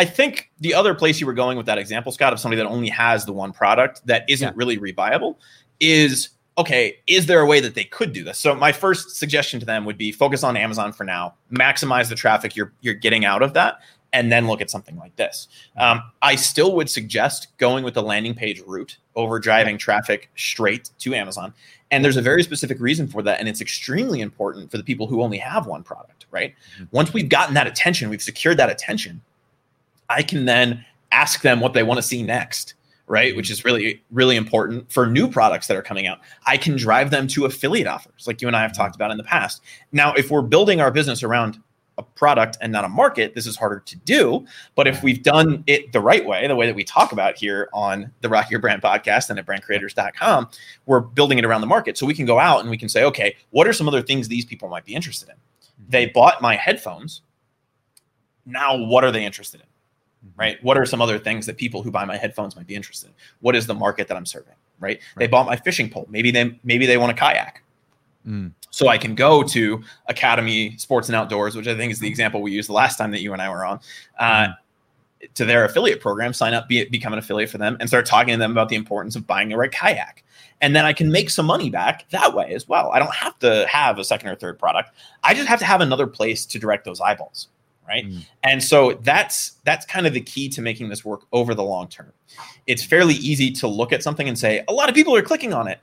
I 0.00 0.06
think 0.06 0.50
the 0.60 0.72
other 0.72 0.94
place 0.94 1.20
you 1.20 1.26
were 1.26 1.34
going 1.34 1.58
with 1.58 1.66
that 1.66 1.76
example, 1.76 2.10
Scott, 2.10 2.32
of 2.32 2.40
somebody 2.40 2.62
that 2.62 2.66
only 2.66 2.88
has 2.88 3.26
the 3.26 3.34
one 3.34 3.52
product 3.52 4.00
that 4.06 4.24
isn't 4.30 4.48
yeah. 4.48 4.52
really 4.56 4.78
reviable 4.78 5.36
is 5.78 6.30
okay, 6.56 6.96
is 7.06 7.26
there 7.26 7.40
a 7.40 7.46
way 7.46 7.60
that 7.60 7.74
they 7.74 7.84
could 7.84 8.14
do 8.14 8.24
this? 8.24 8.38
So 8.38 8.54
my 8.54 8.72
first 8.72 9.18
suggestion 9.18 9.60
to 9.60 9.66
them 9.66 9.84
would 9.84 9.98
be 9.98 10.10
focus 10.10 10.42
on 10.42 10.56
Amazon 10.56 10.92
for 10.92 11.04
now, 11.04 11.34
maximize 11.52 12.08
the 12.08 12.14
traffic 12.14 12.56
you're 12.56 12.72
you're 12.80 12.94
getting 12.94 13.26
out 13.26 13.42
of 13.42 13.52
that, 13.52 13.80
and 14.14 14.32
then 14.32 14.46
look 14.46 14.62
at 14.62 14.70
something 14.70 14.96
like 14.96 15.14
this. 15.16 15.48
Um, 15.76 16.02
I 16.22 16.34
still 16.34 16.74
would 16.76 16.88
suggest 16.88 17.48
going 17.58 17.84
with 17.84 17.92
the 17.92 18.02
landing 18.02 18.34
page 18.34 18.62
route 18.66 18.96
over 19.16 19.38
driving 19.38 19.76
traffic 19.76 20.30
straight 20.34 20.88
to 21.00 21.14
Amazon. 21.14 21.52
And 21.90 22.02
there's 22.02 22.16
a 22.16 22.22
very 22.22 22.42
specific 22.42 22.80
reason 22.80 23.06
for 23.06 23.22
that. 23.22 23.38
And 23.38 23.50
it's 23.50 23.60
extremely 23.60 24.22
important 24.22 24.70
for 24.70 24.78
the 24.78 24.84
people 24.84 25.06
who 25.06 25.22
only 25.22 25.38
have 25.38 25.66
one 25.66 25.82
product, 25.82 26.24
right? 26.30 26.54
Mm-hmm. 26.76 26.84
Once 26.90 27.12
we've 27.12 27.28
gotten 27.28 27.54
that 27.54 27.66
attention, 27.66 28.08
we've 28.08 28.22
secured 28.22 28.56
that 28.56 28.70
attention, 28.70 29.20
I 30.10 30.22
can 30.22 30.44
then 30.44 30.84
ask 31.12 31.40
them 31.40 31.60
what 31.60 31.72
they 31.72 31.82
want 31.82 31.98
to 31.98 32.02
see 32.02 32.22
next, 32.22 32.74
right? 33.06 33.34
Which 33.34 33.50
is 33.50 33.60
mm-hmm. 33.60 33.66
really, 33.68 34.04
really 34.10 34.36
important 34.36 34.92
for 34.92 35.06
new 35.06 35.28
products 35.28 35.66
that 35.68 35.76
are 35.76 35.82
coming 35.82 36.06
out. 36.06 36.18
I 36.46 36.56
can 36.56 36.76
drive 36.76 37.10
them 37.10 37.26
to 37.28 37.46
affiliate 37.46 37.86
offers, 37.86 38.26
like 38.26 38.42
you 38.42 38.48
and 38.48 38.56
I 38.56 38.62
have 38.62 38.74
talked 38.74 38.94
mm-hmm. 38.94 39.02
about 39.02 39.10
in 39.12 39.16
the 39.16 39.24
past. 39.24 39.62
Now, 39.92 40.12
if 40.14 40.30
we're 40.30 40.42
building 40.42 40.80
our 40.80 40.90
business 40.90 41.22
around 41.22 41.58
a 42.00 42.02
product 42.02 42.56
and 42.60 42.72
not 42.72 42.84
a 42.84 42.88
market, 42.88 43.34
this 43.34 43.46
is 43.46 43.56
harder 43.56 43.80
to 43.80 43.96
do. 43.98 44.44
But 44.74 44.88
if 44.88 45.02
we've 45.02 45.22
done 45.22 45.62
it 45.66 45.92
the 45.92 46.00
right 46.00 46.24
way, 46.24 46.46
the 46.46 46.56
way 46.56 46.66
that 46.66 46.74
we 46.74 46.82
talk 46.82 47.12
about 47.12 47.36
here 47.36 47.68
on 47.72 48.10
the 48.22 48.28
Rock 48.28 48.50
Your 48.50 48.58
Brand 48.58 48.82
podcast 48.82 49.30
and 49.30 49.38
at 49.38 49.46
brandcreators.com, 49.46 50.48
we're 50.86 51.00
building 51.00 51.38
it 51.38 51.44
around 51.44 51.60
the 51.60 51.66
market. 51.66 51.98
So 51.98 52.06
we 52.06 52.14
can 52.14 52.26
go 52.26 52.38
out 52.38 52.60
and 52.60 52.70
we 52.70 52.78
can 52.78 52.88
say, 52.88 53.04
okay, 53.04 53.36
what 53.50 53.68
are 53.68 53.72
some 53.72 53.86
other 53.86 54.02
things 54.02 54.28
these 54.28 54.46
people 54.46 54.68
might 54.68 54.84
be 54.84 54.94
interested 54.94 55.28
in? 55.28 55.34
They 55.88 56.06
mm-hmm. 56.06 56.14
bought 56.14 56.42
my 56.42 56.56
headphones. 56.56 57.22
Now, 58.46 58.76
what 58.76 59.04
are 59.04 59.12
they 59.12 59.24
interested 59.24 59.60
in? 59.60 59.66
Mm-hmm. 60.24 60.40
right? 60.40 60.62
What 60.62 60.76
are 60.76 60.84
some 60.84 61.00
other 61.00 61.18
things 61.18 61.46
that 61.46 61.56
people 61.56 61.82
who 61.82 61.90
buy 61.90 62.04
my 62.04 62.16
headphones 62.16 62.54
might 62.54 62.66
be 62.66 62.74
interested 62.74 63.08
in? 63.08 63.14
What 63.40 63.56
is 63.56 63.66
the 63.66 63.74
market 63.74 64.06
that 64.08 64.18
I'm 64.18 64.26
serving, 64.26 64.54
right? 64.78 64.98
right. 64.98 65.00
They 65.16 65.26
bought 65.26 65.46
my 65.46 65.56
fishing 65.56 65.88
pole. 65.88 66.06
Maybe 66.10 66.30
they 66.30 66.58
maybe 66.62 66.84
they 66.84 66.98
want 66.98 67.10
a 67.10 67.14
kayak. 67.14 67.62
Mm. 68.26 68.52
So 68.68 68.88
I 68.88 68.98
can 68.98 69.14
go 69.14 69.42
to 69.42 69.82
Academy 70.08 70.76
Sports 70.76 71.08
and 71.08 71.16
Outdoors, 71.16 71.56
which 71.56 71.66
I 71.66 71.74
think 71.74 71.90
is 71.90 72.00
the 72.00 72.08
example 72.08 72.42
we 72.42 72.52
used 72.52 72.68
the 72.68 72.74
last 72.74 72.98
time 72.98 73.12
that 73.12 73.22
you 73.22 73.32
and 73.32 73.40
I 73.40 73.48
were 73.48 73.64
on, 73.64 73.80
uh, 74.18 74.48
mm. 74.48 74.54
to 75.36 75.46
their 75.46 75.64
affiliate 75.64 76.02
program, 76.02 76.34
sign 76.34 76.52
up, 76.52 76.68
be, 76.68 76.84
become 76.84 77.14
an 77.14 77.18
affiliate 77.18 77.48
for 77.48 77.56
them, 77.56 77.78
and 77.80 77.88
start 77.88 78.04
talking 78.04 78.34
to 78.34 78.38
them 78.38 78.50
about 78.50 78.68
the 78.68 78.76
importance 78.76 79.16
of 79.16 79.26
buying 79.26 79.48
the 79.48 79.56
right 79.56 79.72
kayak. 79.72 80.22
And 80.60 80.76
then 80.76 80.84
I 80.84 80.92
can 80.92 81.10
make 81.10 81.30
some 81.30 81.46
money 81.46 81.70
back 81.70 82.06
that 82.10 82.34
way 82.34 82.52
as 82.52 82.68
well. 82.68 82.90
I 82.92 82.98
don't 82.98 83.14
have 83.14 83.38
to 83.38 83.66
have 83.66 83.98
a 83.98 84.04
second 84.04 84.28
or 84.28 84.36
third 84.36 84.58
product. 84.58 84.90
I 85.24 85.32
just 85.32 85.48
have 85.48 85.60
to 85.60 85.64
have 85.64 85.80
another 85.80 86.06
place 86.06 86.44
to 86.44 86.58
direct 86.58 86.84
those 86.84 87.00
eyeballs 87.00 87.48
right? 87.90 88.06
Mm. 88.06 88.24
and 88.44 88.62
so 88.62 88.94
that's 89.02 89.56
that's 89.64 89.84
kind 89.84 90.06
of 90.06 90.14
the 90.14 90.20
key 90.20 90.48
to 90.50 90.62
making 90.62 90.88
this 90.88 91.04
work 91.04 91.22
over 91.32 91.54
the 91.54 91.64
long 91.64 91.88
term. 91.88 92.12
It's 92.66 92.84
fairly 92.84 93.14
easy 93.14 93.50
to 93.52 93.66
look 93.68 93.92
at 93.92 94.02
something 94.02 94.28
and 94.28 94.38
say 94.38 94.64
a 94.68 94.72
lot 94.72 94.88
of 94.88 94.94
people 94.94 95.14
are 95.16 95.22
clicking 95.22 95.52
on 95.52 95.68
it 95.68 95.80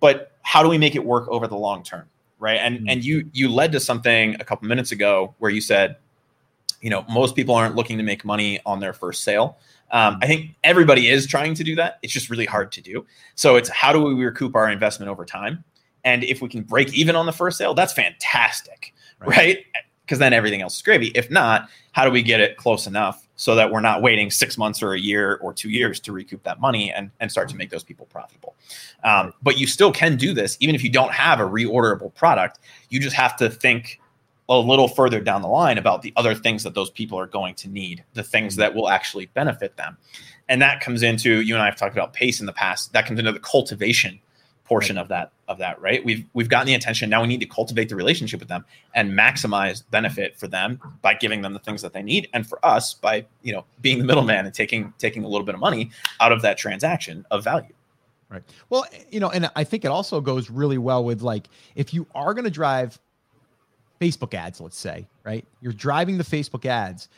but 0.00 0.32
how 0.42 0.62
do 0.62 0.68
we 0.68 0.78
make 0.78 0.96
it 0.96 1.04
work 1.04 1.28
over 1.28 1.46
the 1.46 1.56
long 1.56 1.82
term 1.82 2.08
right? 2.42 2.58
And 2.58 2.80
mm. 2.80 2.84
and 2.88 3.04
you 3.04 3.30
you 3.32 3.48
led 3.48 3.72
to 3.72 3.80
something 3.80 4.34
a 4.34 4.44
couple 4.44 4.68
minutes 4.68 4.92
ago 4.92 5.34
where 5.38 5.50
you 5.50 5.62
said 5.62 5.96
you 6.82 6.90
know 6.90 7.06
most 7.08 7.34
people 7.34 7.54
aren't 7.54 7.76
looking 7.76 7.96
to 7.96 8.04
make 8.04 8.24
money 8.24 8.60
on 8.66 8.80
their 8.80 8.92
first 8.92 9.24
sale. 9.24 9.56
Um, 9.92 10.18
i 10.22 10.26
think 10.26 10.52
everybody 10.64 11.08
is 11.08 11.26
trying 11.26 11.54
to 11.54 11.64
do 11.64 11.76
that. 11.76 11.98
It's 12.02 12.12
just 12.12 12.30
really 12.30 12.46
hard 12.46 12.72
to 12.72 12.80
do. 12.80 13.06
So 13.36 13.56
it's 13.56 13.68
how 13.68 13.92
do 13.92 14.02
we 14.02 14.14
recoup 14.14 14.56
our 14.56 14.70
investment 14.70 15.10
over 15.10 15.24
time? 15.24 15.64
And 16.04 16.24
if 16.24 16.42
we 16.42 16.48
can 16.48 16.62
break 16.62 16.92
even 16.92 17.14
on 17.14 17.24
the 17.26 17.32
first 17.32 17.56
sale 17.56 17.72
that's 17.72 17.92
fantastic 17.92 18.92
right, 19.20 19.28
right? 19.28 19.58
Because 20.02 20.18
then 20.18 20.32
everything 20.32 20.60
else 20.60 20.76
is 20.76 20.82
gravy. 20.82 21.08
If 21.14 21.30
not, 21.30 21.68
how 21.92 22.04
do 22.04 22.10
we 22.10 22.22
get 22.22 22.40
it 22.40 22.56
close 22.56 22.86
enough 22.86 23.26
so 23.36 23.54
that 23.54 23.70
we're 23.70 23.80
not 23.80 24.02
waiting 24.02 24.30
six 24.30 24.58
months 24.58 24.82
or 24.82 24.92
a 24.92 24.98
year 24.98 25.36
or 25.36 25.52
two 25.52 25.70
years 25.70 26.00
to 26.00 26.12
recoup 26.12 26.42
that 26.42 26.60
money 26.60 26.92
and, 26.92 27.10
and 27.20 27.30
start 27.30 27.48
to 27.50 27.56
make 27.56 27.70
those 27.70 27.84
people 27.84 28.06
profitable? 28.06 28.54
Um, 29.04 29.32
but 29.42 29.58
you 29.58 29.66
still 29.66 29.92
can 29.92 30.16
do 30.16 30.34
this 30.34 30.56
even 30.60 30.74
if 30.74 30.82
you 30.82 30.90
don't 30.90 31.12
have 31.12 31.40
a 31.40 31.44
reorderable 31.44 32.12
product. 32.14 32.58
You 32.88 33.00
just 33.00 33.16
have 33.16 33.36
to 33.36 33.48
think 33.48 34.00
a 34.48 34.58
little 34.58 34.88
further 34.88 35.20
down 35.20 35.40
the 35.40 35.48
line 35.48 35.78
about 35.78 36.02
the 36.02 36.12
other 36.16 36.34
things 36.34 36.62
that 36.64 36.74
those 36.74 36.90
people 36.90 37.18
are 37.18 37.26
going 37.26 37.54
to 37.54 37.68
need, 37.68 38.04
the 38.14 38.22
things 38.22 38.56
that 38.56 38.74
will 38.74 38.88
actually 38.88 39.26
benefit 39.26 39.76
them. 39.76 39.96
And 40.48 40.60
that 40.60 40.80
comes 40.80 41.02
into 41.02 41.40
you 41.40 41.54
and 41.54 41.62
I 41.62 41.66
have 41.66 41.76
talked 41.76 41.94
about 41.94 42.12
pace 42.12 42.40
in 42.40 42.46
the 42.46 42.52
past. 42.52 42.92
That 42.92 43.06
comes 43.06 43.18
into 43.18 43.32
the 43.32 43.38
cultivation 43.38 44.20
portion 44.72 44.96
of 44.96 45.08
that 45.08 45.32
of 45.48 45.58
that 45.58 45.78
right? 45.82 46.02
We've 46.02 46.24
we've 46.32 46.48
gotten 46.48 46.66
the 46.66 46.72
attention. 46.72 47.10
Now 47.10 47.20
we 47.20 47.28
need 47.28 47.40
to 47.40 47.46
cultivate 47.46 47.90
the 47.90 47.94
relationship 47.94 48.40
with 48.40 48.48
them 48.48 48.64
and 48.94 49.12
maximize 49.12 49.82
benefit 49.90 50.38
for 50.38 50.48
them 50.48 50.80
by 51.02 51.12
giving 51.12 51.42
them 51.42 51.52
the 51.52 51.58
things 51.58 51.82
that 51.82 51.92
they 51.92 52.02
need 52.02 52.26
and 52.32 52.46
for 52.46 52.58
us 52.64 52.94
by 52.94 53.26
you 53.42 53.52
know 53.52 53.66
being 53.82 53.98
the 53.98 54.04
middleman 54.04 54.46
and 54.46 54.54
taking 54.54 54.94
taking 54.98 55.24
a 55.24 55.28
little 55.28 55.44
bit 55.44 55.54
of 55.54 55.60
money 55.60 55.90
out 56.20 56.32
of 56.32 56.40
that 56.40 56.56
transaction 56.56 57.26
of 57.30 57.44
value. 57.44 57.74
Right. 58.30 58.42
Well 58.70 58.86
you 59.10 59.20
know 59.20 59.28
and 59.28 59.50
i 59.56 59.62
think 59.62 59.84
it 59.84 59.90
also 59.90 60.22
goes 60.22 60.48
really 60.48 60.78
well 60.78 61.04
with 61.04 61.20
like 61.20 61.48
if 61.74 61.92
you 61.92 62.06
are 62.14 62.32
going 62.32 62.46
to 62.46 62.50
drive 62.50 62.98
facebook 64.00 64.32
ads 64.32 64.58
let's 64.58 64.78
say 64.78 65.06
right? 65.22 65.44
You're 65.60 65.74
driving 65.74 66.16
the 66.16 66.24
facebook 66.24 66.64
ads. 66.64 67.08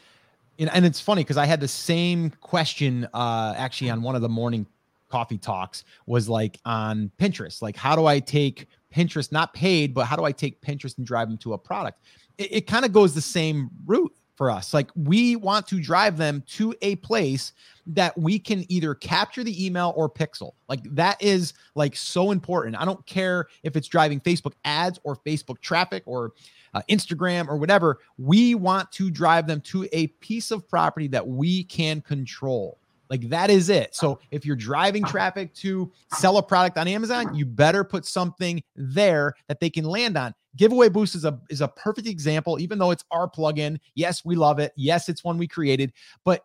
And, 0.58 0.70
and 0.74 0.84
it's 0.84 0.98
funny 0.98 1.22
because 1.22 1.36
i 1.36 1.46
had 1.46 1.60
the 1.60 1.68
same 1.68 2.30
question 2.40 3.06
uh 3.14 3.54
actually 3.56 3.90
on 3.90 4.02
one 4.02 4.16
of 4.16 4.22
the 4.22 4.28
morning 4.28 4.66
coffee 5.14 5.38
talks 5.38 5.84
was 6.06 6.28
like 6.28 6.58
on 6.64 7.08
Pinterest. 7.18 7.62
Like, 7.62 7.76
how 7.76 7.94
do 7.94 8.06
I 8.06 8.18
take 8.18 8.66
Pinterest, 8.92 9.30
not 9.30 9.54
paid, 9.54 9.94
but 9.94 10.06
how 10.06 10.16
do 10.16 10.24
I 10.24 10.32
take 10.32 10.60
Pinterest 10.60 10.98
and 10.98 11.06
drive 11.06 11.28
them 11.28 11.38
to 11.38 11.52
a 11.52 11.58
product? 11.58 12.00
It, 12.36 12.52
it 12.52 12.66
kind 12.66 12.84
of 12.84 12.92
goes 12.92 13.14
the 13.14 13.20
same 13.20 13.70
route 13.86 14.12
for 14.34 14.50
us. 14.50 14.74
Like, 14.74 14.90
we 14.96 15.36
want 15.36 15.68
to 15.68 15.80
drive 15.80 16.16
them 16.16 16.42
to 16.48 16.74
a 16.82 16.96
place 16.96 17.52
that 17.86 18.18
we 18.18 18.40
can 18.40 18.64
either 18.68 18.92
capture 18.92 19.44
the 19.44 19.64
email 19.64 19.92
or 19.94 20.10
pixel. 20.10 20.54
Like, 20.68 20.82
that 20.96 21.22
is 21.22 21.52
like 21.76 21.94
so 21.94 22.32
important. 22.32 22.74
I 22.76 22.84
don't 22.84 23.06
care 23.06 23.46
if 23.62 23.76
it's 23.76 23.86
driving 23.86 24.18
Facebook 24.18 24.54
ads 24.64 24.98
or 25.04 25.14
Facebook 25.14 25.60
traffic 25.60 26.02
or 26.06 26.32
uh, 26.74 26.82
Instagram 26.90 27.46
or 27.46 27.56
whatever. 27.56 28.00
We 28.18 28.56
want 28.56 28.90
to 28.92 29.12
drive 29.12 29.46
them 29.46 29.60
to 29.60 29.88
a 29.92 30.08
piece 30.08 30.50
of 30.50 30.68
property 30.68 31.06
that 31.06 31.24
we 31.24 31.62
can 31.62 32.00
control. 32.00 32.80
Like 33.10 33.28
that 33.28 33.50
is 33.50 33.68
it. 33.68 33.94
So 33.94 34.18
if 34.30 34.46
you're 34.46 34.56
driving 34.56 35.04
traffic 35.04 35.54
to 35.56 35.92
sell 36.14 36.38
a 36.38 36.42
product 36.42 36.78
on 36.78 36.88
Amazon, 36.88 37.34
you 37.34 37.44
better 37.46 37.84
put 37.84 38.06
something 38.06 38.62
there 38.74 39.34
that 39.48 39.60
they 39.60 39.70
can 39.70 39.84
land 39.84 40.16
on. 40.16 40.34
Giveaway 40.56 40.88
Boost 40.88 41.14
is 41.14 41.24
a 41.24 41.38
is 41.50 41.60
a 41.60 41.68
perfect 41.68 42.06
example. 42.06 42.58
Even 42.60 42.78
though 42.78 42.90
it's 42.90 43.04
our 43.10 43.28
plugin, 43.28 43.78
yes, 43.94 44.24
we 44.24 44.36
love 44.36 44.58
it. 44.58 44.72
Yes, 44.76 45.08
it's 45.08 45.24
one 45.24 45.36
we 45.36 45.48
created, 45.48 45.92
but 46.24 46.44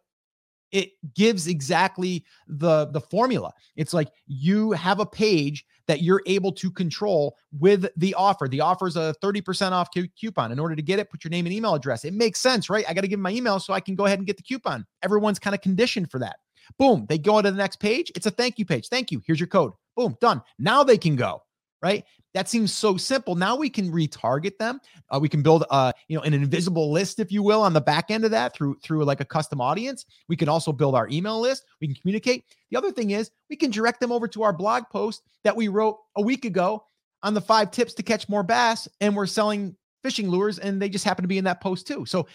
it 0.72 0.92
gives 1.16 1.48
exactly 1.48 2.26
the 2.48 2.88
the 2.88 3.02
formula. 3.02 3.54
It's 3.76 3.94
like 3.94 4.10
you 4.28 4.72
have 4.72 5.00
a 5.00 5.06
page 5.06 5.66
that 5.88 6.04
you're 6.04 6.22
able 6.28 6.52
to 6.52 6.70
control 6.70 7.36
with 7.52 7.88
the 7.98 8.14
offer. 8.14 8.48
The 8.48 8.62
offer 8.62 8.86
is 8.86 8.96
a 8.96 9.16
30% 9.24 9.72
off 9.72 9.90
coupon. 9.92 10.52
In 10.52 10.60
order 10.60 10.76
to 10.76 10.84
get 10.84 11.00
it, 11.00 11.10
put 11.10 11.24
your 11.24 11.32
name 11.32 11.48
and 11.48 11.54
email 11.54 11.74
address. 11.74 12.06
It 12.06 12.14
makes 12.14 12.40
sense, 12.40 12.70
right? 12.70 12.86
I 12.88 12.94
got 12.94 13.02
to 13.02 13.08
give 13.08 13.20
my 13.20 13.32
email 13.32 13.60
so 13.60 13.74
I 13.74 13.80
can 13.80 13.96
go 13.96 14.06
ahead 14.06 14.20
and 14.20 14.28
get 14.28 14.38
the 14.38 14.44
coupon. 14.44 14.86
Everyone's 15.02 15.40
kind 15.40 15.56
of 15.56 15.62
conditioned 15.62 16.12
for 16.12 16.20
that. 16.20 16.36
Boom, 16.78 17.06
they 17.10 17.18
go 17.18 17.42
to 17.42 17.52
the 17.52 17.58
next 17.58 17.80
page. 17.80 18.12
It's 18.16 18.26
a 18.26 18.32
thank 18.32 18.60
you 18.60 18.66
page. 18.66 18.90
Thank 18.90 19.12
you. 19.12 19.22
Here's 19.26 19.40
your 19.40 19.48
code. 19.48 19.74
Boom, 19.96 20.18
done. 20.22 20.42
Now 20.58 20.84
they 20.84 20.98
can 20.98 21.16
go, 21.16 21.44
right? 21.82 22.04
That 22.36 22.48
seems 22.48 22.72
so 22.72 22.96
simple. 22.96 23.36
Now 23.36 23.56
we 23.56 23.70
can 23.70 23.92
retarget 23.92 24.58
them. 24.60 24.80
Uh, 25.10 25.20
we 25.20 25.30
can 25.30 25.42
build, 25.42 25.66
uh, 25.72 25.92
you 26.08 26.16
know, 26.16 26.24
an 26.24 26.34
invisible 26.34 26.92
list, 26.92 27.20
if 27.20 27.32
you 27.32 27.42
will, 27.42 27.64
on 27.64 27.74
the 27.74 27.82
back 27.82 28.12
end 28.12 28.24
of 28.24 28.32
that 28.32 28.54
through 28.54 28.78
through 28.84 29.04
like 29.04 29.20
a 29.20 29.26
custom 29.26 29.60
audience. 29.60 30.06
We 30.28 30.36
can 30.36 30.48
also 30.48 30.72
build 30.72 30.94
our 30.94 31.08
email 31.10 31.42
list. 31.42 31.66
We 31.82 31.88
can 31.88 31.96
communicate. 31.96 32.46
The 32.70 32.78
other 32.78 32.92
thing 32.92 33.12
is 33.12 33.32
we 33.50 33.56
can 33.56 33.72
direct 33.72 34.00
them 34.00 34.12
over 34.12 34.28
to 34.28 34.44
our 34.44 34.54
blog 34.54 34.84
post 34.92 35.24
that 35.44 35.56
we 35.56 35.70
wrote 35.70 35.98
a 36.16 36.22
week 36.22 36.46
ago 36.46 36.84
on 37.24 37.34
the 37.34 37.42
five 37.42 37.72
tips 37.72 37.96
to 37.96 38.04
catch 38.04 38.30
more 38.30 38.44
bass, 38.44 38.88
and 39.02 39.16
we're 39.16 39.26
selling 39.26 39.76
fishing 40.04 40.30
lures, 40.30 40.60
and 40.60 40.80
they 40.80 40.88
just 40.88 41.06
happen 41.06 41.24
to 41.24 41.28
be 41.28 41.40
in 41.40 41.46
that 41.46 41.62
post 41.62 41.88
too. 41.88 42.06
So 42.06 42.28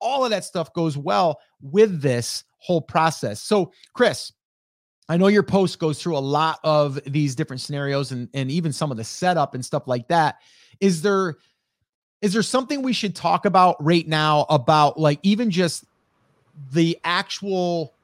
all 0.00 0.24
of 0.24 0.30
that 0.30 0.44
stuff 0.44 0.72
goes 0.74 0.96
well 0.96 1.40
with 1.60 2.02
this 2.02 2.44
whole 2.58 2.80
process. 2.80 3.40
So, 3.40 3.72
Chris, 3.94 4.32
I 5.08 5.16
know 5.16 5.28
your 5.28 5.42
post 5.42 5.78
goes 5.78 6.02
through 6.02 6.16
a 6.16 6.20
lot 6.20 6.60
of 6.64 7.00
these 7.06 7.34
different 7.34 7.60
scenarios 7.60 8.12
and, 8.12 8.28
and 8.34 8.50
even 8.50 8.72
some 8.72 8.90
of 8.90 8.96
the 8.96 9.04
setup 9.04 9.54
and 9.54 9.64
stuff 9.64 9.88
like 9.88 10.08
that. 10.08 10.40
Is 10.80 11.02
there 11.02 11.36
is 12.20 12.32
there 12.32 12.42
something 12.42 12.82
we 12.82 12.92
should 12.92 13.14
talk 13.14 13.44
about 13.44 13.82
right 13.82 14.06
now 14.06 14.44
about 14.50 14.98
like 14.98 15.20
even 15.22 15.50
just 15.50 15.84
the 16.72 16.98
actual 17.04 17.94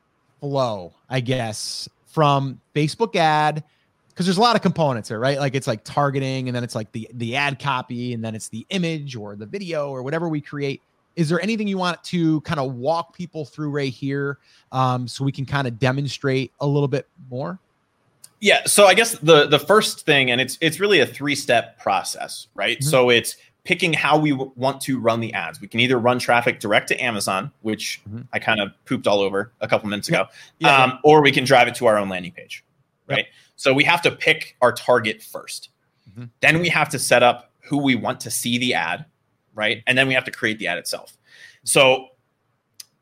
flow, 0.41 0.93
I 1.11 1.21
guess, 1.21 1.89
from 2.07 2.61
Facebook 2.75 3.17
ad 3.17 3.65
because 4.09 4.27
there's 4.27 4.39
a 4.39 4.41
lot 4.41 4.55
of 4.55 4.63
components 4.63 5.09
there, 5.09 5.19
right? 5.19 5.39
Like 5.39 5.57
it's 5.57 5.67
like 5.67 5.83
targeting, 5.83 6.49
and 6.49 6.55
then 6.55 6.63
it's 6.63 6.77
like 6.77 6.93
the 6.93 7.09
the 7.15 7.35
ad 7.37 7.59
copy, 7.59 8.15
and 8.15 8.25
then 8.25 8.35
it's 8.35 8.49
the 8.49 8.65
image 8.71 9.17
or 9.17 9.35
the 9.35 9.47
video 9.47 9.91
or 9.91 10.03
whatever 10.03 10.29
we 10.29 10.41
create. 10.41 10.81
Is 11.17 11.29
there 11.29 11.41
anything 11.41 11.69
you 11.69 11.79
want 11.79 12.03
to 12.05 12.41
kind 12.43 12.61
of 12.61 12.75
walk 12.75 13.15
people 13.15 13.45
through 13.45 13.71
right 13.71 13.93
here, 13.93 14.39
um, 14.73 15.07
so 15.07 15.25
we 15.25 15.33
can 15.33 15.47
kind 15.47 15.67
of 15.67 15.79
demonstrate 15.79 16.53
a 16.61 16.67
little 16.67 16.89
bit 16.89 17.09
more? 17.31 17.59
Yeah. 18.41 18.65
So 18.67 18.87
I 18.87 18.95
guess 18.95 19.19
the 19.19 19.47
the 19.47 19.59
first 19.59 20.05
thing, 20.05 20.31
and 20.31 20.41
it's 20.41 20.59
it's 20.61 20.81
really 20.81 21.01
a 21.01 21.07
three 21.07 21.35
step 21.35 21.79
process, 21.79 22.49
right? 22.55 22.79
Mm-hmm. 22.79 22.89
So 22.89 23.11
it's 23.11 23.37
picking 23.65 23.95
how 23.95 24.19
we 24.19 24.31
w- 24.31 24.53
want 24.57 24.81
to 24.83 25.01
run 25.01 25.21
the 25.21 25.33
ads. 25.33 25.61
We 25.61 25.69
can 25.69 25.81
either 25.81 25.99
run 25.99 26.19
traffic 26.19 26.61
direct 26.61 26.89
to 26.89 27.03
Amazon, 27.03 27.51
which 27.63 28.03
mm-hmm. 28.07 28.23
I 28.33 28.39
kind 28.39 28.61
of 28.61 28.73
pooped 28.85 29.07
all 29.07 29.21
over 29.21 29.53
a 29.61 29.69
couple 29.69 29.89
minutes 29.89 30.09
ago, 30.09 30.27
yeah, 30.59 30.85
um, 30.85 30.99
or 31.03 31.23
we 31.23 31.33
can 31.33 31.45
drive 31.45 31.69
it 31.69 31.75
to 31.77 31.87
our 31.87 31.97
own 31.97 32.09
landing 32.09 32.33
page, 32.33 32.63
right? 33.09 33.19
Yep. 33.19 33.27
So 33.57 33.73
we 33.73 33.85
have 33.85 34.03
to 34.03 34.11
pick 34.11 34.57
our 34.61 34.73
target 34.73 35.21
1st 35.21 35.69
mm-hmm. 36.11 36.25
Then 36.41 36.61
we 36.61 36.69
have 36.69 36.89
to 36.91 36.99
set 36.99 37.23
up 37.23 37.51
who 37.61 37.79
we 37.79 37.95
want 37.95 38.21
to 38.21 38.31
see 38.31 38.59
the 38.59 38.75
ad, 38.75 39.07
right? 39.55 39.83
And 39.87 39.97
then 39.97 40.09
we 40.09 40.15
have 40.15 40.25
to 40.25 40.31
create 40.31 40.59
the 40.59 40.67
ad 40.67 40.79
itself. 40.79 41.17
So 41.65 42.09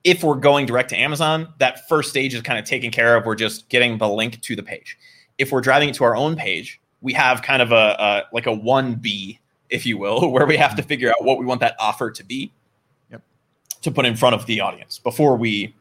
if 0.05 0.23
we're 0.23 0.37
going 0.37 0.67
direct 0.67 0.91
to 0.91 0.97
Amazon, 0.97 1.53
that 1.59 1.89
first 1.89 2.11
stage 2.11 2.35
is 2.35 2.43
kind 2.43 2.59
of 2.59 2.65
taken 2.65 2.91
care 2.91 3.17
of. 3.17 3.25
We're 3.25 3.35
just 3.35 3.69
getting 3.69 3.99
the 3.99 4.09
link 4.09 4.41
to 4.43 4.57
the 4.57 4.63
page. 4.63 4.99
If 5.39 5.53
we're 5.53 5.61
driving 5.61 5.89
it 5.89 5.95
to 5.97 6.05
our 6.05 6.17
own 6.17 6.37
page, 6.37 6.81
we 7.01 7.13
have 7.13 7.43
kind 7.43 7.63
of 7.63 7.73
a, 7.73 7.75
a 7.75 8.23
like 8.33 8.47
a 8.47 8.51
1B, 8.51 9.39
if 9.71 9.87
you 9.87 9.99
will, 9.99 10.31
where 10.33 10.47
we 10.47 10.57
have 10.57 10.77
to 10.77 10.83
figure 10.83 11.11
out 11.11 11.25
what 11.25 11.39
we 11.39 11.45
want 11.45 11.61
that 11.61 11.77
offer 11.79 12.11
to 12.11 12.25
be 12.25 12.53
yep. 13.11 13.23
to 13.83 13.91
put 13.91 14.07
in 14.07 14.17
front 14.17 14.35
of 14.35 14.47
the 14.47 14.61
audience 14.61 14.99
before 14.99 15.37
we 15.37 15.75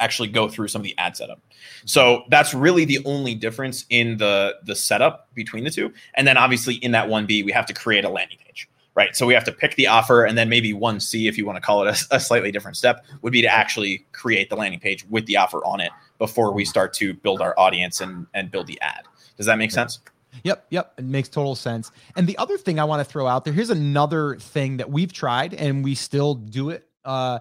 actually 0.00 0.28
go 0.28 0.48
through 0.48 0.68
some 0.68 0.80
of 0.80 0.84
the 0.84 0.96
ad 0.98 1.16
setup. 1.16 1.40
So 1.84 2.24
that's 2.28 2.52
really 2.54 2.84
the 2.84 2.98
only 3.04 3.34
difference 3.34 3.86
in 3.88 4.16
the 4.16 4.56
the 4.64 4.74
setup 4.74 5.32
between 5.34 5.64
the 5.64 5.70
two. 5.70 5.92
And 6.14 6.26
then 6.26 6.36
obviously 6.36 6.74
in 6.76 6.92
that 6.92 7.08
1B, 7.08 7.44
we 7.44 7.52
have 7.52 7.66
to 7.66 7.74
create 7.74 8.04
a 8.04 8.08
landing 8.08 8.38
page, 8.44 8.68
right? 8.94 9.16
So 9.16 9.26
we 9.26 9.34
have 9.34 9.44
to 9.44 9.52
pick 9.52 9.76
the 9.76 9.86
offer 9.86 10.24
and 10.24 10.36
then 10.36 10.48
maybe 10.48 10.72
1C, 10.72 11.28
if 11.28 11.38
you 11.38 11.46
want 11.46 11.56
to 11.56 11.60
call 11.60 11.86
it 11.86 12.06
a, 12.10 12.16
a 12.16 12.20
slightly 12.20 12.52
different 12.52 12.76
step, 12.76 13.04
would 13.22 13.32
be 13.32 13.42
to 13.42 13.48
actually 13.48 14.06
create 14.12 14.50
the 14.50 14.56
landing 14.56 14.80
page 14.80 15.06
with 15.08 15.26
the 15.26 15.36
offer 15.36 15.64
on 15.64 15.80
it 15.80 15.90
before 16.18 16.52
we 16.52 16.64
start 16.64 16.92
to 16.94 17.14
build 17.14 17.40
our 17.40 17.58
audience 17.58 18.00
and, 18.00 18.26
and 18.34 18.50
build 18.50 18.66
the 18.66 18.80
ad. 18.80 19.04
Does 19.36 19.46
that 19.46 19.58
make 19.58 19.70
sense? 19.70 20.00
Yep, 20.44 20.66
yep, 20.70 20.94
it 20.98 21.04
makes 21.04 21.28
total 21.28 21.54
sense. 21.54 21.90
And 22.16 22.26
the 22.26 22.36
other 22.38 22.56
thing 22.56 22.78
I 22.78 22.84
want 22.84 23.00
to 23.00 23.10
throw 23.10 23.26
out 23.26 23.44
there, 23.44 23.52
here's 23.52 23.70
another 23.70 24.36
thing 24.36 24.78
that 24.78 24.90
we've 24.90 25.12
tried 25.12 25.54
and 25.54 25.84
we 25.84 25.94
still 25.94 26.34
do 26.34 26.70
it. 26.70 26.86
Uh, 27.04 27.40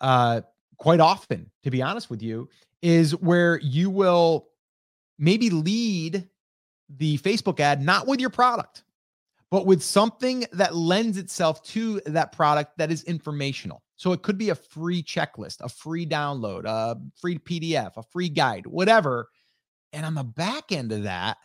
uh, 0.00 0.42
quite 0.76 1.00
often, 1.00 1.50
to 1.62 1.70
be 1.70 1.82
honest 1.82 2.10
with 2.10 2.22
you, 2.22 2.48
is 2.82 3.16
where 3.16 3.58
you 3.60 3.88
will 3.90 4.48
maybe 5.18 5.50
lead 5.50 6.28
the 6.88 7.18
Facebook 7.18 7.58
ad 7.58 7.82
not 7.82 8.06
with 8.06 8.20
your 8.20 8.30
product, 8.30 8.84
but 9.50 9.66
with 9.66 9.82
something 9.82 10.46
that 10.52 10.74
lends 10.74 11.18
itself 11.18 11.62
to 11.62 12.00
that 12.06 12.32
product 12.32 12.78
that 12.78 12.90
is 12.90 13.04
informational. 13.04 13.82
So 13.96 14.12
it 14.12 14.22
could 14.22 14.36
be 14.36 14.50
a 14.50 14.54
free 14.54 15.02
checklist, 15.02 15.60
a 15.60 15.68
free 15.68 16.06
download, 16.06 16.64
a 16.66 16.96
free 17.16 17.38
PDF, 17.38 17.96
a 17.96 18.02
free 18.02 18.28
guide, 18.28 18.66
whatever. 18.66 19.28
And 19.92 20.04
on 20.04 20.14
the 20.14 20.24
back 20.24 20.72
end 20.72 20.92
of 20.92 21.04
that, 21.04 21.38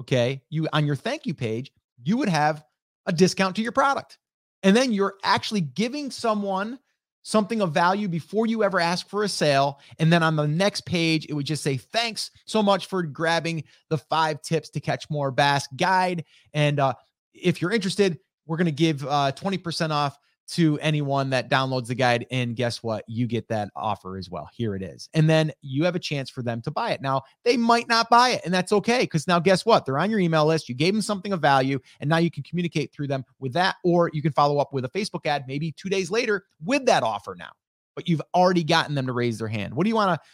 okay, 0.00 0.42
you 0.50 0.68
on 0.72 0.84
your 0.84 0.96
thank 0.96 1.26
you 1.26 1.34
page, 1.34 1.70
you 2.02 2.16
would 2.16 2.28
have 2.28 2.64
a 3.06 3.12
discount 3.12 3.56
to 3.56 3.62
your 3.62 3.72
product. 3.72 4.18
And 4.62 4.76
then 4.76 4.92
you're 4.92 5.14
actually 5.22 5.60
giving 5.60 6.10
someone 6.10 6.78
something 7.22 7.62
of 7.62 7.72
value 7.72 8.08
before 8.08 8.46
you 8.46 8.62
ever 8.62 8.78
ask 8.78 9.08
for 9.08 9.24
a 9.24 9.28
sale. 9.28 9.80
And 9.98 10.12
then 10.12 10.22
on 10.22 10.36
the 10.36 10.46
next 10.46 10.82
page, 10.82 11.26
it 11.28 11.34
would 11.34 11.46
just 11.46 11.62
say, 11.62 11.76
Thanks 11.76 12.30
so 12.44 12.62
much 12.62 12.86
for 12.86 13.02
grabbing 13.02 13.64
the 13.88 13.98
five 13.98 14.42
tips 14.42 14.70
to 14.70 14.80
catch 14.80 15.08
more 15.10 15.30
bass 15.30 15.66
guide. 15.76 16.24
And 16.52 16.80
uh, 16.80 16.94
if 17.34 17.60
you're 17.60 17.72
interested, 17.72 18.18
we're 18.46 18.56
going 18.56 18.66
to 18.66 18.72
give 18.72 19.04
uh, 19.04 19.32
20% 19.32 19.90
off 19.90 20.18
to 20.46 20.78
anyone 20.80 21.30
that 21.30 21.50
downloads 21.50 21.86
the 21.86 21.94
guide. 21.94 22.26
And 22.30 22.54
guess 22.54 22.82
what? 22.82 23.04
You 23.08 23.26
get 23.26 23.48
that 23.48 23.70
offer 23.74 24.16
as 24.16 24.28
well. 24.28 24.48
Here 24.52 24.74
it 24.74 24.82
is. 24.82 25.08
And 25.14 25.28
then 25.28 25.52
you 25.62 25.84
have 25.84 25.96
a 25.96 26.00
chance 26.00 26.28
for 26.28 26.42
them 26.42 26.60
to 26.62 26.70
buy 26.70 26.90
it. 26.90 27.00
Now, 27.00 27.22
they 27.44 27.56
might 27.56 27.88
not 27.88 28.10
buy 28.10 28.30
it, 28.30 28.42
and 28.44 28.52
that's 28.52 28.72
okay. 28.72 29.00
Because 29.00 29.26
now, 29.26 29.38
guess 29.38 29.64
what? 29.64 29.86
They're 29.86 29.98
on 29.98 30.10
your 30.10 30.20
email 30.20 30.46
list. 30.46 30.68
You 30.68 30.74
gave 30.74 30.92
them 30.92 31.02
something 31.02 31.32
of 31.32 31.40
value, 31.40 31.78
and 32.00 32.10
now 32.10 32.18
you 32.18 32.30
can 32.30 32.42
communicate 32.42 32.92
through 32.92 33.08
them 33.08 33.24
with 33.38 33.54
that, 33.54 33.76
or 33.84 34.10
you 34.12 34.22
can 34.22 34.32
follow 34.32 34.58
up 34.58 34.72
with 34.72 34.84
a 34.84 34.90
Facebook 34.90 35.26
ad 35.26 35.44
maybe 35.48 35.72
two 35.72 35.88
days 35.88 36.10
later 36.10 36.44
with 36.62 36.84
that 36.86 37.02
offer 37.02 37.34
now. 37.38 37.50
But 37.96 38.08
you've 38.08 38.22
already 38.34 38.64
gotten 38.64 38.94
them 38.94 39.06
to 39.06 39.12
raise 39.12 39.38
their 39.38 39.48
hand. 39.48 39.74
What 39.74 39.84
do 39.84 39.88
you 39.88 39.96
want 39.96 40.20
to? 40.20 40.26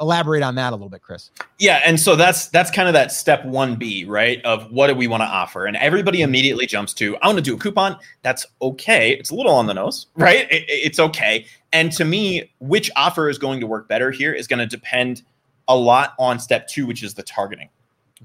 Elaborate 0.00 0.42
on 0.42 0.54
that 0.54 0.70
a 0.70 0.76
little 0.76 0.88
bit 0.88 1.02
chris. 1.02 1.30
Yeah 1.58 1.80
and 1.84 1.98
so 1.98 2.16
that's 2.16 2.48
that's 2.48 2.70
kind 2.70 2.88
of 2.88 2.94
that 2.94 3.12
step 3.12 3.42
1b 3.44 4.08
right 4.08 4.42
of 4.44 4.70
what 4.70 4.88
do 4.88 4.94
we 4.94 5.06
want 5.06 5.22
to 5.22 5.26
offer? 5.26 5.66
And 5.66 5.76
everybody 5.76 6.22
immediately 6.22 6.66
jumps 6.66 6.92
to 6.94 7.16
i 7.18 7.26
want 7.26 7.38
to 7.38 7.42
do 7.42 7.54
a 7.54 7.58
coupon. 7.58 7.96
That's 8.22 8.46
okay. 8.60 9.12
It's 9.12 9.30
a 9.30 9.34
little 9.34 9.54
on 9.54 9.66
the 9.66 9.74
nose 9.74 10.06
right? 10.16 10.50
It, 10.50 10.64
it's 10.68 10.98
okay. 10.98 11.46
And 11.72 11.92
to 11.92 12.04
me 12.04 12.52
which 12.60 12.90
offer 12.96 13.28
is 13.28 13.38
going 13.38 13.60
to 13.60 13.66
work 13.66 13.88
better 13.88 14.10
here 14.10 14.32
is 14.32 14.46
going 14.46 14.60
to 14.60 14.66
depend 14.66 15.22
a 15.68 15.76
lot 15.76 16.14
on 16.18 16.38
step 16.38 16.68
two 16.68 16.86
which 16.86 17.02
is 17.02 17.14
the 17.14 17.22
targeting 17.22 17.68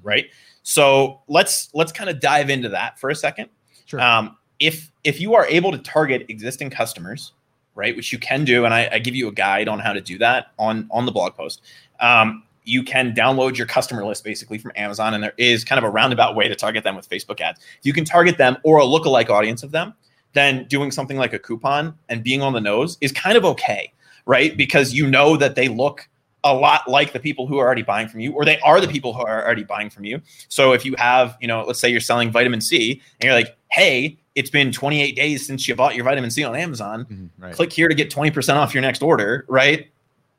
right? 0.03 0.27
So 0.63 1.21
let's 1.27 1.69
let's 1.73 1.91
kind 1.91 2.09
of 2.09 2.19
dive 2.19 2.49
into 2.49 2.69
that 2.69 2.99
for 2.99 3.09
a 3.09 3.15
second. 3.15 3.49
Sure. 3.85 4.01
um, 4.01 4.37
if 4.59 4.91
if 5.03 5.21
you 5.21 5.35
are 5.35 5.45
able 5.47 5.71
to 5.71 5.77
target 5.77 6.25
existing 6.29 6.69
customers 6.69 7.33
right? 7.77 7.95
Which 7.95 8.11
you 8.11 8.19
can 8.19 8.43
do, 8.43 8.65
and 8.65 8.73
I, 8.73 8.89
I, 8.91 8.99
give 8.99 9.15
you 9.15 9.27
a 9.27 9.31
guide 9.31 9.67
on 9.67 9.79
how 9.79 9.93
to 9.93 10.01
do 10.01 10.17
that 10.17 10.47
on 10.57 10.87
on 10.91 11.05
the 11.05 11.11
blog 11.11 11.35
post. 11.35 11.61
Um, 11.99 12.43
you 12.63 12.83
can 12.83 13.13
download 13.13 13.57
your 13.57 13.67
customer 13.67 14.05
list 14.05 14.23
basically 14.23 14.57
from 14.57 14.73
Amazon, 14.75 15.13
and 15.13 15.23
there 15.23 15.33
is 15.37 15.63
kind 15.63 15.77
of 15.77 15.85
a 15.85 15.89
roundabout 15.89 16.35
way 16.35 16.49
to 16.49 16.55
target 16.55 16.83
them 16.83 16.95
with 16.95 17.09
Facebook 17.09 17.39
ads. 17.39 17.59
If 17.79 17.85
you 17.85 17.93
can 17.93 18.03
target 18.03 18.37
them 18.37 18.57
or 18.63 18.79
a 18.79 18.83
lookalike 18.83 19.29
audience 19.29 19.63
of 19.63 19.71
them, 19.71 19.93
then 20.33 20.65
doing 20.65 20.91
something 20.91 21.17
like 21.17 21.33
a 21.33 21.39
coupon 21.39 21.97
and 22.09 22.23
being 22.23 22.41
on 22.41 22.53
the 22.53 22.59
nose 22.59 22.97
is 22.99 23.11
kind 23.13 23.37
of 23.37 23.45
okay, 23.45 23.93
right? 24.25 24.57
Because 24.57 24.93
you 24.93 25.07
know 25.07 25.37
that 25.37 25.55
they 25.55 25.69
look 25.69 26.09
a 26.43 26.53
lot 26.53 26.87
like 26.87 27.13
the 27.13 27.19
people 27.19 27.47
who 27.47 27.57
are 27.57 27.65
already 27.65 27.83
buying 27.83 28.07
from 28.07 28.19
you, 28.19 28.33
or 28.33 28.45
they 28.45 28.59
are 28.59 28.79
the 28.81 28.87
people 28.87 29.13
who 29.13 29.21
are 29.21 29.43
already 29.43 29.63
buying 29.63 29.89
from 29.89 30.03
you. 30.03 30.21
So 30.49 30.73
if 30.73 30.85
you 30.85 30.95
have, 30.97 31.37
you 31.41 31.47
know, 31.47 31.63
let's 31.65 31.79
say 31.79 31.89
you're 31.89 31.99
selling 31.99 32.31
vitamin 32.31 32.61
C, 32.61 33.01
and 33.19 33.27
you're 33.27 33.33
like, 33.33 33.57
hey, 33.71 34.17
it's 34.37 34.51
been 34.51 34.71
28 34.71 35.15
days 35.15 35.47
since 35.47 35.67
you 35.67 35.73
bought 35.73 35.95
your 35.95 36.05
vitamin 36.05 36.29
C 36.29 36.43
on 36.43 36.55
Amazon. 36.55 37.05
Mm-hmm, 37.05 37.43
right. 37.43 37.53
Click 37.55 37.73
here 37.73 37.87
to 37.87 37.95
get 37.95 38.11
20% 38.11 38.55
off 38.55 38.71
your 38.71 38.83
next 38.83 39.01
order, 39.01 39.45
right? 39.47 39.87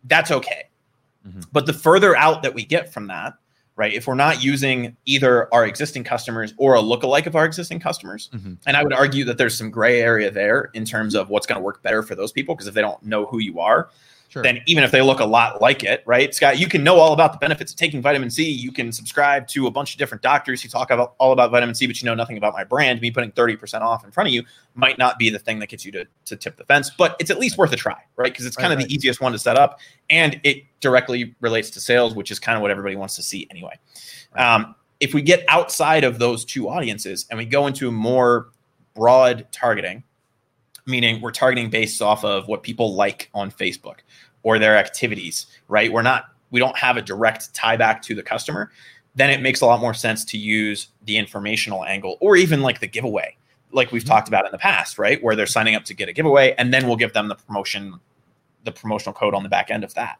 That's 0.05 0.31
okay. 0.31 0.69
Mm-hmm. 1.27 1.41
But 1.51 1.67
the 1.67 1.73
further 1.73 2.17
out 2.17 2.45
that 2.45 2.55
we 2.55 2.65
get 2.65 2.93
from 2.93 3.09
that, 3.09 3.35
right? 3.75 3.93
If 3.93 4.07
we're 4.07 4.15
not 4.15 4.41
using 4.41 4.97
either 5.05 5.53
our 5.53 5.67
existing 5.67 6.05
customers 6.05 6.55
or 6.59 6.77
a 6.77 6.81
lookalike 6.81 7.27
of 7.27 7.35
our 7.35 7.45
existing 7.45 7.81
customers, 7.81 8.31
mm-hmm. 8.33 8.55
and 8.69 8.77
I 8.77 8.85
would 8.85 8.93
argue 8.93 9.25
that 9.25 9.37
there's 9.37 9.59
some 9.59 9.69
gray 9.69 10.01
area 10.01 10.31
there 10.31 10.71
in 10.75 10.85
terms 10.85 11.17
of 11.17 11.29
what's 11.29 11.47
going 11.49 11.59
to 11.59 11.65
work 11.65 11.83
better 11.83 12.05
for 12.05 12.15
those 12.15 12.31
people 12.31 12.55
because 12.55 12.69
if 12.69 12.75
they 12.75 12.81
don't 12.81 13.03
know 13.03 13.27
who 13.27 13.41
you 13.41 13.59
are, 13.59 13.91
Sure. 14.29 14.43
then 14.43 14.61
even 14.67 14.85
if 14.85 14.91
they 14.91 15.01
look 15.01 15.21
a 15.21 15.25
lot 15.25 15.63
like 15.63 15.83
it, 15.83 16.03
right? 16.05 16.35
Scott, 16.35 16.59
you 16.59 16.69
can 16.69 16.85
know 16.85 16.97
all 16.97 17.15
about 17.15 17.33
the 17.33 17.39
benefits 17.39 17.73
of 17.73 17.79
taking 17.79 18.03
vitamin 18.03 18.31
C. 18.31 18.47
You 18.51 18.71
can 18.71 18.93
subscribe 18.93 19.49
to 19.49 19.67
a 19.67 19.71
bunch 19.71 19.95
of 19.95 19.99
different 19.99 20.23
doctors 20.23 20.63
who 20.63 20.69
talk 20.69 20.91
about 20.91 21.15
all 21.17 21.33
about 21.33 21.51
vitamin 21.51 21.75
C, 21.75 21.87
but 21.87 22.01
you 22.03 22.05
know 22.05 22.15
nothing 22.15 22.37
about 22.37 22.53
my 22.53 22.63
brand. 22.63 23.01
Me 23.01 23.11
putting 23.11 23.33
30% 23.33 23.81
off 23.81 24.05
in 24.05 24.11
front 24.11 24.29
of 24.29 24.35
you 24.35 24.45
might 24.75 24.99
not 24.99 25.19
be 25.19 25.31
the 25.31 25.39
thing 25.39 25.61
that 25.61 25.69
gets 25.69 25.87
you 25.87 25.93
to, 25.93 26.07
to 26.27 26.37
tip 26.37 26.57
the 26.59 26.65
fence, 26.65 26.91
but 26.91 27.17
it's 27.19 27.31
at 27.31 27.39
least 27.39 27.57
worth 27.57 27.73
a 27.73 27.77
try, 27.77 27.97
right? 28.17 28.31
Because 28.31 28.45
it's 28.45 28.55
kind 28.55 28.69
right, 28.69 28.75
of 28.75 28.79
right. 28.81 28.89
the 28.89 28.95
easiest 28.95 29.23
one 29.23 29.33
to 29.33 29.39
set 29.39 29.57
up 29.57 29.81
and 30.11 30.39
it 30.45 30.65
directly 30.81 31.35
relates 31.41 31.71
to 31.71 31.81
sales, 31.81 32.15
which 32.15 32.31
is 32.31 32.39
kind 32.39 32.57
of 32.57 32.61
what 32.61 32.71
everybody 32.71 32.97
wants 32.97 33.17
to 33.17 33.23
see 33.23 33.47
anyway. 33.51 33.79
Right. 34.37 34.55
Um, 34.55 34.75
if 35.01 35.15
we 35.15 35.23
get 35.23 35.45
outside 35.49 36.05
of 36.05 36.19
those 36.19 36.45
two 36.45 36.69
audiences 36.69 37.27
and 37.31 37.39
we 37.39 37.47
go 37.47 37.67
into 37.67 37.91
more 37.91 38.49
broad 38.95 39.47
targeting, 39.53 40.03
meaning 40.89 41.21
we're 41.21 41.31
targeting 41.31 41.71
based 41.71 42.01
off 42.03 42.25
of 42.25 42.49
what 42.49 42.63
people 42.63 42.95
like 42.95 43.31
on 43.35 43.51
Facebook 43.51 43.99
or 44.43 44.59
their 44.59 44.77
activities, 44.77 45.47
right? 45.69 45.93
We're 45.93 46.03
not, 46.03 46.25
we 46.51 46.59
don't 46.59 46.77
have 46.77 46.97
a 46.97 47.03
direct 47.03 47.55
tie 47.55 47.77
back 47.77 48.03
to 48.03 48.15
the 48.15 48.23
customer. 48.23 48.71
Then 49.15 49.31
it 49.31 49.43
makes 49.43 49.61
a 49.61 49.67
lot 49.67 49.81
more 49.81 49.95
sense 49.95 50.25
to 50.27 50.39
use 50.39 50.89
the 51.05 51.19
informational 51.19 51.85
angle 51.85 52.17
or 52.21 52.37
even 52.37 52.63
like 52.63 52.81
the 52.81 52.87
giveaway, 52.87 53.37
like 53.73 53.93
we've 53.93 54.03
mm-hmm. 54.03 54.11
talked 54.11 54.29
about 54.29 54.47
in 54.47 54.53
the 54.53 54.59
past, 54.59 54.99
right? 54.99 55.23
Where 55.23 55.37
they're 55.37 55.47
signing 55.47 55.75
up 55.75 55.85
to 55.85 55.95
get 55.95 56.09
a 56.09 56.13
giveaway 56.13 56.55
and 56.57 56.73
then 56.73 56.87
we'll 56.87 56.97
give 56.97 57.13
them 57.13 57.29
the 57.29 57.35
promotion, 57.35 58.01
the 58.65 58.73
promotional 58.73 59.13
code 59.13 59.35
on 59.35 59.43
the 59.43 59.49
back 59.49 59.71
end 59.71 59.85
of 59.85 59.95
that, 59.95 60.19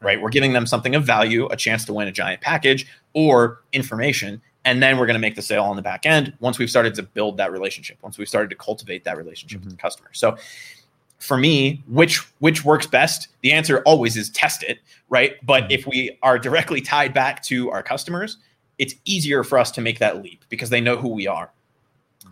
right? 0.00 0.20
We're 0.20 0.30
giving 0.30 0.52
them 0.52 0.66
something 0.66 0.94
of 0.94 1.04
value, 1.04 1.46
a 1.46 1.56
chance 1.56 1.84
to 1.86 1.94
win 1.94 2.08
a 2.08 2.12
giant 2.12 2.42
package 2.42 2.86
or 3.14 3.62
information 3.72 4.42
and 4.64 4.82
then 4.82 4.98
we're 4.98 5.06
going 5.06 5.14
to 5.14 5.20
make 5.20 5.34
the 5.34 5.42
sale 5.42 5.64
on 5.64 5.76
the 5.76 5.82
back 5.82 6.06
end 6.06 6.32
once 6.40 6.58
we've 6.58 6.70
started 6.70 6.94
to 6.94 7.02
build 7.02 7.36
that 7.36 7.52
relationship 7.52 7.98
once 8.02 8.18
we've 8.18 8.28
started 8.28 8.50
to 8.50 8.56
cultivate 8.56 9.04
that 9.04 9.16
relationship 9.16 9.60
mm-hmm. 9.60 9.68
with 9.68 9.76
the 9.76 9.80
customer 9.80 10.10
so 10.12 10.36
for 11.18 11.36
me 11.36 11.82
which 11.88 12.18
which 12.38 12.64
works 12.64 12.86
best 12.86 13.28
the 13.42 13.52
answer 13.52 13.82
always 13.84 14.16
is 14.16 14.30
test 14.30 14.62
it 14.62 14.78
right 15.08 15.34
but 15.44 15.64
mm-hmm. 15.64 15.72
if 15.72 15.86
we 15.86 16.16
are 16.22 16.38
directly 16.38 16.80
tied 16.80 17.12
back 17.12 17.42
to 17.42 17.70
our 17.70 17.82
customers 17.82 18.38
it's 18.78 18.94
easier 19.04 19.44
for 19.44 19.58
us 19.58 19.70
to 19.70 19.80
make 19.80 19.98
that 19.98 20.22
leap 20.22 20.44
because 20.48 20.70
they 20.70 20.80
know 20.80 20.96
who 20.96 21.08
we 21.08 21.26
are 21.26 21.50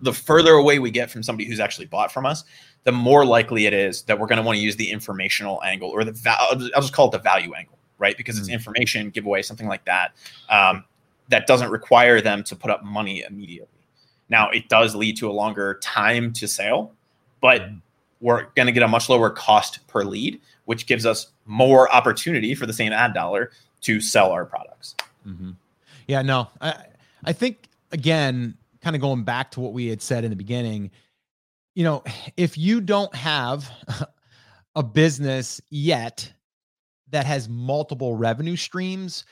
the 0.03 0.13
further 0.13 0.53
away 0.53 0.79
we 0.79 0.91
get 0.91 1.11
from 1.11 1.23
somebody 1.23 1.47
who's 1.47 1.61
actually 1.61 1.87
bought 1.87 2.13
from 2.13 2.25
us 2.25 2.45
the 2.85 2.93
more 2.93 3.25
likely 3.25 3.67
it 3.67 3.75
is 3.75 4.03
that 4.03 4.19
we're 4.19 4.27
going 4.27 4.39
to 4.39 4.43
want 4.43 4.57
to 4.57 4.63
use 4.63 4.77
the 4.77 4.91
informational 4.91 5.63
angle 5.63 5.91
or 5.91 6.05
the 6.05 6.13
val- 6.13 6.39
i'll 6.51 6.83
just 6.83 6.93
call 6.93 7.09
it 7.09 7.13
the 7.13 7.19
value 7.19 7.53
angle 7.55 7.79
right 7.99 8.17
because 8.17 8.39
it's 8.39 8.49
mm-hmm. 8.49 8.55
information 8.55 9.11
giveaway 9.11 9.43
something 9.43 9.67
like 9.67 9.85
that 9.85 10.13
um, 10.49 10.85
that 11.29 11.47
doesn't 11.47 11.71
require 11.71 12.21
them 12.21 12.43
to 12.45 12.57
put 12.57 12.71
up 12.71 12.85
money 12.85 13.23
immediately. 13.29 13.69
Now, 14.29 14.51
it 14.51 14.69
does 14.69 14.95
lead 14.95 15.17
to 15.19 15.31
a 15.31 15.33
longer 15.33 15.79
time 15.83 16.33
to 16.35 16.49
sale, 16.49 16.93
but 17.41 17.63
mm-hmm. 17.63 17.77
we're 18.21 18.47
going 18.57 18.67
to 18.67 18.73
get 18.73 18.83
a 18.83 18.89
much 18.89 19.09
lower 19.09 19.31
cost 19.31 19.87
per 19.87 20.05
lead, 20.05 20.41
which 20.65 20.87
gives 20.87 21.07
us 21.07 21.29
more 21.47 21.91
opportunity 21.95 22.55
for 22.55 22.67
the 22.67 22.73
same 22.73 22.93
ad 22.93 23.15
dollar 23.15 23.51
to 23.83 24.01
sell 24.01 24.31
our 24.31 24.45
products. 24.45 24.95
Mm-hmm. 25.27 25.53
Yeah, 26.07 26.23
no, 26.23 26.49
I, 26.61 26.85
I 27.25 27.33
think 27.33 27.69
again, 27.93 28.57
kind 28.83 28.97
of 28.97 29.03
going 29.03 29.25
back 29.25 29.51
to 29.53 29.61
what 29.61 29.73
we 29.73 29.87
had 29.87 30.03
said 30.03 30.25
in 30.25 30.31
the 30.31 30.37
beginning, 30.37 30.91
you 31.75 31.85
know, 31.85 32.03
if 32.37 32.59
you 32.59 32.81
don't 32.81 33.15
have 33.15 33.71
a 34.75 34.83
business 34.83 35.61
yet 35.71 36.33
that 37.11 37.25
has 37.27 37.49
multiple 37.49 38.15
revenue 38.15 38.57
streams 38.57 39.25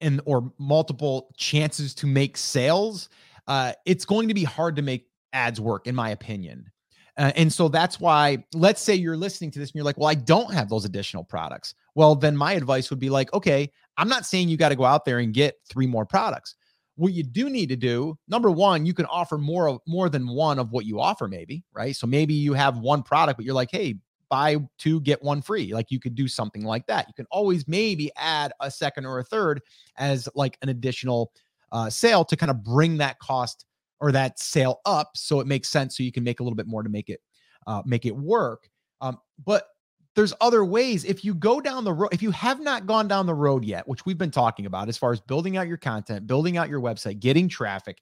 and 0.00 0.20
or 0.24 0.52
multiple 0.58 1.34
chances 1.36 1.94
to 1.96 2.06
make 2.06 2.36
sales, 2.36 3.08
uh, 3.46 3.72
it's 3.84 4.04
going 4.04 4.28
to 4.28 4.34
be 4.34 4.44
hard 4.44 4.76
to 4.76 4.82
make 4.82 5.08
ads 5.32 5.60
work, 5.60 5.86
in 5.86 5.94
my 5.94 6.10
opinion. 6.10 6.70
Uh, 7.18 7.32
and 7.34 7.50
so 7.50 7.68
that's 7.68 7.98
why, 7.98 8.44
let's 8.54 8.82
say 8.82 8.94
you're 8.94 9.16
listening 9.16 9.50
to 9.50 9.58
this 9.58 9.70
and 9.70 9.76
you're 9.76 9.84
like, 9.84 9.96
well, 9.96 10.08
I 10.08 10.14
don't 10.14 10.52
have 10.52 10.68
those 10.68 10.84
additional 10.84 11.24
products. 11.24 11.74
Well, 11.94 12.14
then 12.14 12.36
my 12.36 12.52
advice 12.52 12.90
would 12.90 12.98
be 12.98 13.08
like, 13.08 13.32
okay, 13.32 13.72
I'm 13.96 14.08
not 14.08 14.26
saying 14.26 14.50
you 14.50 14.58
got 14.58 14.68
to 14.68 14.76
go 14.76 14.84
out 14.84 15.06
there 15.06 15.20
and 15.20 15.32
get 15.32 15.56
three 15.68 15.86
more 15.86 16.04
products. 16.04 16.56
What 16.96 17.14
you 17.14 17.22
do 17.22 17.48
need 17.48 17.70
to 17.70 17.76
do, 17.76 18.18
number 18.28 18.50
one, 18.50 18.84
you 18.84 18.92
can 18.92 19.06
offer 19.06 19.38
more 19.38 19.68
of 19.68 19.80
more 19.86 20.08
than 20.08 20.28
one 20.28 20.58
of 20.58 20.72
what 20.72 20.84
you 20.84 21.00
offer, 21.00 21.28
maybe, 21.28 21.64
right? 21.72 21.96
So 21.96 22.06
maybe 22.06 22.34
you 22.34 22.52
have 22.52 22.78
one 22.78 23.02
product, 23.02 23.38
but 23.38 23.46
you're 23.46 23.54
like, 23.54 23.70
hey, 23.70 23.94
buy 24.28 24.56
two, 24.78 25.00
get 25.00 25.22
one 25.22 25.42
free. 25.42 25.72
Like 25.72 25.90
you 25.90 26.00
could 26.00 26.14
do 26.14 26.28
something 26.28 26.64
like 26.64 26.86
that. 26.86 27.06
You 27.08 27.14
can 27.14 27.26
always 27.30 27.66
maybe 27.68 28.10
add 28.16 28.52
a 28.60 28.70
second 28.70 29.06
or 29.06 29.18
a 29.18 29.24
third 29.24 29.60
as 29.96 30.28
like 30.34 30.58
an 30.62 30.68
additional 30.68 31.32
uh, 31.72 31.90
sale 31.90 32.24
to 32.24 32.36
kind 32.36 32.50
of 32.50 32.62
bring 32.62 32.96
that 32.98 33.18
cost 33.18 33.66
or 34.00 34.12
that 34.12 34.38
sale 34.38 34.80
up 34.84 35.10
so 35.14 35.40
it 35.40 35.46
makes 35.46 35.68
sense 35.68 35.96
so 35.96 36.02
you 36.02 36.12
can 36.12 36.24
make 36.24 36.40
a 36.40 36.42
little 36.42 36.56
bit 36.56 36.66
more 36.66 36.82
to 36.82 36.88
make 36.88 37.08
it 37.08 37.20
uh, 37.66 37.82
make 37.84 38.06
it 38.06 38.16
work 38.16 38.68
um, 39.00 39.18
but 39.44 39.68
there's 40.14 40.32
other 40.40 40.64
ways 40.64 41.04
if 41.04 41.24
you 41.24 41.34
go 41.34 41.60
down 41.60 41.84
the 41.84 41.92
road 41.92 42.08
if 42.12 42.22
you 42.22 42.30
have 42.30 42.60
not 42.60 42.86
gone 42.86 43.08
down 43.08 43.26
the 43.26 43.34
road 43.34 43.64
yet 43.64 43.86
which 43.88 44.04
we've 44.06 44.18
been 44.18 44.30
talking 44.30 44.66
about 44.66 44.88
as 44.88 44.96
far 44.96 45.12
as 45.12 45.20
building 45.20 45.56
out 45.56 45.66
your 45.66 45.76
content 45.76 46.26
building 46.26 46.56
out 46.56 46.68
your 46.68 46.80
website 46.80 47.20
getting 47.20 47.48
traffic 47.48 48.00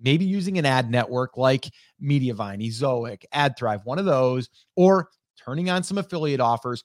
maybe 0.00 0.24
using 0.24 0.58
an 0.58 0.66
ad 0.66 0.90
network 0.90 1.36
like 1.36 1.70
mediavine 2.02 2.66
ezoic 2.66 3.24
adthrive 3.32 3.84
one 3.84 3.98
of 3.98 4.04
those 4.04 4.48
or 4.76 5.08
turning 5.36 5.70
on 5.70 5.82
some 5.82 5.98
affiliate 5.98 6.40
offers 6.40 6.84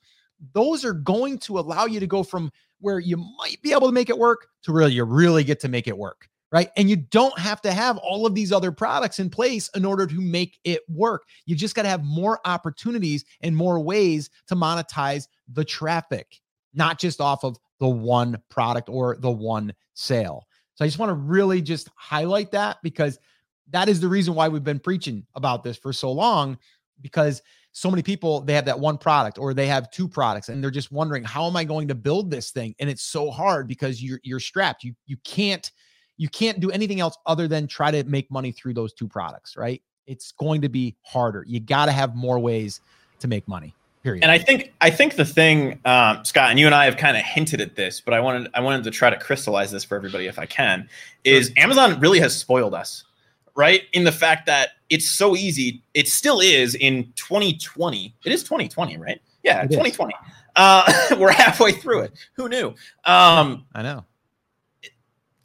those 0.54 0.86
are 0.86 0.94
going 0.94 1.38
to 1.38 1.60
allow 1.60 1.86
you 1.86 2.00
to 2.00 2.08
go 2.08 2.24
from 2.24 2.52
where 2.80 3.00
you 3.00 3.18
might 3.18 3.62
be 3.62 3.74
able 3.74 3.88
to 3.88 3.94
make 3.94 4.10
it 4.10 4.18
work 4.18 4.48
to 4.64 4.72
where 4.72 4.88
you 4.88 5.04
really 5.04 5.44
get 5.44 5.60
to 5.60 5.68
make 5.68 5.88
it 5.88 5.98
work 5.98 6.30
right? 6.52 6.72
And 6.78 6.90
you 6.90 6.96
don't 6.96 7.38
have 7.38 7.62
to 7.62 7.72
have 7.72 7.98
all 7.98 8.26
of 8.26 8.34
these 8.34 8.52
other 8.52 8.72
products 8.72 9.20
in 9.20 9.30
place 9.30 9.70
in 9.76 9.86
order 9.86 10.08
to 10.08 10.20
make 10.20 10.60
it 10.64 10.82
work. 10.90 11.24
You 11.46 11.56
just 11.56 11.76
got 11.76 11.84
to 11.84 11.90
have 11.90 12.04
more 12.04 12.40
opportunities 12.46 13.24
and 13.42 13.56
more 13.56 13.80
ways 13.80 14.30
to 14.48 14.56
monetize 14.56 15.28
the 15.52 15.64
traffic, 15.64 16.40
not 16.74 17.00
just 17.00 17.22
off 17.22 17.44
of 17.44 17.58
the 17.80 17.88
one 17.88 18.42
product 18.50 18.90
or 18.90 19.18
the 19.20 19.32
one 19.32 19.74
sale. 19.94 20.48
So 20.76 20.86
I 20.86 20.88
just 20.88 21.00
want 21.00 21.10
to 21.10 21.16
really 21.16 21.62
just 21.62 21.90
highlight 21.96 22.52
that 22.52 22.78
because 22.82 23.20
that 23.70 23.90
is 23.90 24.00
the 24.00 24.08
reason 24.08 24.34
why 24.34 24.48
we've 24.48 24.64
been 24.64 24.80
preaching 24.80 25.26
about 25.36 25.64
this 25.64 25.78
for 25.78 25.94
so 25.94 26.12
long 26.12 26.58
because 27.02 27.42
so 27.72 27.90
many 27.90 28.02
people 28.02 28.42
they 28.42 28.54
have 28.54 28.66
that 28.66 28.80
one 28.80 28.98
product 28.98 29.38
or 29.38 29.54
they 29.54 29.68
have 29.68 29.92
two 29.92 30.08
products 30.08 30.50
and 30.50 30.64
they're 30.64 30.72
just 30.72 30.92
wondering 30.92 31.24
how 31.24 31.46
am 31.48 31.56
I 31.56 31.64
going 31.64 31.88
to 31.88 31.96
build 31.96 32.32
this 32.32 32.52
thing 32.52 32.76
and 32.80 32.90
it's 32.90 33.04
so 33.04 33.30
hard 33.30 33.68
because 33.68 34.02
you're 34.02 34.20
you're 34.24 34.40
strapped 34.40 34.84
you 34.84 34.94
you 35.06 35.18
can't 35.24 35.72
you 36.20 36.30
can't 36.30 36.60
do 36.60 36.70
anything 36.70 37.00
else 37.00 37.18
other 37.26 37.48
than 37.48 37.66
try 37.66 37.90
to 37.90 38.04
make 38.04 38.30
money 38.30 38.52
through 38.52 38.74
those 38.74 38.94
two 38.94 39.08
products, 39.08 39.56
right? 39.58 39.82
It's 40.06 40.34
going 40.34 40.62
to 40.62 40.70
be 40.70 40.96
harder. 41.02 41.46
You 41.48 41.62
got 41.62 41.86
to 41.86 41.92
have 41.94 42.14
more 42.14 42.38
ways 42.38 42.82
to 43.20 43.28
make 43.28 43.48
money. 43.48 43.74
Period. 44.04 44.24
And 44.24 44.32
I 44.32 44.38
think 44.38 44.74
I 44.80 44.92
think 44.92 45.16
the 45.16 45.26
thing, 45.26 45.80
um, 45.84 46.24
Scott, 46.24 46.52
and 46.52 46.60
you 46.60 46.66
and 46.66 46.76
I 46.76 46.86
have 46.86 46.98
kind 46.98 47.18
of 47.18 47.24
hinted 47.24 47.60
at 47.60 47.76
this, 47.76 48.00
but 48.00 48.14
I 48.14 48.20
wanted 48.20 48.50
I 48.54 48.62
wanted 48.62 48.84
to 48.86 48.92
try 48.92 49.10
to 49.10 49.18
crystallize 49.18 49.72
this 49.72 49.84
for 49.84 49.96
everybody 49.96 50.28
if 50.28 50.40
I 50.40 50.46
can. 50.46 50.88
Is 51.26 51.52
Amazon 51.58 52.00
really 52.00 52.20
has 52.20 52.36
spoiled 52.36 52.74
us, 52.74 53.04
right? 53.60 53.84
In 53.92 54.06
the 54.06 54.12
fact 54.12 54.46
that 54.46 54.70
it's 54.90 55.06
so 55.06 55.36
easy. 55.36 55.84
It 55.94 56.08
still 56.08 56.40
is 56.40 56.76
in 56.76 57.12
2020. 57.18 58.16
It 58.24 58.32
is 58.32 58.42
2020, 58.42 58.98
right? 58.98 59.22
Yeah, 59.44 59.64
it 59.64 59.68
2020. 59.68 60.14
Uh, 60.56 60.92
we're 61.20 61.32
halfway 61.32 61.74
through 61.74 62.04
it. 62.04 62.14
Who 62.34 62.48
knew? 62.48 62.70
Um, 63.04 63.66
I 63.76 63.84
know 63.84 64.06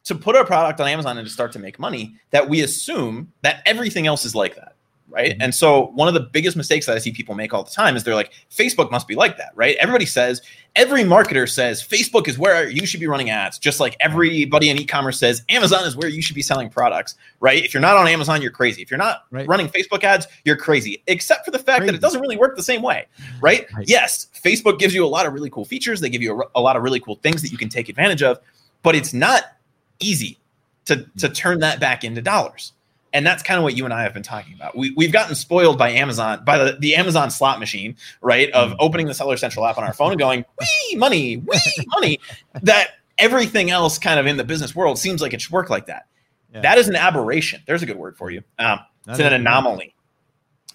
to 0.05 0.15
put 0.15 0.37
our 0.37 0.45
product 0.45 0.81
on 0.81 0.87
Amazon 0.89 1.19
and 1.19 1.27
to 1.27 1.33
start 1.33 1.53
to 1.53 1.59
make 1.59 1.79
money 1.79 2.15
that 2.31 2.49
we 2.49 2.63
assume 2.63 3.33
that 3.43 3.63
everything 3.67 4.07
else 4.07 4.25
is 4.25 4.35
like 4.35 4.55
that. 4.57 4.74
Right. 5.09 5.33
Mm-hmm. 5.33 5.43
And 5.43 5.55
so 5.55 5.89
one 5.89 6.09
of 6.09 6.15
the 6.15 6.21
biggest 6.21 6.57
mistakes 6.57 6.87
that 6.87 6.97
I 6.97 6.99
see 6.99 7.13
people 7.13 7.35
make 7.35 7.53
all 7.53 7.63
the 7.63 7.71
time 7.71 7.95
is 7.95 8.05
they're 8.05 8.15
like, 8.15 8.33
Facebook 8.51 8.91
must 8.91 9.07
be 9.07 9.15
like 9.15 9.37
that. 9.37 9.51
Right. 9.55 9.77
Everybody 9.77 10.07
says, 10.07 10.41
every 10.75 11.03
marketer 11.03 11.49
says 11.49 11.87
Facebook 11.87 12.27
is 12.27 12.39
where 12.39 12.69
you 12.69 12.87
should 12.87 13.01
be 13.01 13.07
running 13.07 13.29
ads, 13.29 13.59
just 13.59 13.81
like 13.81 13.97
everybody 14.01 14.71
in 14.71 14.79
e 14.79 14.87
commerce 14.87 15.19
says 15.19 15.43
Amazon 15.51 15.85
is 15.85 15.95
where 15.95 16.09
you 16.09 16.23
should 16.23 16.35
be 16.35 16.43
selling 16.43 16.71
products. 16.71 17.17
Right. 17.41 17.63
If 17.63 17.75
you're 17.75 17.83
not 17.83 17.97
on 17.97 18.09
Amazon, 18.09 18.41
you're 18.41 18.51
crazy. 18.51 18.81
If 18.81 18.91
you're 18.91 18.99
not 18.99 19.27
right. 19.31 19.47
running 19.47 19.69
Facebook 19.69 20.03
ads, 20.05 20.27
you're 20.45 20.57
crazy, 20.57 21.03
except 21.07 21.45
for 21.45 21.51
the 21.51 21.59
fact 21.59 21.81
crazy. 21.81 21.93
that 21.93 21.97
it 21.97 22.01
doesn't 22.01 22.21
really 22.21 22.39
work 22.39 22.57
the 22.57 22.63
same 22.63 22.83
way. 22.83 23.07
Right? 23.41 23.67
right. 23.75 23.89
Yes. 23.89 24.29
Facebook 24.43 24.79
gives 24.79 24.95
you 24.95 25.05
a 25.05 25.07
lot 25.07 25.27
of 25.27 25.35
really 25.35 25.51
cool 25.51 25.67
features, 25.67 26.01
they 26.01 26.09
give 26.09 26.23
you 26.23 26.41
a, 26.41 26.59
a 26.59 26.61
lot 26.61 26.77
of 26.77 26.83
really 26.83 27.01
cool 27.01 27.17
things 27.17 27.43
that 27.43 27.53
you 27.53 27.59
can 27.59 27.69
take 27.69 27.89
advantage 27.89 28.23
of, 28.23 28.41
but 28.83 28.95
it's 28.95 29.13
not 29.13 29.45
easy 30.01 30.39
to 30.87 31.07
to 31.19 31.29
turn 31.29 31.61
that 31.61 31.81
back 31.81 32.05
into 32.05 32.23
dollars. 32.23 32.73
And 33.15 33.25
that's 33.25 33.45
kind 33.45 33.57
of 33.57 33.65
what 33.65 33.77
you 33.77 33.85
and 33.85 33.95
I 33.95 34.03
have 34.03 34.13
been 34.13 34.25
talking 34.25 34.55
about. 34.55 34.77
We, 34.77 34.93
we've 34.97 35.13
gotten 35.13 35.37
spoiled 35.37 35.79
by 35.79 35.91
Amazon, 35.91 36.45
by 36.45 36.59
the, 36.59 36.77
the 36.79 36.97
Amazon 36.97 37.31
slot 37.31 37.61
machine, 37.61 37.97
right? 38.21 38.51
Of 38.51 38.73
mm. 38.73 38.77
opening 38.81 39.07
the 39.07 39.15
Seller 39.15 39.37
Central 39.37 39.65
app 39.65 39.79
on 39.79 39.85
our 39.85 39.93
phone 39.93 40.11
and 40.11 40.19
going, 40.19 40.45
wee, 40.61 40.97
money, 40.97 41.37
wee, 41.37 41.61
money. 41.95 42.21
that 42.63 42.91
everything 43.17 43.71
else 43.71 43.99
kind 43.99 44.19
of 44.19 44.27
in 44.27 44.37
the 44.37 44.43
business 44.43 44.75
world 44.75 44.99
seems 44.99 45.23
like 45.23 45.33
it 45.33 45.41
should 45.41 45.53
work 45.53 45.71
like 45.71 45.87
that. 45.87 46.07
Yeah. 46.53 46.63
That 46.63 46.79
is 46.79 46.89
an 46.89 46.97
aberration. 46.97 47.63
There's 47.67 47.83
a 47.83 47.87
good 47.87 47.99
word 47.99 48.17
for 48.17 48.33
you. 48.33 48.43
Um, 48.59 48.81
it's 49.07 49.21
an 49.21 49.33
anomaly, 49.33 49.95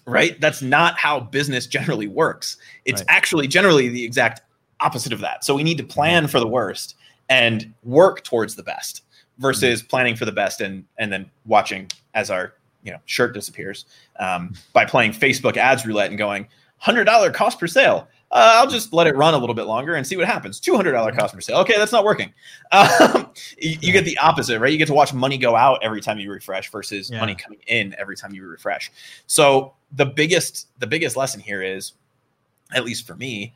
right? 0.06 0.40
That's 0.40 0.62
not 0.62 0.96
how 0.96 1.20
business 1.20 1.66
generally 1.66 2.06
works. 2.06 2.56
It's 2.86 3.02
right. 3.02 3.10
actually 3.10 3.48
generally 3.48 3.88
the 3.88 4.04
exact 4.04 4.40
opposite 4.80 5.12
of 5.12 5.20
that. 5.20 5.44
So 5.44 5.54
we 5.54 5.62
need 5.62 5.76
to 5.78 5.84
plan 5.84 6.26
for 6.26 6.40
the 6.40 6.46
worst 6.46 6.96
and 7.28 7.74
work 7.82 8.24
towards 8.24 8.56
the 8.56 8.62
best 8.62 9.02
versus 9.40 9.82
planning 9.82 10.14
for 10.14 10.24
the 10.24 10.32
best 10.32 10.60
and 10.60 10.84
and 10.98 11.12
then 11.12 11.28
watching 11.46 11.90
as 12.14 12.30
our 12.30 12.54
you 12.84 12.92
know 12.92 12.98
shirt 13.06 13.34
disappears 13.34 13.86
um, 14.20 14.54
by 14.72 14.84
playing 14.84 15.12
Facebook 15.12 15.56
ads 15.56 15.84
roulette 15.84 16.10
and 16.10 16.18
going 16.18 16.46
hundred 16.78 17.04
dollar 17.04 17.30
cost 17.30 17.58
per 17.58 17.66
sale. 17.66 18.06
Uh, 18.32 18.58
I'll 18.60 18.68
just 18.68 18.92
let 18.92 19.08
it 19.08 19.16
run 19.16 19.34
a 19.34 19.38
little 19.38 19.56
bit 19.56 19.64
longer 19.64 19.96
and 19.96 20.06
see 20.06 20.16
what 20.16 20.26
happens. 20.26 20.60
Two 20.60 20.76
hundred 20.76 20.92
dollar 20.92 21.10
cost 21.10 21.34
per 21.34 21.40
sale. 21.40 21.58
Okay, 21.58 21.76
that's 21.76 21.92
not 21.92 22.04
working. 22.04 22.32
Um, 22.72 23.32
you, 23.58 23.76
you, 23.80 23.92
get 23.92 24.04
the 24.04 24.16
opposite, 24.18 24.60
right? 24.60 24.70
You 24.70 24.78
get 24.78 24.86
to 24.86 24.94
watch 24.94 25.12
money 25.12 25.36
go 25.36 25.56
out 25.56 25.80
every 25.82 26.00
time 26.00 26.20
you 26.20 26.30
refresh 26.30 26.70
versus 26.70 27.10
yeah. 27.10 27.18
money 27.18 27.34
coming 27.34 27.58
in 27.66 27.96
every 27.98 28.16
time 28.16 28.32
you 28.32 28.46
refresh. 28.46 28.92
So 29.26 29.74
the 29.96 30.06
biggest 30.06 30.68
the 30.78 30.86
biggest 30.86 31.16
lesson 31.16 31.40
here 31.40 31.62
is, 31.62 31.94
at 32.72 32.84
least 32.84 33.08
for 33.08 33.16
me, 33.16 33.54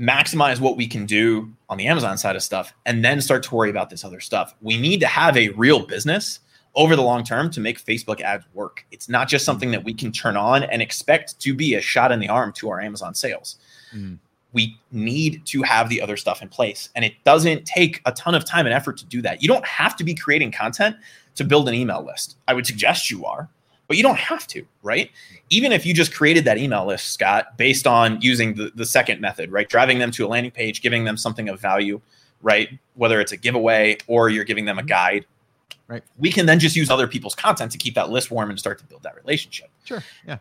maximize 0.00 0.60
what 0.60 0.76
we 0.76 0.86
can 0.86 1.06
do 1.06 1.52
on 1.68 1.76
the 1.76 1.86
Amazon 1.86 2.16
side 2.16 2.36
of 2.36 2.42
stuff 2.42 2.72
and 2.86 3.04
then 3.04 3.20
start 3.20 3.42
to 3.42 3.54
worry 3.54 3.70
about 3.70 3.90
this 3.90 4.04
other 4.04 4.20
stuff. 4.20 4.54
We 4.60 4.78
need 4.78 5.00
to 5.00 5.06
have 5.06 5.36
a 5.36 5.48
real 5.50 5.84
business 5.84 6.40
over 6.74 6.94
the 6.94 7.02
long 7.02 7.24
term 7.24 7.50
to 7.50 7.60
make 7.60 7.84
Facebook 7.84 8.20
ads 8.20 8.44
work. 8.54 8.86
It's 8.92 9.08
not 9.08 9.28
just 9.28 9.44
something 9.44 9.72
that 9.72 9.82
we 9.82 9.92
can 9.92 10.12
turn 10.12 10.36
on 10.36 10.62
and 10.64 10.80
expect 10.80 11.38
to 11.40 11.54
be 11.54 11.74
a 11.74 11.80
shot 11.80 12.12
in 12.12 12.20
the 12.20 12.28
arm 12.28 12.52
to 12.54 12.70
our 12.70 12.80
Amazon 12.80 13.14
sales. 13.14 13.56
Mm. 13.94 14.18
We 14.52 14.78
need 14.92 15.44
to 15.46 15.62
have 15.62 15.88
the 15.88 16.00
other 16.00 16.16
stuff 16.16 16.40
in 16.40 16.48
place. 16.48 16.88
And 16.94 17.04
it 17.04 17.14
doesn't 17.24 17.66
take 17.66 18.00
a 18.06 18.12
ton 18.12 18.34
of 18.34 18.44
time 18.44 18.66
and 18.66 18.74
effort 18.74 18.96
to 18.98 19.06
do 19.06 19.20
that. 19.22 19.42
You 19.42 19.48
don't 19.48 19.66
have 19.66 19.96
to 19.96 20.04
be 20.04 20.14
creating 20.14 20.52
content 20.52 20.96
to 21.34 21.44
build 21.44 21.68
an 21.68 21.74
email 21.74 22.04
list. 22.04 22.36
I 22.46 22.54
would 22.54 22.66
suggest 22.66 23.10
you 23.10 23.26
are 23.26 23.48
but 23.88 23.96
you 23.96 24.02
don't 24.02 24.18
have 24.18 24.46
to, 24.48 24.64
right? 24.82 25.10
Even 25.48 25.72
if 25.72 25.84
you 25.84 25.94
just 25.94 26.14
created 26.14 26.44
that 26.44 26.58
email 26.58 26.86
list, 26.86 27.12
Scott, 27.12 27.56
based 27.56 27.86
on 27.86 28.20
using 28.20 28.54
the, 28.54 28.70
the 28.74 28.84
second 28.84 29.20
method, 29.20 29.50
right? 29.50 29.68
Driving 29.68 29.98
them 29.98 30.10
to 30.12 30.26
a 30.26 30.28
landing 30.28 30.52
page, 30.52 30.82
giving 30.82 31.04
them 31.04 31.16
something 31.16 31.48
of 31.48 31.58
value, 31.58 32.00
right? 32.42 32.78
Whether 32.94 33.20
it's 33.20 33.32
a 33.32 33.36
giveaway 33.36 33.96
or 34.06 34.28
you're 34.28 34.44
giving 34.44 34.66
them 34.66 34.78
a 34.78 34.82
mm-hmm. 34.82 34.88
guide, 34.88 35.26
right? 35.88 36.04
We 36.18 36.30
can 36.30 36.46
then 36.46 36.60
just 36.60 36.76
use 36.76 36.90
other 36.90 37.08
people's 37.08 37.34
content 37.34 37.72
to 37.72 37.78
keep 37.78 37.94
that 37.94 38.10
list 38.10 38.30
warm 38.30 38.50
and 38.50 38.58
start 38.58 38.78
to 38.78 38.84
build 38.84 39.02
that 39.02 39.16
relationship. 39.16 39.70
Sure. 39.84 40.04
Yeah. 40.26 40.38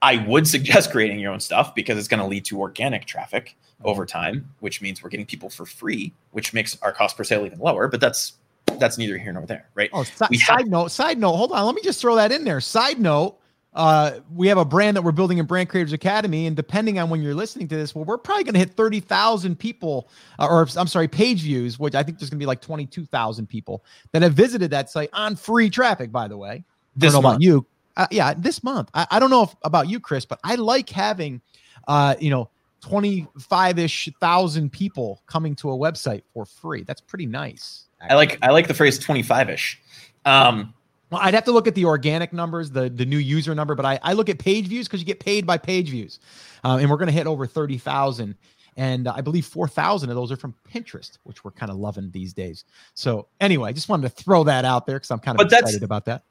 I 0.00 0.24
would 0.28 0.46
suggest 0.46 0.92
creating 0.92 1.18
your 1.18 1.32
own 1.32 1.40
stuff 1.40 1.74
because 1.74 1.98
it's 1.98 2.08
going 2.08 2.20
to 2.20 2.26
lead 2.26 2.44
to 2.46 2.60
organic 2.60 3.06
traffic 3.06 3.56
over 3.84 4.06
time, 4.06 4.50
which 4.60 4.80
means 4.80 5.02
we're 5.02 5.10
getting 5.10 5.26
people 5.26 5.50
for 5.50 5.66
free, 5.66 6.12
which 6.30 6.52
makes 6.52 6.80
our 6.82 6.92
cost 6.92 7.16
per 7.16 7.24
sale 7.24 7.44
even 7.44 7.58
lower. 7.58 7.88
But 7.88 8.00
that's 8.00 8.34
that's 8.78 8.98
neither 8.98 9.16
here 9.18 9.32
nor 9.32 9.46
there, 9.46 9.68
right? 9.74 9.90
Oh, 9.92 10.02
si- 10.04 10.38
side 10.38 10.58
have- 10.60 10.66
note, 10.68 10.90
side 10.90 11.18
note. 11.18 11.36
Hold 11.36 11.52
on, 11.52 11.64
let 11.66 11.74
me 11.74 11.82
just 11.82 12.00
throw 12.00 12.16
that 12.16 12.32
in 12.32 12.44
there. 12.44 12.60
Side 12.60 13.00
note. 13.00 13.38
uh, 13.74 14.20
we 14.32 14.46
have 14.46 14.58
a 14.58 14.64
brand 14.64 14.96
that 14.96 15.02
we're 15.02 15.12
building 15.12 15.38
in 15.38 15.46
Brand 15.46 15.68
Creators 15.68 15.92
Academy, 15.92 16.46
and 16.46 16.54
depending 16.54 16.98
on 17.00 17.10
when 17.10 17.20
you're 17.22 17.34
listening 17.34 17.66
to 17.68 17.76
this, 17.76 17.92
well, 17.94 18.04
we're 18.04 18.18
probably 18.18 18.44
going 18.44 18.52
to 18.54 18.60
hit 18.60 18.70
thirty 18.74 19.00
thousand 19.00 19.58
people, 19.58 20.08
uh, 20.38 20.46
or 20.48 20.68
I'm 20.76 20.86
sorry, 20.86 21.08
page 21.08 21.40
views, 21.42 21.76
which 21.78 21.94
I 21.96 22.02
think 22.04 22.18
there's 22.18 22.30
going 22.30 22.38
to 22.38 22.42
be 22.42 22.46
like 22.46 22.60
twenty 22.60 22.86
two 22.86 23.04
thousand 23.04 23.48
people 23.48 23.84
that 24.12 24.22
have 24.22 24.34
visited 24.34 24.70
that 24.70 24.90
site 24.90 25.10
on 25.12 25.34
free 25.34 25.68
traffic. 25.70 26.12
By 26.12 26.28
the 26.28 26.36
way, 26.36 26.62
this 26.94 27.10
I 27.10 27.14
don't 27.14 27.22
know 27.22 27.28
month. 27.28 27.36
about 27.36 27.42
you, 27.42 27.66
uh, 27.96 28.06
yeah, 28.12 28.34
this 28.36 28.62
month. 28.62 28.90
I, 28.94 29.06
I 29.10 29.18
don't 29.18 29.30
know 29.30 29.42
if, 29.42 29.56
about 29.62 29.88
you, 29.88 29.98
Chris, 29.98 30.24
but 30.24 30.38
I 30.44 30.54
like 30.54 30.88
having, 30.88 31.40
uh, 31.88 32.14
you 32.20 32.30
know, 32.30 32.50
twenty 32.80 33.26
five 33.40 33.80
ish 33.80 34.08
thousand 34.20 34.70
people 34.70 35.20
coming 35.26 35.56
to 35.56 35.72
a 35.72 35.76
website 35.76 36.22
for 36.32 36.44
free. 36.46 36.84
That's 36.84 37.00
pretty 37.00 37.26
nice. 37.26 37.86
I 38.08 38.14
like 38.14 38.38
I 38.42 38.50
like 38.50 38.68
the 38.68 38.74
phrase 38.74 38.98
twenty 38.98 39.22
five 39.22 39.48
ish. 39.50 39.80
Um, 40.24 40.74
Well, 41.10 41.20
I'd 41.22 41.34
have 41.34 41.44
to 41.44 41.52
look 41.52 41.66
at 41.68 41.74
the 41.74 41.84
organic 41.84 42.32
numbers, 42.32 42.70
the 42.70 42.88
the 42.88 43.04
new 43.06 43.18
user 43.18 43.54
number, 43.54 43.74
but 43.74 43.84
I, 43.84 44.00
I 44.02 44.14
look 44.14 44.28
at 44.28 44.38
page 44.38 44.66
views 44.66 44.88
because 44.88 45.00
you 45.00 45.06
get 45.06 45.20
paid 45.20 45.46
by 45.46 45.58
page 45.58 45.90
views, 45.90 46.18
uh, 46.64 46.78
and 46.80 46.90
we're 46.90 46.96
going 46.96 47.06
to 47.08 47.12
hit 47.12 47.26
over 47.26 47.46
thirty 47.46 47.78
thousand, 47.78 48.34
and 48.76 49.06
I 49.06 49.20
believe 49.20 49.46
four 49.46 49.68
thousand 49.68 50.10
of 50.10 50.16
those 50.16 50.32
are 50.32 50.36
from 50.36 50.54
Pinterest, 50.72 51.18
which 51.24 51.44
we're 51.44 51.52
kind 51.52 51.70
of 51.70 51.76
loving 51.78 52.10
these 52.10 52.32
days. 52.32 52.64
So 52.94 53.28
anyway, 53.40 53.68
I 53.68 53.72
just 53.72 53.88
wanted 53.88 54.08
to 54.08 54.22
throw 54.22 54.44
that 54.44 54.64
out 54.64 54.86
there 54.86 54.96
because 54.96 55.10
I'm 55.10 55.20
kind 55.20 55.38
of 55.38 55.48
But 55.48 55.58
excited 55.58 55.82
about 55.82 56.04
that. 56.06 56.24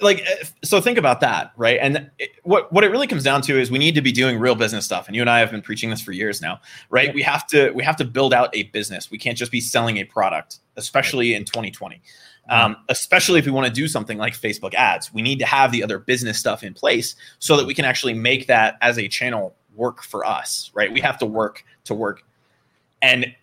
Like 0.00 0.22
uh, 0.22 0.44
so 0.64 0.80
think 0.80 0.98
about 0.98 1.20
that 1.20 1.52
right? 1.56 1.78
And 1.80 2.10
it, 2.18 2.30
what 2.42 2.72
what 2.72 2.84
it 2.84 2.88
really 2.88 3.06
comes 3.06 3.24
down 3.24 3.42
to 3.42 3.58
is 3.58 3.70
we 3.70 3.78
need 3.78 3.94
to 3.94 4.02
be 4.02 4.12
doing 4.12 4.38
real 4.38 4.54
business 4.54 4.84
stuff 4.84 5.06
and 5.06 5.16
you 5.16 5.22
and 5.22 5.30
i 5.30 5.38
have 5.38 5.50
been 5.50 5.62
preaching 5.62 5.90
this 5.90 6.00
for 6.00 6.12
years 6.12 6.40
now 6.40 6.60
right? 6.90 7.14
We 7.14 7.22
have 7.22 7.46
to 7.48 7.70
we 7.70 7.82
have 7.84 7.96
to 7.96 8.04
build 8.04 8.34
out 8.34 8.54
a 8.54 8.64
business. 8.64 9.10
We 9.10 9.18
can't 9.18 9.36
just 9.36 9.52
be 9.52 9.60
selling 9.60 9.98
a 9.98 10.04
product 10.04 10.58
especially 10.76 11.34
in 11.34 11.44
2020 11.44 12.00
um, 12.50 12.76
especially 12.88 13.38
if 13.38 13.44
we 13.44 13.52
want 13.52 13.66
to 13.66 13.72
do 13.72 13.86
something 13.88 14.16
like 14.16 14.32
facebook 14.32 14.74
ads. 14.74 15.12
We 15.12 15.22
need 15.22 15.38
to 15.40 15.46
have 15.46 15.70
the 15.70 15.82
other 15.82 15.98
business 15.98 16.38
stuff 16.38 16.62
in 16.62 16.74
place 16.74 17.14
so 17.38 17.56
that 17.56 17.66
we 17.66 17.74
can 17.74 17.84
actually 17.84 18.14
make 18.14 18.46
that 18.46 18.78
as 18.80 18.98
a 18.98 19.08
channel 19.08 19.54
work 19.74 20.02
for 20.02 20.24
us 20.24 20.70
right? 20.74 20.92
We 20.92 21.00
have 21.00 21.18
to 21.18 21.26
work 21.26 21.64
to 21.84 21.94
work. 21.94 22.24
And 23.02 23.34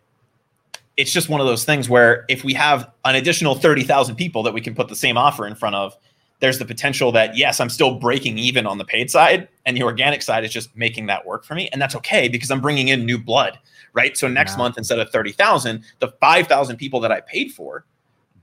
it's 0.97 1.11
just 1.11 1.29
one 1.29 1.41
of 1.41 1.47
those 1.47 1.65
things 1.65 1.89
where 1.89 2.25
if 2.29 2.43
we 2.43 2.53
have 2.53 2.89
an 3.03 3.15
additional 3.15 3.55
30,000 3.55 4.15
people 4.15 4.43
that 4.43 4.53
we 4.53 4.61
can 4.61 4.73
put 4.73 4.87
the 4.87 4.95
same 4.95 5.17
offer 5.17 5.45
in 5.45 5.55
front 5.55 5.75
of 5.75 5.97
there's 6.39 6.59
the 6.59 6.65
potential 6.65 7.11
that 7.13 7.37
yes, 7.37 7.59
I'm 7.59 7.69
still 7.69 7.95
breaking 7.95 8.37
even 8.37 8.67
on 8.67 8.77
the 8.77 8.85
paid 8.85 9.09
side, 9.09 9.47
and 9.65 9.75
the 9.75 9.83
organic 9.83 10.21
side 10.21 10.43
is 10.43 10.51
just 10.51 10.75
making 10.75 11.05
that 11.07 11.25
work 11.25 11.45
for 11.45 11.55
me, 11.55 11.69
and 11.71 11.81
that's 11.81 11.95
okay 11.95 12.27
because 12.27 12.51
I'm 12.51 12.61
bringing 12.61 12.89
in 12.89 13.05
new 13.05 13.17
blood, 13.17 13.57
right? 13.93 14.17
So 14.17 14.27
next 14.27 14.53
Yeah. 14.53 14.57
month, 14.59 14.77
instead 14.77 14.99
of 14.99 15.09
thirty 15.09 15.31
thousand, 15.31 15.83
the 15.99 16.09
five 16.19 16.47
thousand 16.47 16.77
people 16.77 16.99
that 17.01 17.11
I 17.11 17.21
paid 17.21 17.51
for 17.53 17.85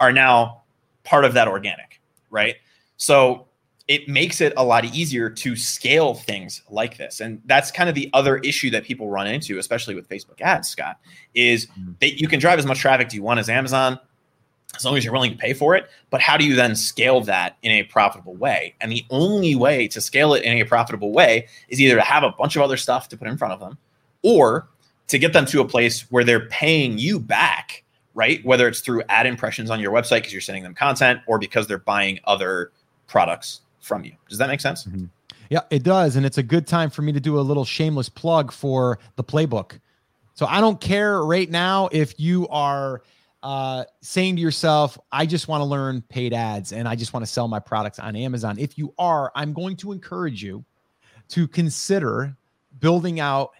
are 0.00 0.12
now 0.12 0.62
part 1.04 1.24
of 1.24 1.34
that 1.34 1.48
organic, 1.48 2.00
right? 2.30 2.56
So 2.96 3.46
it 3.88 4.08
makes 4.08 4.40
it 4.40 4.52
a 4.56 4.64
lot 4.64 4.84
easier 4.84 5.28
to 5.28 5.56
scale 5.56 6.14
things 6.14 6.62
like 6.70 6.96
this, 6.96 7.20
and 7.20 7.42
that's 7.46 7.70
kind 7.70 7.88
of 7.88 7.94
the 7.94 8.08
other 8.14 8.38
issue 8.38 8.70
that 8.70 8.84
people 8.84 9.10
run 9.10 9.26
into, 9.26 9.58
especially 9.58 9.94
with 9.94 10.08
Facebook 10.08 10.40
ads. 10.40 10.68
Scott 10.68 10.98
is 11.34 11.66
Mhm. 11.66 11.98
that 12.00 12.20
you 12.20 12.28
can 12.28 12.38
drive 12.40 12.58
as 12.58 12.64
much 12.64 12.78
traffic 12.78 13.08
as 13.08 13.14
you 13.14 13.22
want 13.22 13.40
as 13.40 13.48
Amazon 13.48 13.98
as 14.76 14.84
long 14.84 14.96
as 14.96 15.04
you're 15.04 15.12
willing 15.12 15.32
to 15.32 15.36
pay 15.36 15.52
for 15.52 15.74
it. 15.74 15.88
But 16.10 16.20
how 16.20 16.36
do 16.36 16.44
you 16.44 16.54
then 16.54 16.74
scale 16.74 17.20
that 17.22 17.56
in 17.62 17.72
a 17.72 17.82
profitable 17.84 18.34
way? 18.34 18.74
And 18.80 18.90
the 18.90 19.04
only 19.10 19.54
way 19.54 19.88
to 19.88 20.00
scale 20.00 20.34
it 20.34 20.42
in 20.44 20.58
a 20.58 20.64
profitable 20.64 21.12
way 21.12 21.46
is 21.68 21.80
either 21.80 21.96
to 21.96 22.02
have 22.02 22.22
a 22.22 22.30
bunch 22.30 22.56
of 22.56 22.62
other 22.62 22.76
stuff 22.76 23.08
to 23.10 23.16
put 23.16 23.28
in 23.28 23.36
front 23.36 23.52
of 23.52 23.60
them 23.60 23.78
or 24.22 24.68
to 25.08 25.18
get 25.18 25.32
them 25.32 25.44
to 25.46 25.60
a 25.60 25.64
place 25.68 26.10
where 26.10 26.24
they're 26.24 26.48
paying 26.48 26.98
you 26.98 27.20
back, 27.20 27.84
right? 28.14 28.44
Whether 28.44 28.66
it's 28.66 28.80
through 28.80 29.02
ad 29.08 29.26
impressions 29.26 29.70
on 29.70 29.80
your 29.80 29.92
website 29.92 30.18
because 30.18 30.32
you're 30.32 30.40
sending 30.40 30.62
them 30.62 30.74
content 30.74 31.20
or 31.26 31.38
because 31.38 31.66
they're 31.66 31.78
buying 31.78 32.18
other 32.24 32.72
products 33.06 33.60
from 33.80 34.04
you. 34.04 34.12
Does 34.28 34.38
that 34.38 34.48
make 34.48 34.60
sense? 34.60 34.84
Mm-hmm. 34.84 35.06
Yeah, 35.50 35.60
it 35.70 35.82
does. 35.82 36.16
And 36.16 36.24
it's 36.24 36.38
a 36.38 36.42
good 36.42 36.66
time 36.66 36.88
for 36.88 37.02
me 37.02 37.12
to 37.12 37.20
do 37.20 37.38
a 37.38 37.42
little 37.42 37.66
shameless 37.66 38.08
plug 38.08 38.52
for 38.52 38.98
the 39.16 39.24
playbook. 39.24 39.78
So 40.34 40.46
I 40.46 40.62
don't 40.62 40.80
care 40.80 41.22
right 41.22 41.50
now 41.50 41.90
if 41.92 42.18
you 42.18 42.48
are 42.48 43.02
uh, 43.42 43.84
saying 44.00 44.36
to 44.36 44.42
yourself, 44.42 44.98
I 45.10 45.26
just 45.26 45.48
want 45.48 45.60
to 45.60 45.64
learn 45.64 46.02
paid 46.02 46.32
ads 46.32 46.72
and 46.72 46.86
I 46.86 46.94
just 46.94 47.12
want 47.12 47.26
to 47.26 47.30
sell 47.30 47.48
my 47.48 47.58
products 47.58 47.98
on 47.98 48.14
Amazon. 48.14 48.58
If 48.58 48.78
you 48.78 48.94
are, 48.98 49.32
I'm 49.34 49.52
going 49.52 49.76
to 49.78 49.92
encourage 49.92 50.42
you 50.42 50.64
to 51.28 51.48
consider 51.48 52.36
building 52.78 53.20
out 53.20 53.52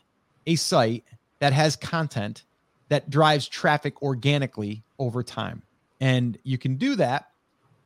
a 0.47 0.57
site 0.57 1.05
that 1.41 1.53
has 1.53 1.77
content 1.77 2.45
that 2.89 3.11
drives 3.11 3.49
traffic 3.49 4.01
organically 4.03 4.83
over 4.99 5.23
time. 5.23 5.63
And 6.01 6.39
you 6.43 6.59
can 6.59 6.77
do 6.77 6.95
that 6.97 7.31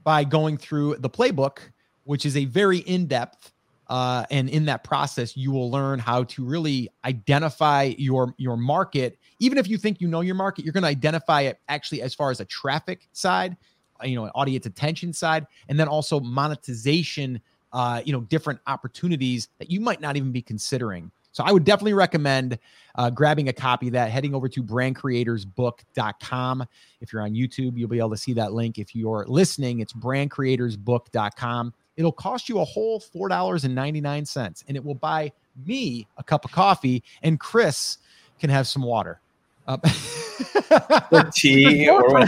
by 0.03 0.25
going 0.25 0.57
through 0.57 0.97
the 0.97 1.11
playbook, 1.11 1.59
which 2.05 2.27
is 2.27 2.37
a 2.37 2.45
very 2.45 2.79
in 2.79 3.07
depth 3.07 3.53
uh, 3.89 4.25
and 4.31 4.49
in 4.49 4.65
that 4.67 4.85
process 4.85 5.37
you 5.37 5.53
will 5.53 5.71
learn 5.71 5.99
how 5.99 6.25
to 6.25 6.45
really 6.45 6.89
identify 7.05 7.95
your 7.99 8.35
your 8.37 8.57
market 8.57 9.19
even 9.39 9.59
if 9.59 9.69
you 9.69 9.79
think 9.79 10.01
you 10.01 10.09
know 10.09 10.21
your 10.21 10.35
market 10.35 10.65
you're 10.65 10.73
going 10.73 10.83
to 10.83 10.89
identify 10.89 11.43
it 11.43 11.61
actually 11.69 12.03
as 12.03 12.15
far 12.15 12.31
as 12.31 12.41
a 12.41 12.45
traffic 12.45 13.09
side 13.13 13.57
you 14.05 14.15
know 14.15 14.25
an 14.25 14.31
audience 14.35 14.67
attention 14.67 15.13
side 15.13 15.47
and 15.69 15.79
then 15.79 15.89
also 15.89 16.21
monetization 16.21 17.41
uh, 17.73 18.01
you 18.05 18.13
know 18.13 18.21
different 18.23 18.61
opportunities 18.67 19.49
that 19.59 19.71
you 19.71 19.81
might 19.81 20.01
not 20.01 20.17
even 20.17 20.33
be 20.33 20.43
considering. 20.43 21.11
So 21.33 21.45
i 21.45 21.53
would 21.53 21.65
definitely 21.65 21.93
recommend 21.93 22.59
uh, 22.95 23.11
grabbing 23.11 23.51
a 23.51 23.53
copy 23.53 23.89
of 23.89 23.93
that 23.93 24.11
heading 24.11 24.35
over 24.35 24.49
to 24.49 24.63
brandcreatorsbook.com 24.63 26.67
if 27.03 27.13
you're 27.13 27.21
on 27.21 27.33
youtube 27.33 27.77
you'll 27.77 27.91
be 27.91 27.99
able 27.99 28.11
to 28.11 28.17
see 28.17 28.33
that 28.33 28.55
link. 28.55 28.79
If 28.79 28.95
you're 28.95 29.27
listening 29.29 29.81
it's 29.81 29.93
brandcreatorsbook.com 29.93 31.75
it'll 31.99 32.13
cost 32.13 32.49
you 32.49 32.61
a 32.61 32.65
whole 32.65 33.01
$4.99 33.01 34.65
and 34.67 34.77
it 34.77 34.83
will 34.83 34.95
buy 34.95 35.31
me 35.67 36.07
a 36.17 36.25
cup 36.25 36.47
of 36.47 36.53
coffee 36.53 37.03
and 37.23 37.39
chris 37.39 37.99
can 38.39 38.49
have 38.49 38.67
some 38.67 38.83
water 38.83 39.21
uh, 39.67 39.79
Or 41.13 41.31
tea 41.33 41.89
or 41.89 42.27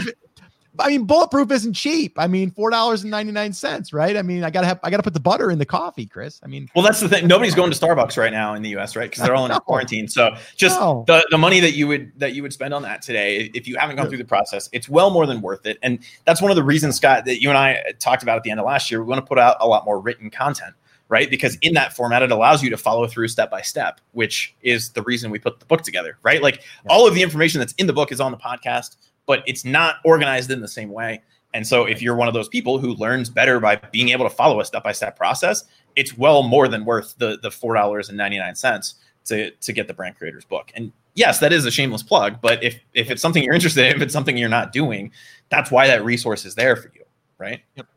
I 0.81 0.87
mean, 0.87 1.03
bulletproof 1.05 1.51
isn't 1.51 1.73
cheap. 1.73 2.17
I 2.17 2.27
mean, 2.27 2.51
four 2.51 2.69
dollars 2.69 3.01
and 3.01 3.11
ninety 3.11 3.31
nine 3.33 3.51
cents, 3.51 3.91
right? 3.91 4.15
I 4.15 4.21
mean, 4.21 4.43
I 4.45 4.49
gotta 4.49 4.67
have, 4.67 4.79
I 4.83 4.89
gotta 4.89 5.03
put 5.03 5.13
the 5.13 5.19
butter 5.19 5.51
in 5.51 5.59
the 5.59 5.65
coffee, 5.65 6.05
Chris. 6.05 6.39
I 6.43 6.47
mean, 6.47 6.69
Well, 6.73 6.85
that's 6.85 7.01
the 7.01 7.09
thing. 7.09 7.27
Nobody's 7.27 7.53
going 7.55 7.69
to 7.71 7.77
Starbucks 7.77 8.17
right 8.17 8.31
now 8.31 8.53
in 8.53 8.61
the 8.61 8.69
U.S., 8.69 8.95
right? 8.95 9.09
Because 9.09 9.23
they're 9.23 9.35
all 9.35 9.45
in 9.45 9.51
No. 9.53 9.59
quarantine. 9.59 10.07
So 10.07 10.35
just 10.55 10.79
No. 10.79 11.03
the, 11.05 11.25
the 11.31 11.37
money 11.37 11.59
that 11.59 11.73
you 11.73 11.87
would 11.87 12.11
that 12.17 12.33
you 12.33 12.43
would 12.43 12.53
spend 12.53 12.73
on 12.73 12.81
that 12.83 13.01
today, 13.01 13.51
if 13.53 13.67
you 13.67 13.75
haven't 13.77 13.97
gone 13.97 14.07
through 14.07 14.19
the 14.19 14.25
process, 14.25 14.69
it's 14.71 14.87
well 14.87 15.09
more 15.09 15.25
than 15.25 15.41
worth 15.41 15.65
it. 15.65 15.77
And 15.83 15.99
that's 16.25 16.41
one 16.41 16.51
of 16.51 16.55
the 16.55 16.63
reasons, 16.63 16.95
Scott, 16.95 17.25
that 17.25 17.41
you 17.41 17.49
and 17.49 17.57
I 17.57 17.83
talked 17.99 18.23
about 18.23 18.37
at 18.37 18.43
the 18.43 18.51
end 18.51 18.59
of 18.61 18.65
last 18.65 18.89
year. 18.89 19.01
We 19.01 19.09
want 19.09 19.19
to 19.19 19.27
put 19.27 19.39
out 19.39 19.57
a 19.59 19.67
lot 19.67 19.83
more 19.85 19.99
written 19.99 20.29
content, 20.29 20.75
right? 21.09 21.29
Because 21.29 21.57
in 21.61 21.73
that 21.73 21.93
format, 21.93 22.21
it 22.21 22.31
allows 22.31 22.63
you 22.63 22.69
to 22.69 22.77
follow 22.77 23.07
through 23.07 23.27
step 23.27 23.51
by 23.51 23.61
step, 23.61 23.99
which 24.11 24.55
is 24.61 24.91
the 24.91 25.01
reason 25.01 25.31
we 25.31 25.39
put 25.39 25.59
the 25.59 25.65
book 25.65 25.81
together, 25.81 26.17
right? 26.23 26.41
Like 26.41 26.63
all 26.87 27.07
of 27.07 27.15
the 27.15 27.23
information 27.23 27.59
that's 27.59 27.73
in 27.73 27.87
the 27.87 27.93
book 27.93 28.11
is 28.11 28.21
on 28.21 28.31
the 28.31 28.37
podcast, 28.37 28.95
but 29.25 29.43
it's 29.45 29.65
not 29.65 29.95
organized 30.05 30.51
in 30.51 30.61
the 30.61 30.67
same 30.67 30.89
way. 30.89 31.21
And 31.53 31.65
so, 31.65 31.85
if 31.85 31.99
you're 31.99 32.15
one 32.15 32.27
of 32.27 32.35
those 32.35 32.47
people 32.47 32.77
who 32.77 32.93
learns 32.95 33.29
better 33.29 33.59
by 33.59 33.75
being 33.91 34.09
able 34.09 34.29
to 34.29 34.33
follow 34.33 34.59
a 34.59 34.65
step 34.65 34.83
by 34.83 34.91
step 34.91 35.17
process, 35.17 35.63
it's 35.95 36.15
well 36.15 36.43
more 36.43 36.67
than 36.67 36.85
worth 36.85 37.15
the 37.17 37.39
the 37.41 37.49
four 37.49 37.73
dollars 37.73 38.09
and 38.09 38.17
ninety 38.17 38.37
nine 38.37 38.53
cents 38.53 38.95
to 39.25 39.49
to 39.49 39.73
get 39.73 39.87
the 39.87 39.93
brand 39.95 40.15
creators 40.15 40.45
book. 40.45 40.71
And 40.75 40.91
yes, 41.15 41.39
that 41.39 41.51
is 41.51 41.65
a 41.65 41.71
shameless 41.71 42.03
plug, 42.03 42.39
but 42.39 42.63
if 42.63 42.79
if 42.93 43.09
it's 43.09 43.21
something 43.21 43.43
you're 43.43 43.55
interested 43.55 43.85
in, 43.87 43.95
if 43.95 44.01
it's 44.03 44.13
something 44.13 44.37
you're 44.37 44.47
not 44.47 44.71
doing, 44.71 45.11
that's 45.49 45.71
why 45.71 45.87
that 45.87 46.05
resource 46.05 46.45
is 46.45 46.53
there 46.53 46.75
for 46.75 46.91
you, 46.93 47.03
right? 47.39 47.61
Yep. 47.75 47.87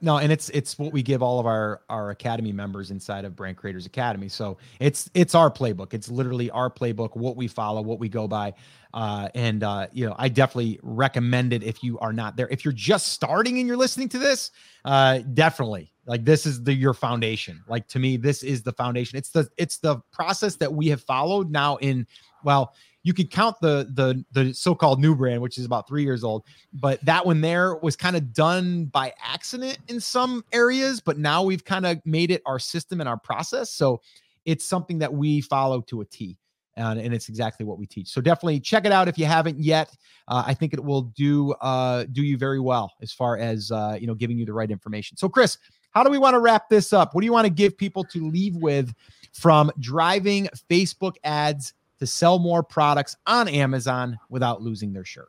No, 0.00 0.18
and 0.18 0.32
it's 0.32 0.48
it's 0.50 0.78
what 0.78 0.92
we 0.92 1.02
give 1.02 1.22
all 1.22 1.38
of 1.38 1.46
our 1.46 1.82
our 1.88 2.10
academy 2.10 2.52
members 2.52 2.90
inside 2.90 3.24
of 3.24 3.36
Brand 3.36 3.56
Creators 3.56 3.86
Academy. 3.86 4.28
So 4.28 4.56
it's 4.80 5.10
it's 5.14 5.34
our 5.34 5.50
playbook. 5.50 5.94
It's 5.94 6.10
literally 6.10 6.50
our 6.50 6.70
playbook, 6.70 7.16
what 7.16 7.36
we 7.36 7.48
follow, 7.48 7.82
what 7.82 7.98
we 7.98 8.08
go 8.08 8.26
by. 8.26 8.54
Uh, 8.94 9.28
and 9.34 9.62
uh, 9.62 9.88
you 9.92 10.06
know, 10.06 10.14
I 10.18 10.28
definitely 10.28 10.78
recommend 10.82 11.52
it 11.52 11.62
if 11.62 11.82
you 11.82 11.98
are 11.98 12.12
not 12.12 12.36
there. 12.36 12.48
If 12.50 12.64
you're 12.64 12.72
just 12.72 13.08
starting 13.08 13.58
and 13.58 13.66
you're 13.66 13.76
listening 13.76 14.08
to 14.10 14.18
this, 14.18 14.52
uh, 14.84 15.18
definitely 15.34 15.92
like 16.06 16.24
this 16.24 16.46
is 16.46 16.62
the 16.62 16.72
your 16.72 16.94
foundation. 16.94 17.62
Like 17.68 17.88
to 17.88 17.98
me, 17.98 18.16
this 18.16 18.42
is 18.42 18.62
the 18.62 18.72
foundation. 18.72 19.18
It's 19.18 19.30
the 19.30 19.48
it's 19.56 19.78
the 19.78 19.98
process 20.12 20.56
that 20.56 20.72
we 20.72 20.88
have 20.88 21.02
followed 21.02 21.50
now 21.50 21.76
in 21.76 22.06
well, 22.44 22.74
you 23.04 23.12
could 23.12 23.30
count 23.30 23.60
the 23.60 23.88
the 23.92 24.24
the 24.32 24.52
so-called 24.52 24.98
new 24.98 25.14
brand, 25.14 25.40
which 25.40 25.58
is 25.58 25.64
about 25.64 25.86
three 25.86 26.02
years 26.02 26.24
old, 26.24 26.44
but 26.72 27.04
that 27.04 27.24
one 27.24 27.40
there 27.40 27.76
was 27.76 27.94
kind 27.94 28.16
of 28.16 28.32
done 28.32 28.86
by 28.86 29.12
accident 29.22 29.78
in 29.88 30.00
some 30.00 30.44
areas, 30.52 31.00
but 31.00 31.18
now 31.18 31.42
we've 31.42 31.64
kind 31.64 31.86
of 31.86 32.04
made 32.04 32.30
it 32.30 32.42
our 32.46 32.58
system 32.58 33.00
and 33.00 33.08
our 33.08 33.18
process. 33.18 33.70
So 33.70 34.00
it's 34.44 34.64
something 34.64 34.98
that 34.98 35.12
we 35.12 35.40
follow 35.42 35.82
to 35.82 36.00
a 36.00 36.04
T. 36.04 36.38
And, 36.76 36.98
and 36.98 37.14
it's 37.14 37.28
exactly 37.28 37.64
what 37.64 37.78
we 37.78 37.86
teach. 37.86 38.08
So 38.08 38.20
definitely 38.20 38.58
check 38.58 38.84
it 38.84 38.90
out 38.90 39.06
if 39.06 39.16
you 39.16 39.26
haven't 39.26 39.60
yet. 39.60 39.96
Uh, 40.26 40.42
I 40.44 40.54
think 40.54 40.72
it 40.72 40.82
will 40.82 41.02
do 41.02 41.52
uh, 41.60 42.04
do 42.10 42.20
you 42.24 42.36
very 42.36 42.58
well 42.58 42.94
as 43.00 43.12
far 43.12 43.38
as 43.38 43.70
uh, 43.70 43.96
you 44.00 44.08
know 44.08 44.14
giving 44.14 44.36
you 44.36 44.44
the 44.44 44.52
right 44.52 44.68
information. 44.68 45.16
So 45.16 45.28
Chris, 45.28 45.56
how 45.92 46.02
do 46.02 46.10
we 46.10 46.18
want 46.18 46.34
to 46.34 46.40
wrap 46.40 46.68
this 46.68 46.92
up? 46.92 47.14
What 47.14 47.20
do 47.20 47.26
you 47.26 47.32
want 47.32 47.46
to 47.46 47.52
give 47.52 47.78
people 47.78 48.02
to 48.04 48.28
leave 48.28 48.56
with 48.56 48.92
from 49.32 49.70
driving 49.78 50.48
Facebook 50.68 51.14
ads 51.22 51.74
to 52.04 52.10
sell 52.10 52.38
more 52.38 52.62
products 52.62 53.16
on 53.26 53.48
Amazon 53.48 54.18
without 54.28 54.62
losing 54.62 54.92
their 54.92 55.04
shirt? 55.04 55.28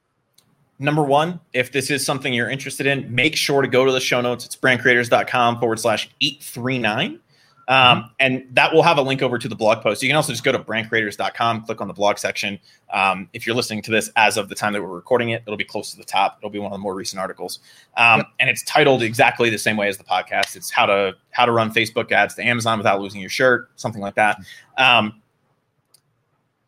Number 0.78 1.04
one, 1.04 1.40
if 1.54 1.72
this 1.72 1.90
is 1.90 2.06
something 2.06 2.34
you're 2.34 2.50
interested 2.50 2.86
in, 2.86 3.14
make 3.14 3.36
sure 3.36 3.62
to 3.62 3.68
go 3.68 3.86
to 3.86 3.92
the 3.92 4.02
show 4.02 4.20
notes. 4.20 4.46
It's 4.46 4.58
brandcreators.com 4.58 5.60
forward 5.60 5.80
slash 5.80 6.10
839. 6.20 7.20
Um, 7.68 8.12
and 8.20 8.46
that 8.52 8.74
will 8.74 8.84
have 8.84 8.98
a 8.98 9.02
link 9.02 9.22
over 9.22 9.40
to 9.40 9.48
the 9.48 9.56
blog 9.56 9.82
post. 9.82 10.04
You 10.04 10.10
can 10.10 10.16
also 10.16 10.32
just 10.32 10.44
go 10.44 10.52
to 10.52 10.60
brandcreators.com, 10.60 11.66
click 11.66 11.82
on 11.82 11.88
the 11.88 11.94
blog 11.94 12.18
section. 12.18 12.60
Um, 12.94 13.30
if 13.34 13.48
you're 13.48 13.56
listening 13.56 13.82
to 13.84 13.92
this 13.92 14.12
as 14.16 14.38
of 14.38 14.50
the 14.50 14.56
time 14.56 14.74
that 14.74 14.84
we're 14.84 14.90
recording 14.90 15.30
it, 15.30 15.42
it'll 15.48 15.58
be 15.58 15.64
close 15.64 15.92
to 15.92 15.98
the 15.98 16.04
top. 16.04 16.38
It'll 16.40 16.52
be 16.52 16.60
one 16.60 16.68
of 16.68 16.74
the 16.74 16.82
more 16.82 16.94
recent 16.94 17.20
articles. 17.20 17.60
Um, 17.98 18.20
yep. 18.20 18.28
And 18.40 18.50
it's 18.50 18.64
titled 18.64 19.02
exactly 19.02 19.50
the 19.50 19.58
same 19.58 19.78
way 19.78 19.88
as 19.88 19.98
the 19.98 20.04
podcast. 20.04 20.56
It's 20.56 20.70
how 20.70 20.86
to 20.86 21.16
how 21.32 21.46
to 21.46 21.52
run 21.52 21.74
Facebook 21.74 22.12
ads 22.12 22.36
to 22.36 22.44
Amazon 22.44 22.78
without 22.78 23.02
losing 23.02 23.20
your 23.20 23.32
shirt, 23.32 23.70
something 23.78 24.02
like 24.02 24.16
that. 24.16 24.40
Um, 24.78 25.22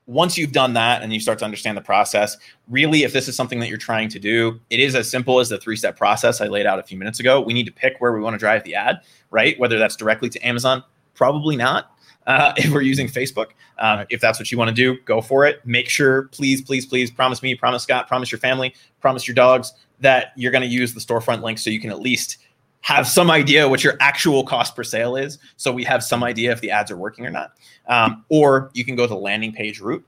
once 0.07 0.37
you've 0.37 0.53
done 0.53 0.73
that 0.73 1.03
and 1.03 1.13
you 1.13 1.19
start 1.19 1.37
to 1.39 1.45
understand 1.45 1.77
the 1.77 1.81
process, 1.81 2.37
really, 2.69 3.03
if 3.03 3.11
this 3.11 3.27
is 3.27 3.35
something 3.35 3.59
that 3.59 3.67
you're 3.67 3.77
trying 3.77 4.07
to 4.09 4.19
do, 4.19 4.59
it 4.69 4.79
is 4.79 4.95
as 4.95 5.09
simple 5.09 5.39
as 5.39 5.49
the 5.49 5.57
three 5.57 5.75
step 5.75 5.97
process 5.97 6.41
I 6.41 6.47
laid 6.47 6.65
out 6.65 6.79
a 6.79 6.83
few 6.83 6.97
minutes 6.97 7.19
ago. 7.19 7.41
We 7.41 7.53
need 7.53 7.65
to 7.65 7.73
pick 7.73 7.97
where 7.99 8.13
we 8.13 8.21
want 8.21 8.33
to 8.33 8.37
drive 8.37 8.63
the 8.63 8.73
ad, 8.73 9.01
right? 9.29 9.59
Whether 9.59 9.77
that's 9.77 9.97
directly 9.97 10.29
to 10.29 10.39
Amazon, 10.39 10.83
probably 11.13 11.55
not. 11.55 11.91
Uh, 12.27 12.51
if 12.57 12.73
we're 12.73 12.81
using 12.81 13.07
Facebook, 13.07 13.51
uh, 13.77 13.99
right. 13.99 14.07
if 14.09 14.19
that's 14.19 14.37
what 14.37 14.51
you 14.51 14.57
want 14.57 14.67
to 14.67 14.75
do, 14.75 14.99
go 15.05 15.21
for 15.21 15.45
it. 15.45 15.65
Make 15.65 15.87
sure, 15.87 16.23
please, 16.33 16.61
please, 16.61 16.85
please 16.85 17.09
promise 17.09 17.41
me, 17.41 17.55
promise 17.55 17.83
Scott, 17.83 18.09
promise 18.09 18.33
your 18.33 18.39
family, 18.39 18.75
promise 18.99 19.25
your 19.25 19.33
dogs 19.33 19.71
that 20.01 20.33
you're 20.35 20.51
going 20.51 20.61
to 20.61 20.67
use 20.67 20.93
the 20.93 20.99
storefront 20.99 21.41
link 21.41 21.57
so 21.57 21.69
you 21.69 21.79
can 21.79 21.89
at 21.89 22.01
least 22.01 22.39
have 22.82 23.07
some 23.07 23.30
idea 23.30 23.67
what 23.67 23.84
your 23.84 23.95
actual 23.99 24.43
cost 24.43 24.75
per 24.75 24.84
sale 24.84 25.15
is. 25.15 25.39
So 25.57 25.71
we 25.71 25.84
have 25.84 26.03
some 26.03 26.23
idea 26.23 26.51
if 26.51 26.61
the 26.61 26.71
ads 26.71 26.89
are 26.91 26.97
working 26.97 27.25
or 27.25 27.32
not. 27.32 27.51
Um, 27.88 28.23
or 28.30 28.71
you 28.73 28.86
can 28.86 28.95
go 28.95 29.07
the 29.07 29.15
landing 29.15 29.51
page 29.51 29.80
route. 29.80 30.05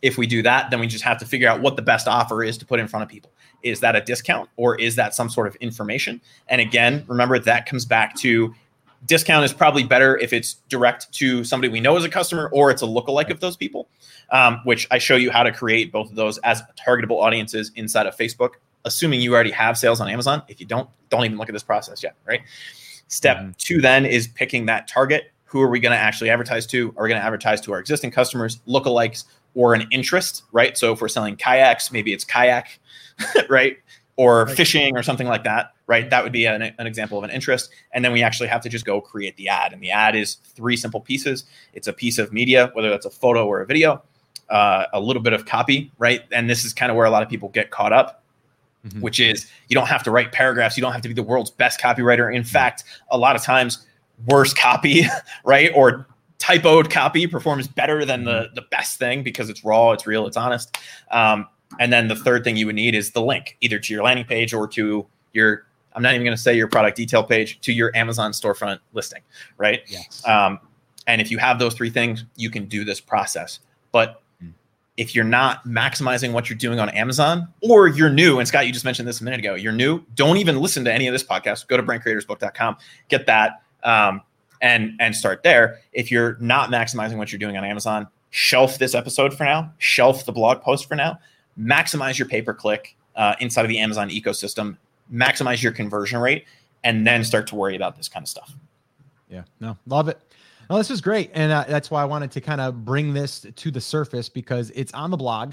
If 0.00 0.18
we 0.18 0.26
do 0.26 0.42
that, 0.42 0.70
then 0.70 0.80
we 0.80 0.86
just 0.86 1.04
have 1.04 1.18
to 1.18 1.26
figure 1.26 1.48
out 1.48 1.60
what 1.60 1.76
the 1.76 1.82
best 1.82 2.08
offer 2.08 2.42
is 2.42 2.58
to 2.58 2.66
put 2.66 2.80
in 2.80 2.88
front 2.88 3.02
of 3.04 3.08
people. 3.08 3.30
Is 3.62 3.80
that 3.80 3.94
a 3.94 4.00
discount 4.00 4.48
or 4.56 4.74
is 4.80 4.96
that 4.96 5.14
some 5.14 5.28
sort 5.28 5.46
of 5.46 5.54
information? 5.56 6.20
And 6.48 6.60
again, 6.60 7.04
remember 7.06 7.38
that 7.38 7.66
comes 7.66 7.84
back 7.84 8.16
to 8.16 8.54
discount 9.06 9.44
is 9.44 9.52
probably 9.52 9.84
better 9.84 10.16
if 10.16 10.32
it's 10.32 10.54
direct 10.68 11.12
to 11.12 11.44
somebody 11.44 11.70
we 11.70 11.80
know 11.80 11.96
as 11.96 12.04
a 12.04 12.08
customer 12.08 12.48
or 12.52 12.70
it's 12.70 12.82
a 12.82 12.86
lookalike 12.86 13.30
of 13.30 13.40
those 13.40 13.56
people, 13.56 13.88
um, 14.30 14.60
which 14.64 14.86
I 14.90 14.98
show 14.98 15.16
you 15.16 15.30
how 15.30 15.42
to 15.42 15.52
create 15.52 15.92
both 15.92 16.10
of 16.10 16.16
those 16.16 16.38
as 16.38 16.62
targetable 16.86 17.22
audiences 17.22 17.70
inside 17.74 18.06
of 18.06 18.16
Facebook 18.16 18.54
assuming 18.84 19.20
you 19.20 19.34
already 19.34 19.50
have 19.50 19.78
sales 19.78 20.00
on 20.00 20.08
Amazon. 20.08 20.42
If 20.48 20.60
you 20.60 20.66
don't, 20.66 20.88
don't 21.08 21.24
even 21.24 21.38
look 21.38 21.48
at 21.48 21.52
this 21.52 21.62
process 21.62 22.02
yet, 22.02 22.16
right? 22.26 22.40
Step 23.08 23.38
mm-hmm. 23.38 23.50
two 23.58 23.80
then 23.80 24.06
is 24.06 24.28
picking 24.28 24.66
that 24.66 24.88
target. 24.88 25.32
Who 25.44 25.60
are 25.60 25.68
we 25.68 25.80
going 25.80 25.92
to 25.92 25.98
actually 25.98 26.30
advertise 26.30 26.66
to? 26.68 26.94
Are 26.96 27.02
we 27.02 27.10
going 27.10 27.20
to 27.20 27.24
advertise 27.24 27.60
to 27.62 27.72
our 27.72 27.78
existing 27.78 28.10
customers, 28.10 28.60
lookalikes, 28.66 29.24
or 29.54 29.74
an 29.74 29.86
interest, 29.90 30.44
right? 30.52 30.76
So 30.78 30.92
if 30.92 31.00
we're 31.00 31.08
selling 31.08 31.36
kayaks, 31.36 31.92
maybe 31.92 32.12
it's 32.12 32.24
kayak, 32.24 32.78
right? 33.48 33.76
Or 34.16 34.44
right. 34.44 34.56
fishing 34.56 34.96
or 34.96 35.02
something 35.02 35.26
like 35.26 35.44
that, 35.44 35.72
right? 35.86 36.08
That 36.08 36.22
would 36.22 36.32
be 36.32 36.46
an, 36.46 36.62
an 36.62 36.86
example 36.86 37.18
of 37.18 37.24
an 37.24 37.30
interest. 37.30 37.70
And 37.92 38.04
then 38.04 38.12
we 38.12 38.22
actually 38.22 38.48
have 38.48 38.62
to 38.62 38.68
just 38.68 38.84
go 38.84 39.00
create 39.00 39.36
the 39.36 39.48
ad. 39.48 39.72
And 39.72 39.82
the 39.82 39.90
ad 39.90 40.16
is 40.16 40.36
three 40.44 40.76
simple 40.76 41.00
pieces 41.00 41.44
it's 41.74 41.86
a 41.86 41.92
piece 41.92 42.18
of 42.18 42.32
media, 42.32 42.70
whether 42.72 42.88
that's 42.88 43.06
a 43.06 43.10
photo 43.10 43.46
or 43.46 43.60
a 43.60 43.66
video, 43.66 44.02
uh, 44.48 44.86
a 44.92 45.00
little 45.00 45.22
bit 45.22 45.32
of 45.32 45.44
copy, 45.44 45.92
right? 45.98 46.22
And 46.32 46.48
this 46.48 46.64
is 46.64 46.72
kind 46.72 46.90
of 46.90 46.96
where 46.96 47.06
a 47.06 47.10
lot 47.10 47.22
of 47.22 47.28
people 47.28 47.48
get 47.50 47.70
caught 47.70 47.92
up 47.92 48.21
mm-hmm. 48.86 49.00
which 49.00 49.20
is 49.20 49.50
you 49.68 49.74
don't 49.74 49.88
have 49.88 50.02
to 50.04 50.10
write 50.10 50.32
paragraphs. 50.32 50.76
You 50.76 50.82
don't 50.82 50.92
have 50.92 51.02
to 51.02 51.08
be 51.08 51.14
the 51.14 51.22
world's 51.22 51.50
best 51.50 51.80
copywriter. 51.80 52.34
In 52.34 52.42
mm-hmm. 52.42 52.48
fact, 52.50 52.84
a 53.10 53.18
lot 53.18 53.36
of 53.36 53.42
times, 53.42 53.86
worse 54.26 54.54
copy, 54.54 55.04
right? 55.44 55.70
Or 55.74 56.06
typoed 56.38 56.90
copy 56.90 57.26
performs 57.26 57.68
better 57.68 58.04
than 58.04 58.24
the, 58.24 58.32
mm-hmm. 58.32 58.54
the 58.54 58.62
best 58.70 58.98
thing 58.98 59.22
because 59.22 59.48
it's 59.48 59.64
raw, 59.64 59.92
it's 59.92 60.06
real, 60.06 60.26
it's 60.26 60.36
honest. 60.36 60.76
Um, 61.10 61.46
and 61.78 61.92
then 61.92 62.08
the 62.08 62.16
third 62.16 62.44
thing 62.44 62.56
you 62.56 62.66
would 62.66 62.74
need 62.74 62.94
is 62.94 63.12
the 63.12 63.22
link 63.22 63.56
either 63.60 63.78
to 63.78 63.94
your 63.94 64.02
landing 64.02 64.26
page 64.26 64.52
or 64.52 64.66
to 64.68 65.06
your, 65.32 65.66
I'm 65.94 66.02
not 66.02 66.14
even 66.14 66.24
going 66.24 66.36
to 66.36 66.42
say 66.42 66.54
your 66.54 66.68
product 66.68 66.96
detail 66.96 67.22
page, 67.22 67.60
to 67.60 67.72
your 67.72 67.94
Amazon 67.96 68.32
storefront 68.32 68.80
listing, 68.92 69.22
right? 69.56 69.80
Yes. 69.86 70.26
Um, 70.26 70.58
and 71.06 71.20
if 71.20 71.30
you 71.30 71.38
have 71.38 71.58
those 71.58 71.74
three 71.74 71.90
things, 71.90 72.24
you 72.36 72.50
can 72.50 72.66
do 72.66 72.84
this 72.84 73.00
process. 73.00 73.60
But 73.90 74.21
if 75.02 75.16
you're 75.16 75.24
not 75.24 75.64
maximizing 75.66 76.32
what 76.32 76.48
you're 76.48 76.56
doing 76.56 76.78
on 76.78 76.88
Amazon 76.90 77.48
or 77.60 77.88
you're 77.88 78.08
new, 78.08 78.38
and 78.38 78.46
Scott, 78.46 78.68
you 78.68 78.72
just 78.72 78.84
mentioned 78.84 79.08
this 79.08 79.20
a 79.20 79.24
minute 79.24 79.40
ago, 79.40 79.56
you're 79.56 79.72
new, 79.72 80.00
don't 80.14 80.36
even 80.36 80.60
listen 80.60 80.84
to 80.84 80.92
any 80.92 81.08
of 81.08 81.12
this 81.12 81.24
podcast. 81.24 81.66
Go 81.66 81.76
to 81.76 81.82
brandcreatorsbook.com, 81.82 82.76
get 83.08 83.26
that, 83.26 83.62
um, 83.82 84.22
and 84.60 84.92
and 85.00 85.16
start 85.16 85.42
there. 85.42 85.80
If 85.92 86.12
you're 86.12 86.36
not 86.38 86.70
maximizing 86.70 87.16
what 87.16 87.32
you're 87.32 87.40
doing 87.40 87.56
on 87.56 87.64
Amazon, 87.64 88.06
shelf 88.30 88.78
this 88.78 88.94
episode 88.94 89.34
for 89.34 89.42
now, 89.42 89.72
shelf 89.78 90.24
the 90.24 90.30
blog 90.30 90.62
post 90.62 90.86
for 90.86 90.94
now, 90.94 91.18
maximize 91.58 92.16
your 92.16 92.28
pay 92.28 92.40
per 92.40 92.54
click 92.54 92.94
uh, 93.16 93.34
inside 93.40 93.62
of 93.62 93.70
the 93.70 93.80
Amazon 93.80 94.08
ecosystem, 94.08 94.76
maximize 95.12 95.64
your 95.64 95.72
conversion 95.72 96.20
rate, 96.20 96.44
and 96.84 97.04
then 97.04 97.24
start 97.24 97.48
to 97.48 97.56
worry 97.56 97.74
about 97.74 97.96
this 97.96 98.08
kind 98.08 98.22
of 98.22 98.28
stuff. 98.28 98.54
Yeah, 99.28 99.42
no, 99.58 99.76
love 99.88 100.08
it. 100.08 100.20
No, 100.70 100.78
this 100.78 100.90
is 100.90 101.00
great, 101.00 101.30
and 101.34 101.52
uh, 101.52 101.64
that's 101.68 101.90
why 101.90 102.02
I 102.02 102.04
wanted 102.04 102.30
to 102.32 102.40
kind 102.40 102.60
of 102.60 102.84
bring 102.84 103.12
this 103.12 103.46
to 103.54 103.70
the 103.70 103.80
surface 103.80 104.28
because 104.28 104.70
it's 104.74 104.92
on 104.92 105.10
the 105.10 105.16
blog. 105.16 105.52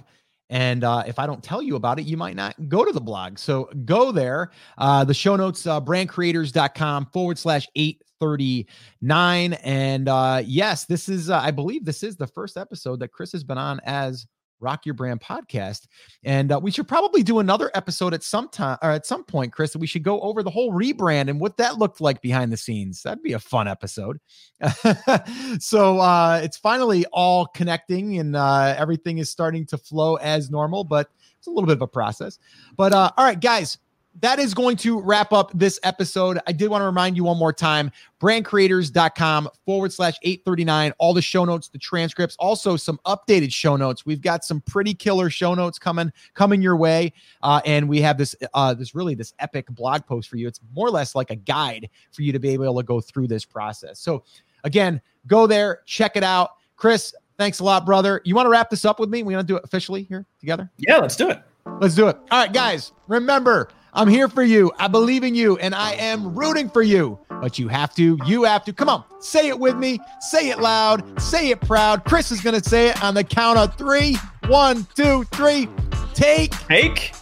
And 0.50 0.84
uh, 0.84 1.04
if 1.06 1.20
I 1.20 1.28
don't 1.28 1.44
tell 1.44 1.62
you 1.62 1.76
about 1.76 2.00
it, 2.00 2.06
you 2.06 2.18
might 2.18 2.36
not 2.36 2.56
go 2.70 2.84
to 2.84 2.92
the 2.92 3.02
blog. 3.02 3.38
So 3.38 3.70
go 3.86 4.12
there. 4.12 4.50
Uh, 4.78 5.04
the 5.04 5.14
show 5.14 5.36
notes, 5.36 5.68
uh, 5.68 5.80
brandcreators.com 5.80 7.08
forward 7.14 7.38
slash 7.38 7.68
839. 7.76 9.54
And 9.54 10.10
uh, 10.10 10.42
yes, 10.44 10.86
this 10.86 11.08
is, 11.08 11.30
uh, 11.30 11.40
I 11.40 11.52
believe 11.52 11.86
this 11.86 12.02
is 12.02 12.16
the 12.16 12.26
first 12.26 12.58
episode 12.58 13.00
that 13.02 13.12
Chris 13.12 13.32
has 13.34 13.44
been 13.44 13.60
on 13.60 13.80
as 13.84 14.26
Rock 14.60 14.86
Your 14.86 14.94
Brand 14.94 15.22
podcast. 15.22 15.88
And 16.24 16.52
uh, 16.52 16.60
we 16.62 16.72
should 16.72 16.88
probably 16.88 17.24
do 17.24 17.40
another 17.40 17.72
episode 17.74 18.14
at 18.14 18.24
some 18.24 18.50
time 18.50 18.78
or 18.82 18.92
at 18.92 19.06
some 19.06 19.24
point, 19.24 19.54
Chris. 19.54 19.76
We 19.76 19.88
should 19.88 20.04
go 20.04 20.20
over 20.22 20.44
the 20.44 20.50
whole 20.50 20.74
rebrand 20.74 21.30
and 21.30 21.40
what 21.40 21.58
that 21.58 21.78
looked 21.78 22.02
like 22.02 22.22
behind 22.22 22.52
the 22.52 22.58
scenes. 22.58 23.04
That'd 23.04 23.24
be 23.24 23.34
a 23.34 23.40
fun 23.40 23.68
episode. 23.68 24.20
so 25.60 26.00
uh, 26.00 26.42
it's 26.44 26.58
finally 26.58 27.06
all 27.14 27.48
connecting 27.48 28.20
and 28.20 28.36
uh, 28.36 28.76
everything 28.78 29.18
is 29.18 29.30
starting 29.30 29.66
to 29.68 29.78
flow 29.78 30.16
as 30.16 30.50
normal, 30.50 30.84
but 30.84 31.10
it's 31.38 31.48
a 31.48 31.50
little 31.50 31.68
bit 31.68 31.78
of 31.78 31.82
a 31.82 31.88
process. 31.88 32.40
But 32.76 32.94
uh, 32.94 33.12
all 33.18 33.26
right, 33.26 33.40
guys, 33.40 33.78
that 34.22 34.40
is 34.40 34.54
going 34.54 34.78
to 34.78 35.00
wrap 35.00 35.32
up 35.32 35.52
this 35.54 35.80
episode. 35.84 36.40
I 36.48 36.52
did 36.52 36.70
want 36.70 36.82
to 36.82 36.86
remind 36.86 37.16
you 37.16 37.24
one 37.24 37.38
more 37.38 37.54
time 37.54 37.92
brandcreators.com 38.20 39.50
forward 39.66 39.94
slash 39.94 40.16
839. 40.24 40.94
All 40.98 41.14
the 41.14 41.22
show 41.22 41.46
notes, 41.46 41.70
the 41.70 41.78
transcripts, 41.78 42.36
also 42.38 42.76
some 42.76 43.00
updated 43.06 43.54
show 43.54 43.76
notes. 43.76 44.06
We've 44.06 44.22
got 44.22 44.44
some 44.44 44.62
pretty 44.62 44.94
killer 44.94 45.30
show 45.30 45.54
notes 45.54 45.80
coming 45.80 46.12
coming 46.34 46.62
your 46.62 46.76
way. 46.76 47.14
Uh, 47.42 47.62
and 47.66 47.88
we 47.88 48.02
have 48.02 48.18
this 48.18 48.36
uh, 48.54 48.74
this 48.74 48.94
really 48.94 49.16
this 49.16 49.34
epic 49.40 49.68
blog 49.70 50.06
post 50.06 50.30
for 50.30 50.38
you. 50.38 50.48
It's 50.48 50.60
more 50.76 50.88
or 50.88 50.92
less 50.92 51.16
like 51.16 51.32
a 51.32 51.36
guide 51.36 51.90
for 52.12 52.24
you 52.24 52.34
to 52.34 52.40
be 52.40 52.50
able 52.50 52.76
to 52.76 52.84
go 52.84 53.00
through 53.00 53.28
this 53.28 53.46
process. 53.46 54.00
So 54.00 54.24
again, 54.64 55.02
go 55.28 55.48
there, 55.48 55.82
check 55.86 56.16
it 56.18 56.24
out. 56.24 56.52
Chris, 56.76 57.14
thanks 57.38 57.60
a 57.60 57.64
lot, 57.64 57.86
brother. 57.86 58.22
You 58.26 58.36
want 58.36 58.46
to 58.46 58.50
wrap 58.50 58.70
this 58.70 58.86
up 58.86 59.00
with 59.00 59.10
me? 59.10 59.24
We 59.24 59.36
want 59.36 59.48
to 59.48 59.54
do 59.54 59.58
it 59.58 59.64
officially 59.64 60.04
here 60.04 60.26
together? 60.40 60.70
Yeah, 60.78 60.98
let's 60.98 61.16
do 61.16 61.30
it. 61.30 61.42
Let's 61.80 61.96
do 61.96 62.08
it. 62.08 62.18
All 62.32 62.40
right, 62.40 62.52
guys, 62.52 62.94
remember 63.08 63.70
I'm 63.94 64.08
here 64.08 64.28
for 64.28 64.44
you. 64.44 64.72
I 64.78 64.88
believe 64.88 65.24
in 65.24 65.36
you 65.36 65.58
and 65.58 65.74
I 65.74 65.94
am 65.94 66.36
rooting 66.36 66.70
for 66.70 66.82
you. 66.82 67.20
But 67.30 67.58
you 67.58 67.68
have 67.70 67.96
to, 67.96 68.18
you 68.26 68.44
have 68.44 68.66
to. 68.66 68.74
Come 68.74 68.90
on, 68.90 69.04
say 69.20 69.48
it 69.48 69.60
with 69.60 69.78
me. 69.78 70.00
Say 70.20 70.50
it 70.50 70.60
loud. 70.60 71.22
Say 71.22 71.50
it 71.50 71.62
proud. 71.62 72.04
Chris 72.04 72.32
is 72.32 72.42
going 72.42 72.60
to 72.60 72.70
say 72.70 72.90
it 72.90 73.04
on 73.04 73.14
the 73.14 73.24
count 73.24 73.58
of 73.58 73.76
three. 73.78 74.18
One, 74.48 74.86
two, 74.96 75.24
three. 75.26 75.70
Take. 76.14 76.52
Take. 76.68 77.14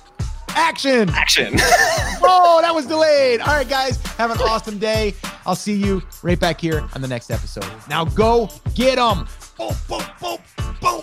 Action. 0.50 1.10
Action. 1.10 1.54
oh, 2.24 2.60
that 2.62 2.74
was 2.74 2.88
delayed. 2.88 3.42
All 3.42 3.48
right, 3.56 3.70
guys, 3.70 4.04
have 4.18 4.32
an 4.32 4.40
awesome 4.40 4.80
day. 4.80 5.14
I'll 5.46 5.56
see 5.56 5.76
you 5.76 6.02
right 6.24 6.40
back 6.40 6.60
here 6.60 6.88
on 6.96 7.02
the 7.02 7.08
next 7.08 7.30
episode. 7.30 7.68
Now 7.88 8.06
go 8.06 8.50
get 8.74 8.96
them. 8.96 9.28
Boom, 9.58 9.74
boom, 9.88 10.04
boom, 10.20 10.38
boom. 10.82 11.02